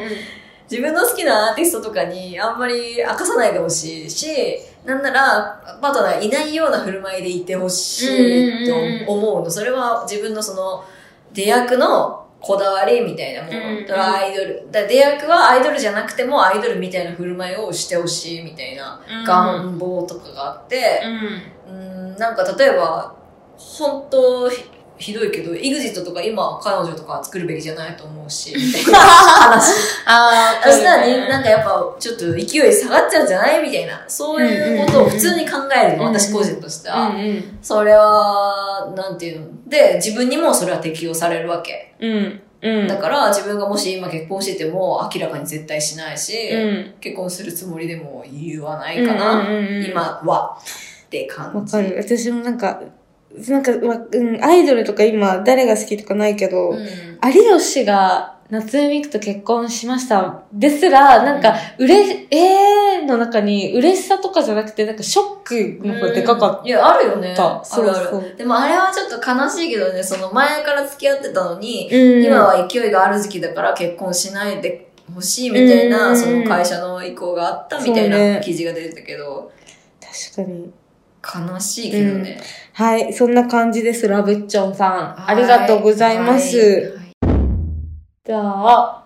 [0.70, 4.28] 自分の好きなアーティストとかにあんまり明かさないでほしいし、
[4.86, 8.68] なんなら、パートナーがいないような振る舞いでいてほしい
[9.06, 9.50] と思うの。
[9.50, 10.84] それは自分のその、
[11.34, 13.58] 出役のこだわりみたいなもの。
[14.02, 14.68] アイドル。
[14.72, 21.02] だ出役はアイドルじゃなくてもアイドルみたいな振る舞いをしてほしいみたいなうん願望とかがあって、
[21.68, 21.76] うん。
[21.76, 21.78] う
[22.14, 23.14] ん、なんか例えば、
[23.58, 24.50] 本当
[25.00, 29.74] ひひどいけど、EXIT とか今彼女とか作るべきじゃないと思うし、みたいな話。
[30.06, 33.64] あそしたらね、なんかやっぱちょっと勢い下がっちゃうんじゃない？
[33.64, 34.04] みたいな。
[34.08, 37.16] そういうことを普通に考えるの、私個人としてうは。
[37.62, 39.48] それは、なんていうの？
[39.68, 41.96] で、自分にもそれは適用されるわけ。
[42.00, 42.42] うん。
[42.62, 42.88] うん。
[42.88, 46.94] だから自分がもし今結婚してても明らかに絶対しないし、うん。
[47.00, 49.48] 結婚するつもりでも言わないかな。
[49.88, 50.58] 今は。
[51.06, 51.78] って感じ。
[51.78, 51.96] わかる。
[51.98, 52.82] 私もなんか、
[53.50, 56.78] なんか、わうん、アイドルとか今誰が好きとかないけど、うん。
[56.78, 60.44] 有吉が夏海美久と結婚しました。
[60.52, 67.34] ですら、なんか、うれ、えーの中に嬉しさとかじゃなくて、なんかショックの方がでかかっいや、あるよね。
[67.36, 67.62] た。
[67.62, 68.06] あるある。
[68.10, 68.36] そうそう。
[68.36, 79.52] でもあれはちょっと悲しいけどね、その前から付き合ってたのに、うん今は勢いがある時期だから結婚しないでほしいみたいな、うんその会社の意向があったみたいそうねな記事が出てたけど、
[80.36, 80.72] 確かに。
[81.22, 82.40] 悲しいけどね。
[82.80, 84.92] はい、そんな感じです、ラブッチョンさん。
[85.22, 86.58] はいありがとうございます。
[86.58, 87.00] はい
[88.26, 88.99] じゃあ、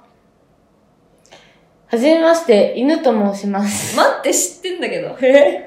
[1.93, 3.95] はじめまして、犬と申します。
[3.95, 5.15] 待って、知ってんだけど。
[5.21, 5.63] え？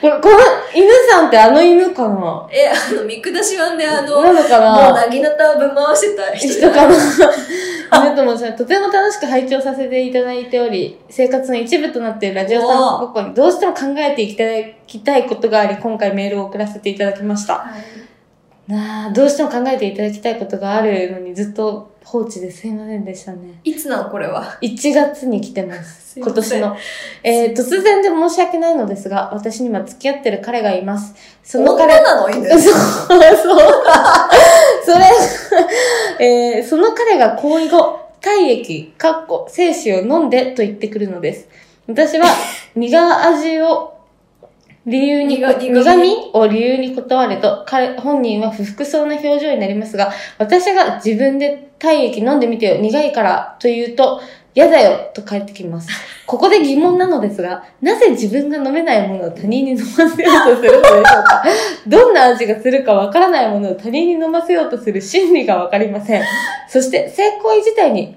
[0.00, 0.36] これ、この
[0.72, 2.48] 犬さんってあの犬かな？
[2.52, 4.84] え、あの、見下し湾であの、なのかな？
[4.84, 6.94] もう、なぎなたをぶん回してた人かな？
[8.06, 8.56] 犬と申します。
[8.56, 14.52] とても楽しく拝聴させていただいており、生活の一部となっているラジオさんごっこにどうしても考えていただ
[14.86, 17.66] きたいことがあり、今回メールを送らせていただきました。
[18.68, 23.60] なあ、どうしても考えていただきたいことがあるのにずっと放置ですいませんでしたね。
[23.64, 26.18] いつなんこれは？1月に来てます。
[26.18, 26.74] 今年の。
[27.22, 31.14] えー、突然で申し訳ないのですが、私には付き合ってる彼がいます。
[31.44, 32.30] その彼女なの？
[32.30, 32.48] 犬。
[32.48, 33.58] そう、そう。
[34.86, 35.04] それ、
[36.56, 41.46] えー、その彼が行為後、体液、かっこ、精子を飲んでと言ってくるのです。
[41.86, 42.24] 私は、
[42.74, 43.97] 苦味を
[44.86, 54.20] 理由に、苦苦味苦味を理由に断ると、彼、本人は不服そうな表情になりますが、私が自分で体液飲んでみてよ、苦いから、と言うと、
[54.54, 55.88] 嫌だよ、と返ってきます。
[56.26, 61.42] ここで疑問なのですが、なぜ自分が飲めないものを他人に飲ませようとするのでしょうか？
[61.86, 66.22] どんな味がするかわからないものを他人に飲ませようとする心理がわかりません。
[66.68, 68.16] そして、性行為自体に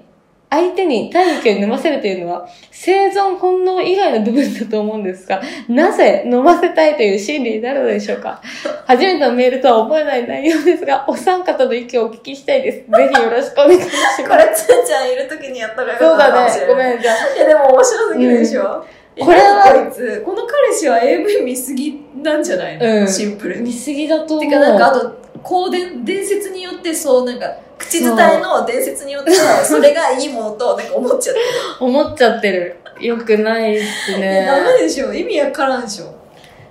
[0.50, 2.46] 相手に体液を飲ませるというのは、
[2.84, 8.42] 生存本能以外の部分だと思うんですが、なぜ飲ませたいという心理になるのでしょうか？
[8.88, 12.78] 初めてのメールとは思えない内容ですが、お三方の意見をお聞きしたいです。
[12.78, 12.84] ぜ
[13.14, 14.28] ひよろしくお願いします。
[14.28, 16.66] これ、つーちゃんいる時にやったらよそうかったかもしだね。
[16.66, 16.92] ごれない。
[16.94, 17.36] めん、じゃあ。
[17.36, 18.84] いや、でも面白すぎるでしょ。
[19.20, 23.62] これはえこいつ、この彼氏は AV 見すぎなんじゃないの、うんシンプルに。
[23.62, 24.40] 見すぎだと思う。
[24.40, 27.46] てか、なんか、あと、こう伝、伝説によって、そう、なんか、
[27.78, 29.32] 口伝えの伝説によって、
[29.64, 31.46] それがいいものと、なんか思っちゃってる。
[31.80, 32.76] 思っちゃってる。
[33.00, 34.46] よくないっすね。
[34.46, 36.14] ダメでしょ意味わからんでしょ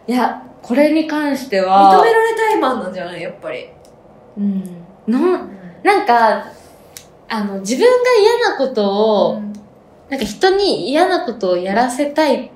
[0.07, 3.21] いや、これに関して認は、められたいマンなんじゃない？
[3.21, 3.67] やっぱり。
[4.37, 4.63] うん。
[5.07, 5.19] の、
[5.83, 6.45] なんか、
[7.27, 7.89] あの、自分が
[8.21, 9.41] 嫌なことを、
[10.09, 12.51] なんか人に嫌なことをやらせたい、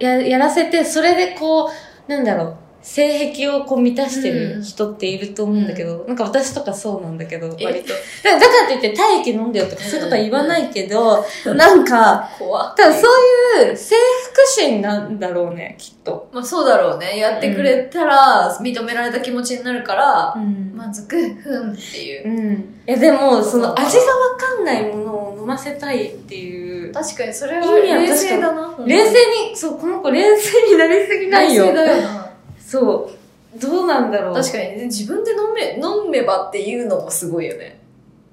[0.00, 1.70] や、やらせて、それでこ
[2.08, 7.64] う、なんだろう、性癖をこう満たしてる人っていると思うんだけど、なんか私とかそうなんだけど、え？
[7.64, 7.92] 割と。
[8.24, 16.28] だからといって体液飲んでよとかそういうことは言わないけど、なんか、怖っただそういう征服心なんだろうね、きっと。
[16.32, 17.18] まあそうだろうね。
[17.18, 22.28] やってくれたら、認められた気持ちになるから、ん満足、ふんっていう。
[22.28, 22.74] うん。
[22.86, 26.92] いやでも、その味がわかんないものを飲ませたいっていう。
[26.92, 28.76] 確かにそれは冷静だな。
[28.84, 29.12] 冷静
[29.50, 31.66] に、そう、この子冷静になりすぎないよ。
[31.66, 32.31] 冷静だよな。
[32.72, 33.12] そ
[33.54, 33.58] う。
[33.60, 34.34] どうなんだろう。
[34.34, 37.78] 確かにね、自分で飲め、飲めばっていうのもすごいよね。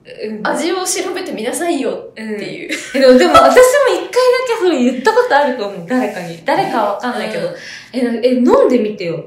[0.06, 2.72] うん味を調べてみなさいよっていう。
[2.95, 4.11] えでも、でも私も一回だ
[4.48, 5.88] けそれ言ったことあると思う。
[5.88, 6.41] 誰かに。
[6.45, 7.49] 誰かはわかんないけど。
[7.49, 7.56] うん
[7.91, 9.20] え、なえ、飲んでみてよ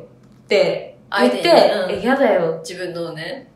[0.45, 2.59] って言って、え、嫌だよ。
[2.67, 3.51] 自分のね。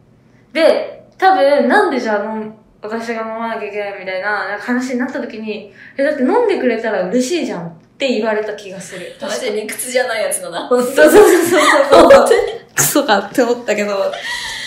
[0.53, 9.17] で、多分、なんでじゃあ飲ん私が飲まなきゃいけないみたいな話になった時に、え、だって飲んでくれたら嬉しいじゃんっって言われた気がする。
[9.23, 10.69] マジで理屈じゃないやつだな。
[10.69, 12.29] そうそうそうそうそう。
[12.75, 13.95] クソかって思ったけど。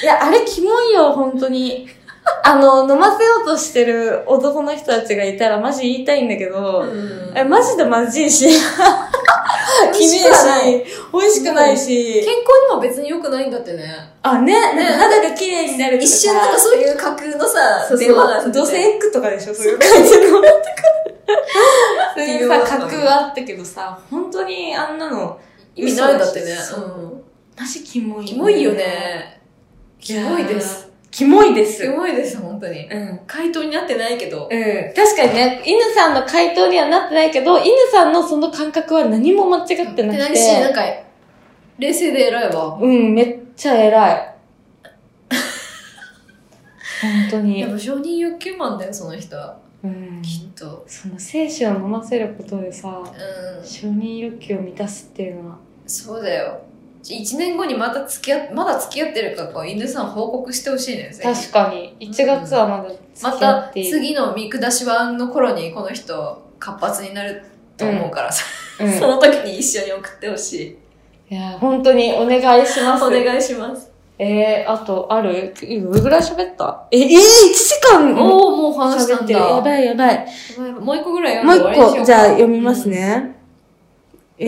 [0.02, 1.88] いや、あれキモいよ、本当に。
[2.44, 8.48] あの、飲ませようとしてる男の人たちがいたらマジ言いたいんだけど、うんえ、マジでまずいし、
[9.94, 10.20] きし、
[11.14, 12.34] 美味しくないし健、康
[12.72, 13.84] にも別に良くないんだってね。
[14.24, 20.42] あ、ね、なんか肌が綺麗になる一瞬なんかそういう架空のさ、そう電話がそう、ドセエッグとかでしょ、そういう感じの。
[22.16, 25.40] そういうさ、架空あったけどさ、本当にあんなの、
[25.76, 26.56] 意味ないんだってね。
[26.56, 27.30] そううん
[27.60, 28.72] マジキモい、キモいよ。
[28.72, 29.42] ね。
[30.00, 30.90] キモいです。。
[31.12, 31.84] キモいです。
[31.84, 32.88] キモいです、本当に。
[32.88, 33.20] うん。
[33.28, 34.48] 回答になってないけど。
[34.50, 34.94] うん。
[34.94, 40.04] 確かにね、犬さんの回答にはなってないけど、犬さんのその感覚は何も間違ってなくて。
[40.06, 40.82] ないし、なんか、
[41.80, 42.78] 冷静で偉いわ。
[42.82, 44.36] うん、めっちゃ偉い。
[47.02, 47.72] 本当にやっ。
[47.72, 49.58] ぱ承認欲求マンだよ、その人は。
[49.84, 50.22] うん。
[50.22, 50.86] きっと。
[50.88, 53.66] その精子を飲ませることでさ、うん。
[53.66, 55.58] 承認欲求を満たすっていうのは。
[55.88, 56.62] そうだよ。
[57.04, 61.12] 一年後にまた付き合っ、まだ付き合ってるかこう、犬さん報告してほしいね。
[61.22, 61.96] 確かに。
[62.00, 63.98] 1月はまだ付まき合たっている。
[63.98, 67.44] 次の見下し版の頃にこの人活発になる
[67.78, 68.44] と思うからさ、
[68.82, 70.78] うん その時に一緒に送ってほし
[71.30, 71.34] い。
[71.34, 73.04] いや、本当にお願いします。
[73.06, 73.89] お願いします。
[74.22, 75.54] えー、あと、ある？
[75.56, 76.88] どれぐらい喋った？
[76.92, 79.32] え、えー、1時間もおー、もう話したんだ。
[79.34, 80.26] やばいやばい。
[80.82, 82.90] もう一個ぐらいもう読んで終わりにしようか一個、じゃあ読みます。
[82.90, 83.36] ね。
[84.38, 84.46] え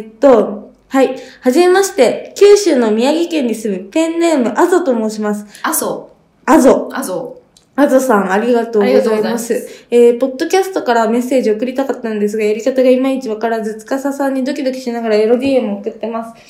[0.00, 1.16] ーっと、はい。
[1.40, 5.44] はじめまして、九州の宮城県に住むペンネーム、あぞと申します。
[5.62, 6.10] あ、そ
[6.46, 6.88] あぞ。
[6.90, 6.94] う。
[6.94, 7.40] あ、そ
[7.76, 9.30] あぞさん、ありがとうございありがとうございま。
[9.32, 16.40] ますえー、ポッドキャストからメッセージを送りたかったんですが、やり方がいまいちわからず、つかささんにドキドキしながらエロ DM を送ってます。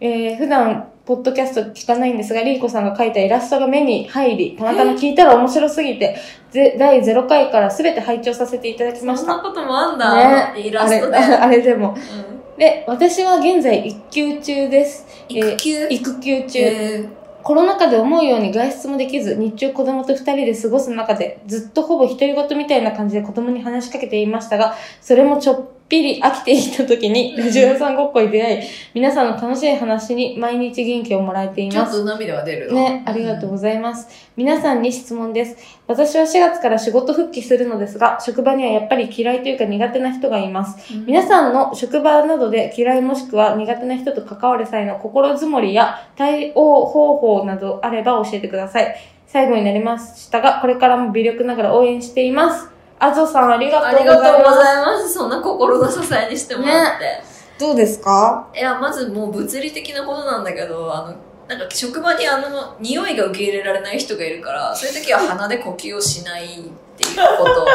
[0.00, 6.16] えー、普段、ポッドキャスト聞かないんですが、リーコさんが描いたイラストが目に入り、たまたま聞いたら面白すぎて、
[6.52, 9.04] ぜ第0回からすべて拝聴させていただきう。
[9.06, 9.32] ました。
[9.32, 10.56] そんなこともあんだ。
[10.56, 11.16] イラストで。
[11.16, 11.96] あれ、 あれでも。
[11.96, 15.04] うんで、私は現在育休中です。
[15.28, 16.42] 育休えー育休？
[16.44, 16.60] 中。
[16.60, 17.04] え
[17.42, 28.62] コロナ禍で思うように外出もできず、日中子供と二人で過ごす中で、ずっとほぼ独り言みたいな感じで子供に話しかけていましたが、それもちょっぴり飽きていた時に、ラジオ屋さんごっこに出会い、
[28.94, 31.96] 皆さんの楽しい話に毎日元気をもらえていー、ちょます。
[31.96, 34.08] っと涙が出るなね、ありがとうございます。
[34.36, 35.56] 皆さんに質問です。
[35.88, 40.94] 私は4月から仕事復帰するのですが、職場にはやっぱり嫌いというか苦手な人がいます。
[40.94, 48.94] うん皆さんの職場などで嫌いもしくは苦手な人と関わる際の心づもりや対応方法などあれば教えてください。
[49.26, 52.79] 最後になりましたが、これからも微力ながら応援しています。
[53.00, 54.18] あぞさんありがあとうございます。
[54.22, 55.12] りがとうございます。
[55.14, 57.22] そんな心の支えにしてもらって。
[57.58, 58.48] どうですか？
[58.54, 61.14] いや、まずもう物理的なことなんだけど、あの、
[61.48, 66.48] なんか職場にあの、匂いが受け入れられない人がいるから、そういう時は鼻で呼吸をしないっ
[66.96, 67.66] ていうことを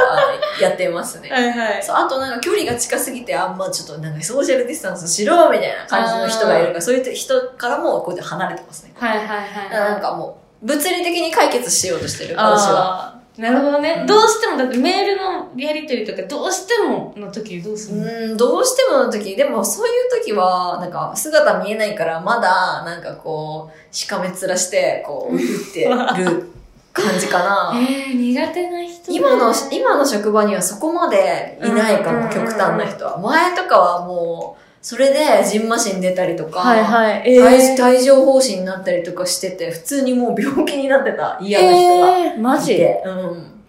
[0.62, 1.30] やってますね。
[1.34, 1.84] はいはい。
[1.84, 8.94] そう、あとなんか距離が近すぎて、あんまちょっとなんかソーシャルディスタンスしろみたいな感じの人がいるから、そういう人からもこうやって離れてますね。
[8.96, 9.34] はいはいは
[9.68, 9.70] い。
[9.72, 13.15] なんかもう、物理的に解決しようとしてる、私は。
[13.38, 14.08] なるほどね、うん。
[14.08, 25.42] どうしても、だってメールのやりとりとか、どうしてもの時どうするの、うん、どうしてもの時、でもそういう時は、なんか姿見えないから、まだ、なんかこう、しかめ面して、こう、打っ
[25.74, 26.52] てる
[26.94, 27.74] 感じかな。
[27.78, 33.18] えー、苦手な人ね今の、今の職場にはそこまでいないかも、極端な人は。
[33.18, 37.24] 前とかはもう、それで、ジンマシン出たりとか、はいはい。
[37.26, 42.74] え帯帯状疱疹になったりとかしてて、普通にもう病気になってた嫌な人がえー、マジ。
[42.76, 43.64] うん。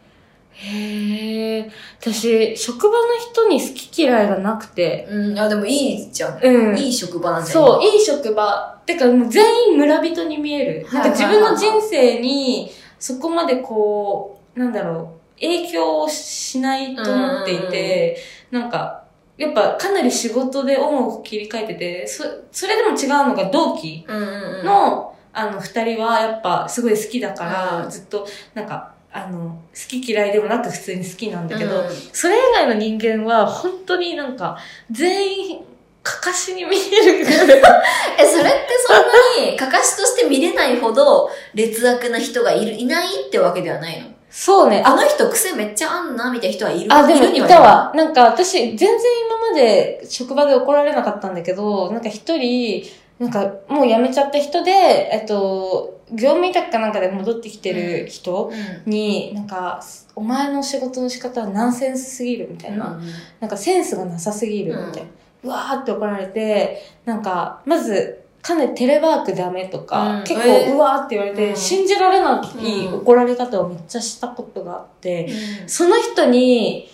[0.53, 1.71] へえ。
[1.99, 5.09] 私、職場の人に好き嫌いがなくて。
[5.11, 6.39] うん、あ、でもいいじゃん。
[6.39, 7.65] うんいい職場なんじゃん。
[7.65, 8.79] そう、今いい職場。
[8.85, 10.87] てか、もう全員村人に見える。
[10.93, 18.19] なんか自分の人生に、そこまでこう、なんだろう、影響しないと思っていて、
[18.51, 19.06] なんか、
[19.37, 24.65] やっぱかなり仕事でオンオフ切り替えてて、そ、それでも違うのが同期うんうんうん。
[24.65, 34.57] の、あの、二人はやっぱすごい好きだから、うんずっと、なんか、あの、好き嫌いでもなく普通に好きなんだけど、うんそれ以外の人間は本当になんか、
[34.91, 35.61] 全員、
[36.03, 37.19] かかしに見える。
[37.27, 38.97] え、それってそん
[39.45, 44.16] なに、かかしとして見れないほど劣悪な人がいる、いないってわけではないの？
[44.39, 44.83] そうね。
[44.85, 46.93] あの人癖めっちゃあんなみたいな人はいる？
[46.93, 47.91] あ、でもいたわ。
[47.95, 48.89] なんか私、全然
[49.27, 52.85] 今まで職場で怒られなかったんだけど、なんか一人、
[53.19, 58.93] なんかもう辞めちゃった人で、えっと、業務委託かなんかで戻ってきてる人うん。
[58.93, 59.83] に、なんか、
[60.15, 62.89] お前の仕事の仕方はナンセンスすぎるみたいな。
[62.89, 63.07] うん
[63.41, 65.09] なんかセンスがなさすぎるみたいな。
[65.45, 70.25] うわーって怒られて、なんか、まず、かなりテレワークダメとか、うん。
[70.25, 70.75] 結構、えー。
[70.75, 71.57] うわーって言われて、うん。
[71.57, 75.27] 信じられないうん怒られ方をめっちゃしたことがあって、
[75.63, 75.69] うん。
[75.69, 76.89] その人に、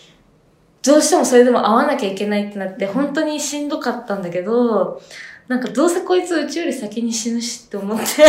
[0.82, 5.02] どうしてもそれでも会わなきゃいけないってなって、本当にしんどかったんだけど、
[5.46, 8.04] なんかどうせこいつうちより先に死ぬしって思って。
[8.04, 8.28] これ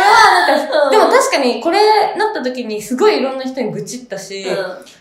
[0.00, 0.68] はなん。
[0.68, 4.46] か、でも確かにこれなった時にすごいいろんな人に愚痴ったし、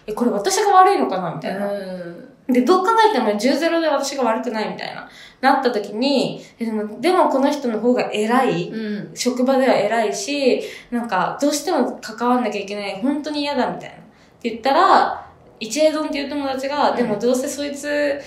[0.06, 1.72] え、これ私が悪いのかなみたいな。
[2.48, 5.10] で、どう考えても10-0で私が悪くないみたいな。
[5.44, 8.70] なった時に、えでも、でもこの人の方が偉い。
[8.70, 9.12] うん。
[9.14, 13.02] 職場では偉いし、なんか、どうしても関わんなきゃいけない。
[13.02, 13.96] 本当に嫌だみたいな。
[13.96, 14.00] っ
[14.42, 15.30] て言ったら、
[15.60, 18.22] 一栄丼っていう友達が、うんでもどうせそいつ、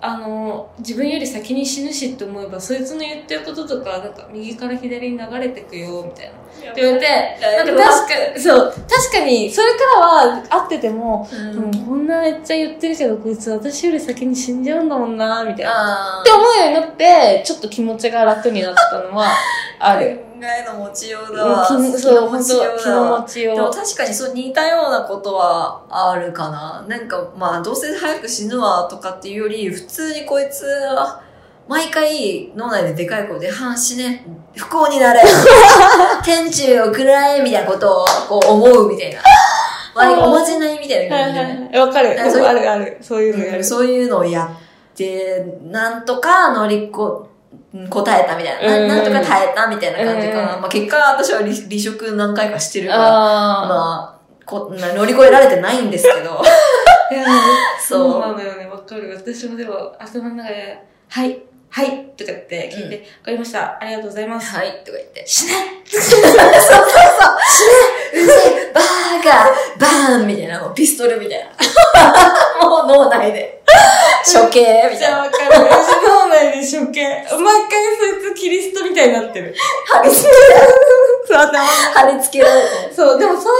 [0.00, 6.34] あの、自分より先に死ぬしって思えば、そいつの言ってることとか、なんか右から左に流れてくよ、みたいな。
[6.60, 7.06] って言われて、
[7.40, 16.18] なんか確か、そう、確かに、それからは会ってても、ううんん、こんなめっちゃ言ってるけど、こいつ私より先に死んじゃうんだもんな、みたいな。
[16.18, 19.26] あって思うようになって、ちょっと気持ちが楽になったのは、
[19.78, 20.20] ある。
[20.42, 21.68] 考えの持ちようだわ。
[21.68, 26.84] うん気そう、本気の持ちよ当気のうだわ持ちよでも確かにそう似たようなことはあるかな。
[26.88, 31.22] なんかまあどうせ早く死ぬわとかっていうより、普通にこいつは
[31.68, 34.26] 毎回脳内ででかい声で、はあ死ね、
[34.56, 35.22] 不幸になれ、
[36.24, 39.20] 天中を食らえみたいなことをこう思うみたいな。
[39.94, 41.78] まあ、おまじないみたいなはい感じではいはい。
[41.80, 42.20] わかる。
[42.20, 42.98] あそうあるある。
[43.00, 43.64] そういうのやる。
[43.64, 48.76] そういうのをやって、なんとか乗りこ、うん答えたみたいな。
[48.76, 50.54] うんななんとか耐えたみたいな感じかな。
[50.56, 56.42] うんまあ結果私は離離職何回かしてるから、あまあ、こな乗り越えられてないんですけど。
[57.80, 58.66] そうそうなのよね。
[58.66, 59.14] わかる。
[59.16, 61.42] 私もでも頭の中で、はい、
[61.74, 63.78] はい、とかって聞いて、わ、かりました。
[63.80, 64.54] ありがとうございます。
[64.54, 65.24] はい、とか言って。
[65.26, 65.52] 死ね
[65.86, 66.32] そうそうそう。
[68.12, 68.32] 死ねうぜ
[68.68, 71.48] えバーカバーンみたいな、もうピストルみたいな。
[72.68, 73.62] もう脳内で。
[74.30, 75.16] 処刑みたいな。
[75.16, 75.50] ゃわかる。
[75.64, 75.92] 私
[77.72, 79.54] 回そいつキリストみたいになってる。
[79.86, 80.28] 貼り付
[81.26, 82.94] そう、頭貼り付けられて。
[82.94, 83.52] そう、でもそう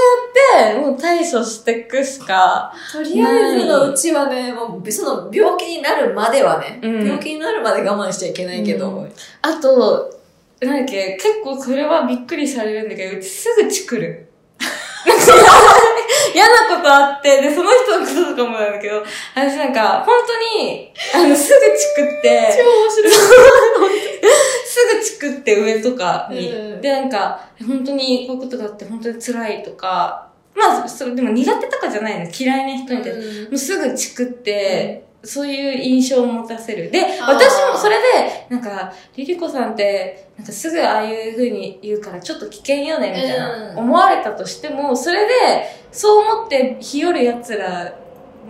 [0.58, 9.12] やって、もう対処していくしか、とりあえずのうちはね、もう、その病気になるまではね、うん病気になるまで我慢しちゃいけないけど、うん
[9.42, 10.20] あと、
[10.60, 14.31] なんだっけ、結構それはびっくりされるんだけど、うちすぐチクる。
[16.34, 19.02] 嫌なことあって、で、その人のこととかもなんだけど、
[19.34, 23.12] 私なんか、本当に、あの、すぐチクって、超面白い。
[24.64, 26.50] すぐチクって上とかに。
[26.50, 32.30] うんで、なんか、本当にこういうことがあって本当に辛いとか、まあ、それでも苦手とかじゃないの。
[32.30, 33.50] 嫌いな人に対して。
[33.50, 36.90] もうすぐチクって、そういう印象を持たせる。
[36.90, 45.32] で、私もそれで、なんか、リリコさんって、なんかすぐああいう風に言うからちょっと危険よね、みたいな、うん思われたとしても、それで、
[45.92, 47.94] そう思って日和る奴ら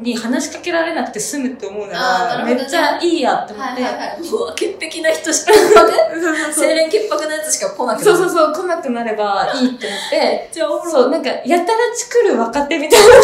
[0.01, 3.83] に話しかけられなくて済むって思うなら、めっちゃいいやって思って。
[3.83, 4.31] はいはいはい。
[4.31, 5.91] もう、潔潔な人しか、潔 白
[6.23, 8.05] そうそうそう清廉潔白なやつしか来なくなる。
[8.05, 13.21] そうそうそう、来なくなればいいって思って、 じゃあ、おもろいそう、なんか、やたらチクる若手みたいな感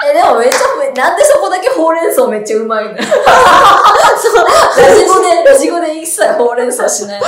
[0.08, 4.46] え、でもめっちゃ、なんでそこだけほうれん草めっちゃうまいの そう、
[4.80, 7.26] ラジゴで、ラジゴで一切ほうれん草しないの。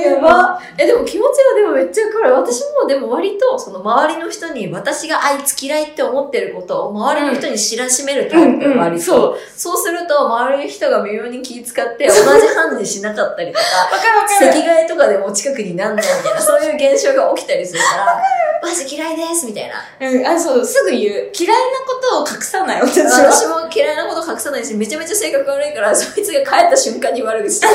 [0.00, 0.02] じ。
[0.02, 0.60] やば。
[0.78, 2.34] え、でも気持ちがでもめっちゃわかる。
[2.34, 9.02] 私もでも割と、その周りの人に私があいつ嫌いって思ってることを周りの人に知らしめるタイプ、うんうん割と。
[9.02, 9.38] そう。
[9.56, 14.52] そうすると、周りの人が微妙に気遣って、同じ犯人しなかったりとか、わかるわかる。
[14.52, 18.22] 席替えとかでも近くになんないみたいな、そういう現象が起きたりするから、
[18.62, 20.08] マジ嫌いですみたいな。
[20.08, 21.30] うん、あ、そう、すぐ言う。
[21.38, 21.56] 嫌いな
[21.86, 23.10] ことを隠さない、私は。
[23.32, 27.72] 私も嫌いなこと隠さないし、めちゃめちゃ性格悪いから、 そいつが帰った瞬間に悪口してる。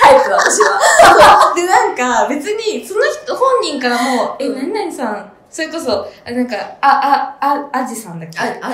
[0.00, 1.52] タイプ、私は。
[1.56, 8.38] で、なんか、別に、その人、本人からも、え、何々さん、それこそ、あなんか、あ、あ、あ、あじさんだっけ？
[8.38, 8.72] あ、あ、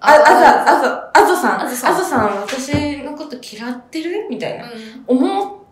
[0.00, 1.60] あ、あざ、あざ、あざさん。
[1.62, 4.26] ああざさんざさん、私のこと嫌ってる？
[4.28, 4.64] みたいな。
[4.66, 4.68] う
[5.06, 5.64] 思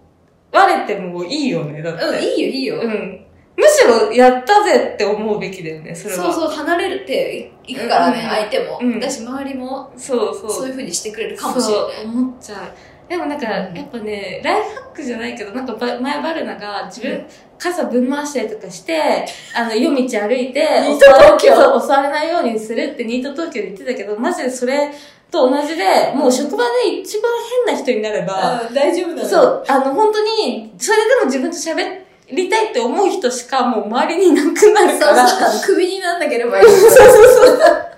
[0.52, 2.04] われてもいいよね、だって。
[2.04, 2.08] ん。
[2.08, 2.80] うん、いいよ、いいよ。
[2.80, 3.26] うん。
[3.56, 6.24] むしろ、やったぜって思うべきだよね、それは。
[6.24, 8.78] そうそう、離れるっていくからね、うん相手も。
[8.80, 10.50] うんだし、周りも、そうそう。
[10.50, 11.94] そういう風にしてくれるかもしれない。
[11.96, 12.58] そう、思っちゃう。
[13.08, 17.26] でもなんか、うんやっぱね、ライフハックじゃないけど、なんかば前バルナが自分、
[17.58, 24.90] 傘ぶん回したりとかして、あの、夜道歩いて、ニート東京襲われないようにするってニート東京で言ってたけど、マジでそれ
[25.30, 27.30] と同じで、もう職場で一番
[27.66, 29.42] 変な人になれば、うん、大丈夫だそ。
[29.42, 36.64] う、あの、本当に、それでも自分と喋りたいって思う人しかもう周りにいなくなるから、そうそう、クビになんなければいい。
[36.70, 37.92] そうそうそう。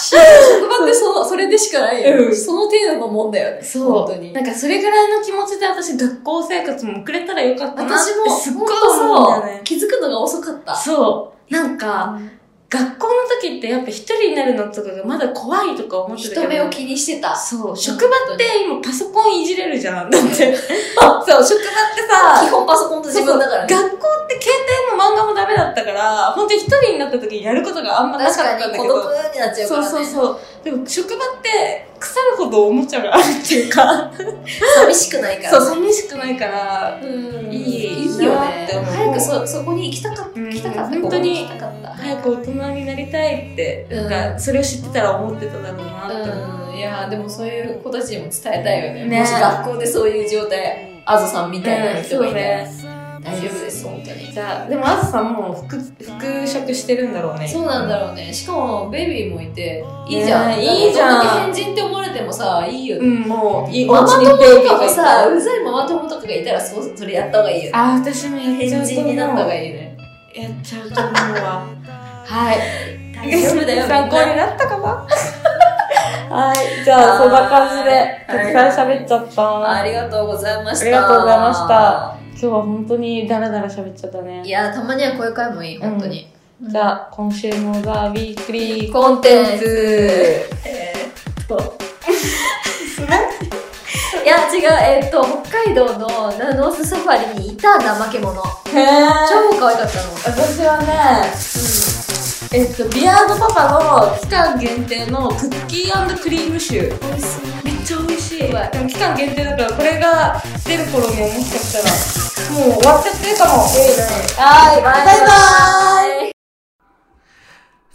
[0.00, 2.26] 職場ってその、それでしかないよ。
[2.26, 3.62] うんその程度のもんだよね。
[3.62, 3.92] そう。
[3.92, 4.32] 本当に。
[4.32, 9.60] なんかそれぐらいの気持ちで私学校生活も送れたらよかったなって私も、すっごい本当思うんだよね。
[9.64, 10.76] 気づくのが遅かった。
[10.76, 11.52] そう。
[11.52, 12.18] なんか、
[12.70, 16.40] 学校の時ってやっぱ一人になるのとかがまだ怖いとか思ってたけど。
[16.42, 17.34] 人目を気にしてた。
[17.34, 17.76] そう。
[17.76, 20.10] 職場って今パソコンいじれるじゃん。
[20.10, 20.28] だって。
[20.36, 23.74] そう、職場ってさ、基本パソコンと自分だからね。
[23.74, 24.52] そうそう学校って携
[24.90, 28.82] 帯も漫画もダメだったから、本当に一人になった時にやることがあんまなかっ確たんだけど。
[28.82, 29.04] かに孤独
[29.34, 29.88] になっちゃうかそうらね。
[29.88, 30.40] そうそう。
[30.64, 34.10] でも職場って腐るほどおもちゃがあるっていうか、
[34.76, 35.58] 寂しくないから。
[35.58, 37.50] そう、寂しくないから、うん。
[37.50, 38.90] いいいいよねなって。
[38.90, 40.40] 早くそ、そこに行きたかった。
[40.40, 41.00] うん行きたかった。
[41.00, 41.46] 本当に。
[41.46, 46.70] 早く大人になりたいって、うんなんか、それを知ってたら思ってただろうなって思う。
[46.70, 46.76] うん。
[46.76, 49.04] いや、でもそういう子たちにも伝えたいよね。
[49.06, 52.97] ねもし学校でそういう状態、あずさんみたいな人がいたら、うんそう
[53.28, 54.32] 大丈夫です、本当に。
[54.32, 57.46] じゃあ、でもあずさんもう復復職してるんだろうね。
[57.46, 58.32] そうなんだろうね。
[58.32, 60.48] しかも、ベビーもいて、いいじゃん。
[60.50, 63.02] ねいいじゃん変人って思われてもさ、いいよね。
[63.02, 67.70] うん、もう、いいママ友とかもいさ、たうざいママ友とかがいたら、そうそれやった方がいいよね。
[67.74, 69.96] あ、私もやっちゃ変うと人になった方がいいいね。
[70.34, 70.40] い。
[70.42, 71.66] やっちゃうと思うわ。
[72.24, 72.58] はい。
[73.14, 75.06] 大丈夫だよ、参考になったかな？
[76.30, 76.84] はい。
[76.84, 79.70] じゃあ、そんな感じで、たくさん喋っちゃった。
[79.72, 80.84] ありがとうございました。
[80.84, 82.17] ありがとうございました。
[82.40, 84.46] 今日は本当にダラダラ喋っちゃったね。
[84.46, 86.28] いや、たまにはこういう回もいい、本当に。
[86.62, 90.48] じゃあ、今週のザ・ウィークリーコンテンツ。
[90.64, 91.76] えーっと、
[94.24, 94.58] いや、違
[95.00, 98.40] う、えっと、北海道のノースサファリにいた怠け者。
[98.40, 100.12] 超可愛かったの。
[100.24, 101.24] 私はね、
[102.50, 107.08] えっと、ビアードパパの期間限定のクッキークリームシュー。
[107.08, 107.64] 美味しい。
[107.64, 108.38] めっちゃ美味しい。
[108.38, 113.52] でも期間限定だから、これが出る頃にはもしかしたら、もう終わっちゃってるかも。
[113.52, 116.32] はい、バイバイ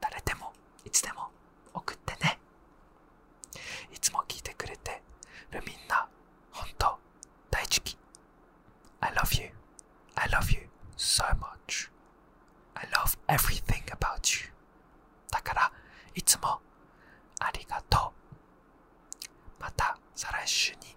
[0.03, 0.53] 誰でも
[0.85, 1.31] いつでも
[1.73, 2.39] 送ってね。
[3.91, 5.01] いつも聞いてくれて
[5.51, 6.07] るみんな
[6.51, 6.99] 本当
[7.51, 7.97] 大好き。
[9.01, 9.52] I love you.
[10.16, 11.90] I love you so much
[12.76, 14.52] I love everything about you
[15.32, 15.72] だから
[16.16, 16.60] いつも
[17.40, 18.12] ありがと
[19.60, 20.91] うまた再来週に